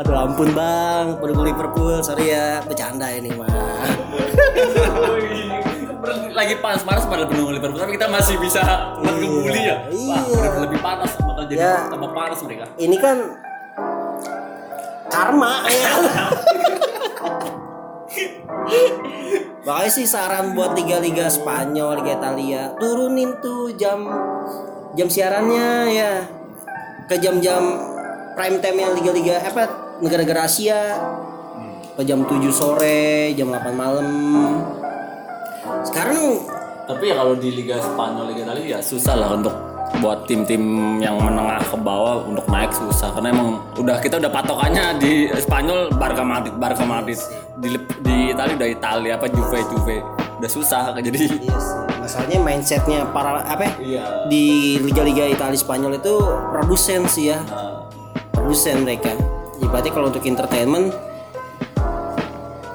Aduh 0.00 0.16
ampun 0.16 0.48
bang, 0.56 1.20
pendukung 1.20 1.44
Liverpool, 1.44 2.00
sorry 2.00 2.32
ya, 2.32 2.64
bercanda 2.64 3.12
ini 3.12 3.36
mah. 3.36 3.84
Lagi 6.30 6.54
panas-panas 6.58 7.04
pada 7.06 7.24
pendukung 7.26 7.54
Liverpool 7.54 7.78
tapi 7.78 7.94
kita 7.94 8.06
masih 8.06 8.36
bisa 8.38 8.60
buat 8.98 9.14
ngebully 9.14 9.62
ya. 9.64 9.76
Wah, 9.86 10.22
Iya. 10.22 10.36
udah 10.36 10.60
lebih 10.66 10.80
panas 10.80 11.10
bakal 11.18 11.44
jadi 11.46 11.58
Ya. 11.60 11.76
tambah 11.86 12.10
panas 12.10 12.38
mereka. 12.42 12.64
Ini 12.74 12.96
kan 12.98 13.16
karma 15.10 15.54
ya. 15.66 15.92
Makanya 19.60 19.90
sih 19.92 20.06
saran 20.08 20.56
buat 20.56 20.74
liga-liga 20.74 21.28
Spanyol, 21.30 22.00
Liga 22.02 22.18
Italia, 22.18 22.62
turunin 22.80 23.38
tuh 23.38 23.70
jam 23.76 24.02
jam 24.96 25.06
siarannya 25.06 25.68
ya 25.94 26.12
ke 27.06 27.14
jam-jam 27.18 27.62
prime 28.34 28.58
time 28.58 28.78
yang 28.80 28.92
liga-liga 28.96 29.38
apa 29.38 29.62
negara-negara 30.00 30.48
Asia 30.48 30.96
ke 31.94 32.02
jam 32.02 32.24
7 32.24 32.50
sore, 32.50 33.30
jam 33.36 33.52
8 33.52 33.74
malam. 33.76 34.08
Sekarang 35.86 36.18
Tapi 36.90 37.06
ya 37.06 37.14
kalau 37.22 37.38
di 37.38 37.54
Liga 37.54 37.78
Spanyol, 37.78 38.34
Liga 38.34 38.50
Italia 38.50 38.64
ya 38.66 38.78
susah 38.82 39.14
lah 39.14 39.30
untuk 39.38 39.54
buat 40.02 40.26
tim-tim 40.26 40.62
yang 40.98 41.18
menengah 41.18 41.62
ke 41.62 41.76
bawah 41.78 42.26
untuk 42.26 42.46
naik 42.50 42.70
susah. 42.74 43.14
Karena 43.14 43.30
emang 43.30 43.62
udah 43.78 44.02
kita 44.02 44.18
udah 44.18 44.30
patokannya 44.30 44.98
di 44.98 45.30
Spanyol 45.38 45.94
Barca 45.94 46.22
Madrid, 46.26 46.54
Barca 46.58 46.82
Madrid. 46.82 47.18
Di 47.62 47.78
di 48.02 48.16
Italia 48.34 48.54
udah 48.58 48.68
Italia 48.70 49.12
apa 49.18 49.26
Juve 49.30 49.58
Juve. 49.70 49.96
Udah 50.42 50.50
susah 50.50 50.94
jadi 51.06 51.18
Iya 51.18 51.58
sih. 51.58 51.78
Masalahnya 52.00 52.38
mindsetnya 52.42 52.98
para 53.12 53.44
apa 53.44 53.62
ya? 53.62 53.72
iya. 53.78 54.04
Di 54.26 54.78
liga-liga 54.82 55.30
Italia 55.30 55.58
Spanyol 55.58 56.00
itu 56.00 56.14
produsen 56.50 57.06
sih 57.06 57.30
ya. 57.30 57.38
Nah, 57.46 57.86
produsen 58.34 58.82
mereka. 58.82 59.14
Ibaratnya 59.60 59.92
kalau 59.92 60.08
untuk 60.08 60.24
entertainment 60.24 60.90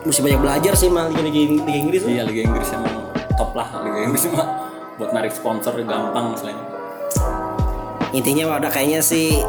mesti 0.06 0.22
banyak 0.22 0.40
belajar 0.42 0.74
sih 0.78 0.88
mal 0.88 1.10
liga-liga 1.10 1.66
Liga 1.66 1.74
Inggris 1.74 2.02
iya 2.06 2.24
Liga 2.24 2.46
Inggris 2.46 2.70
emang 2.72 3.10
top 3.36 3.52
lah 3.58 3.68
Liga 3.82 4.00
Inggris 4.06 4.24
mah 4.30 4.48
buat 4.96 5.12
narik 5.12 5.34
sponsor 5.34 5.76
gampang 5.82 6.38
selain 6.38 6.58
intinya 8.16 8.56
udah 8.56 8.72
kayaknya 8.72 9.04
sih 9.04 9.44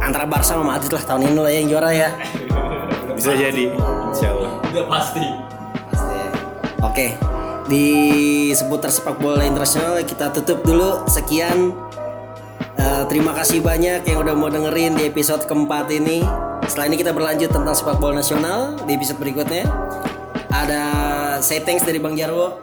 antara 0.00 0.24
Barca 0.24 0.56
sama 0.56 0.64
Madrid 0.64 0.90
lah 0.94 1.04
tahun 1.04 1.28
ini 1.28 1.38
lah 1.38 1.52
yang 1.52 1.66
juara 1.68 1.90
ya 1.92 2.10
Bisa 3.12 3.38
jadi. 3.38 3.70
Insya 4.10 4.34
Allah. 4.34 4.50
udah 4.72 4.84
pasti 4.88 5.26
Pasti. 5.92 6.18
oke 6.82 7.06
di 7.70 7.86
seputar 8.50 8.90
sepak 8.90 9.20
bola 9.20 9.46
internasional 9.46 10.00
kita 10.02 10.32
tutup 10.34 10.64
dulu 10.64 11.06
sekian 11.06 11.70
Eh, 12.72 13.04
terima 13.06 13.30
kasih 13.30 13.62
banyak 13.62 14.02
yang 14.10 14.26
udah 14.26 14.34
mau 14.34 14.50
dengerin 14.50 14.98
di 14.98 15.06
episode 15.06 15.46
keempat 15.46 15.86
ini. 15.92 16.26
Setelah 16.66 16.86
ini 16.88 16.96
kita 16.98 17.12
berlanjut 17.12 17.50
tentang 17.50 17.74
sepak 17.74 17.98
bola 17.98 18.18
nasional 18.22 18.78
di 18.86 18.94
episode 18.94 19.18
berikutnya. 19.18 19.66
Ada 20.52 20.82
say 21.40 21.64
thanks 21.64 21.82
dari 21.82 21.98
Bang 21.98 22.14
Jarwo. 22.14 22.60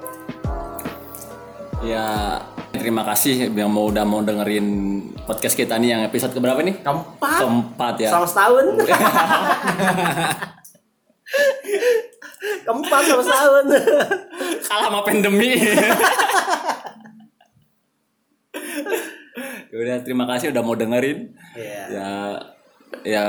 ya 1.79 2.35
terima 2.75 3.07
kasih 3.07 3.55
yang 3.55 3.71
mau 3.71 3.87
udah 3.87 4.03
mau 4.03 4.19
dengerin 4.19 4.67
podcast 5.23 5.55
kita 5.55 5.79
nih 5.79 5.95
yang 5.95 6.01
episode 6.03 6.35
keberapa 6.35 6.59
nih? 6.59 6.83
Keempat. 6.83 7.39
Keempat 7.39 7.95
ya. 8.03 8.09
Selama 8.11 8.27
setahun. 8.27 8.65
Keempat 12.67 13.01
selama 13.07 13.23
setahun. 13.23 13.65
Kalah 14.67 14.85
sama 14.91 14.99
pandemi. 15.07 15.55
Ya 19.69 19.75
udah 19.77 19.97
terima 20.01 20.25
kasih 20.25 20.49
udah 20.49 20.63
mau 20.65 20.73
dengerin. 20.73 21.31
Iya. 21.53 21.83
Ya 21.93 22.09
ya 23.05 23.25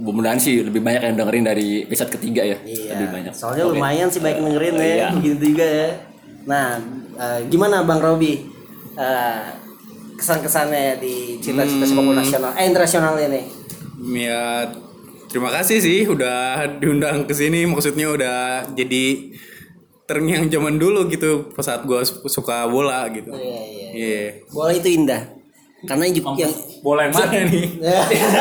mudah-mudahan 0.00 0.36
sih 0.36 0.60
lebih 0.60 0.80
banyak 0.80 1.02
yang 1.02 1.14
dengerin 1.14 1.44
dari 1.44 1.68
episode 1.84 2.10
ketiga 2.10 2.42
ya. 2.42 2.56
Iya. 2.60 2.96
Lebih 2.96 3.08
banyak. 3.12 3.32
Soalnya 3.32 3.64
Oke. 3.64 3.76
lumayan 3.76 4.08
sih 4.08 4.18
baik 4.18 4.38
dengerin 4.38 4.74
ya, 4.74 4.82
Iya. 4.82 5.08
begitu 5.14 5.36
juga 5.46 5.66
ya. 5.66 5.88
Nah, 6.42 6.68
eh, 7.14 7.40
gimana 7.46 7.84
Bang 7.84 8.00
Robi? 8.00 8.48
Eh, 8.96 9.44
kesan-kesannya 10.16 11.00
di 11.00 11.14
cita-cita 11.38 11.84
sepak 11.84 12.02
bola 12.02 12.20
nasional, 12.20 12.52
eh 12.52 12.64
internasional 12.64 13.16
ini? 13.16 13.40
Ya 14.16 14.68
terima 15.26 15.48
kasih 15.50 15.78
sih 15.78 16.04
udah 16.04 16.64
diundang 16.76 17.24
ke 17.24 17.32
sini 17.32 17.64
maksudnya 17.64 18.10
udah 18.10 18.38
jadi 18.74 19.32
terngiang 20.04 20.50
zaman 20.50 20.74
dulu 20.74 21.06
gitu 21.06 21.48
pas 21.54 21.62
saat 21.62 21.86
gua 21.86 22.02
su- 22.02 22.20
suka 22.26 22.66
bola 22.66 23.06
gitu. 23.08 23.30
Iya, 23.30 23.60
iya. 23.62 23.88
Iya. 23.94 24.24
Bola 24.50 24.72
itu 24.74 24.88
indah. 24.90 25.22
Karena 25.88 26.04
juga 26.12 26.36
yang 26.36 26.52
Bola 26.84 27.08
yang 27.08 27.14
mana 27.16 27.40
nih? 27.48 27.66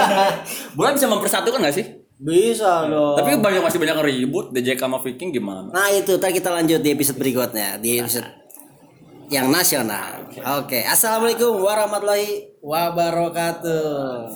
Bola 0.75 0.89
bisa 0.95 1.07
mempersatukan 1.07 1.59
gak 1.63 1.75
sih? 1.75 1.87
bisa 2.19 2.83
dong. 2.91 3.15
Tapi 3.15 3.39
banyak 3.39 3.63
masih 3.63 3.79
banyak 3.79 3.95
yang 3.95 4.03
ribut 4.03 4.51
DJK 4.51 4.75
sama 4.83 4.99
Viking 4.99 5.31
gimana? 5.31 5.71
Nah 5.71 5.87
itu, 5.87 6.19
ntar 6.19 6.35
kita 6.35 6.51
lanjut 6.51 6.83
di 6.83 6.91
episode 6.91 7.15
berikutnya 7.15 7.79
di 7.79 8.03
episode 8.03 8.27
yang 9.31 9.47
nasional. 9.47 10.27
Oke, 10.59 10.83
assalamualaikum 10.83 11.63
warahmatullahi 11.63 12.59
wabarakatuh. 12.59 14.35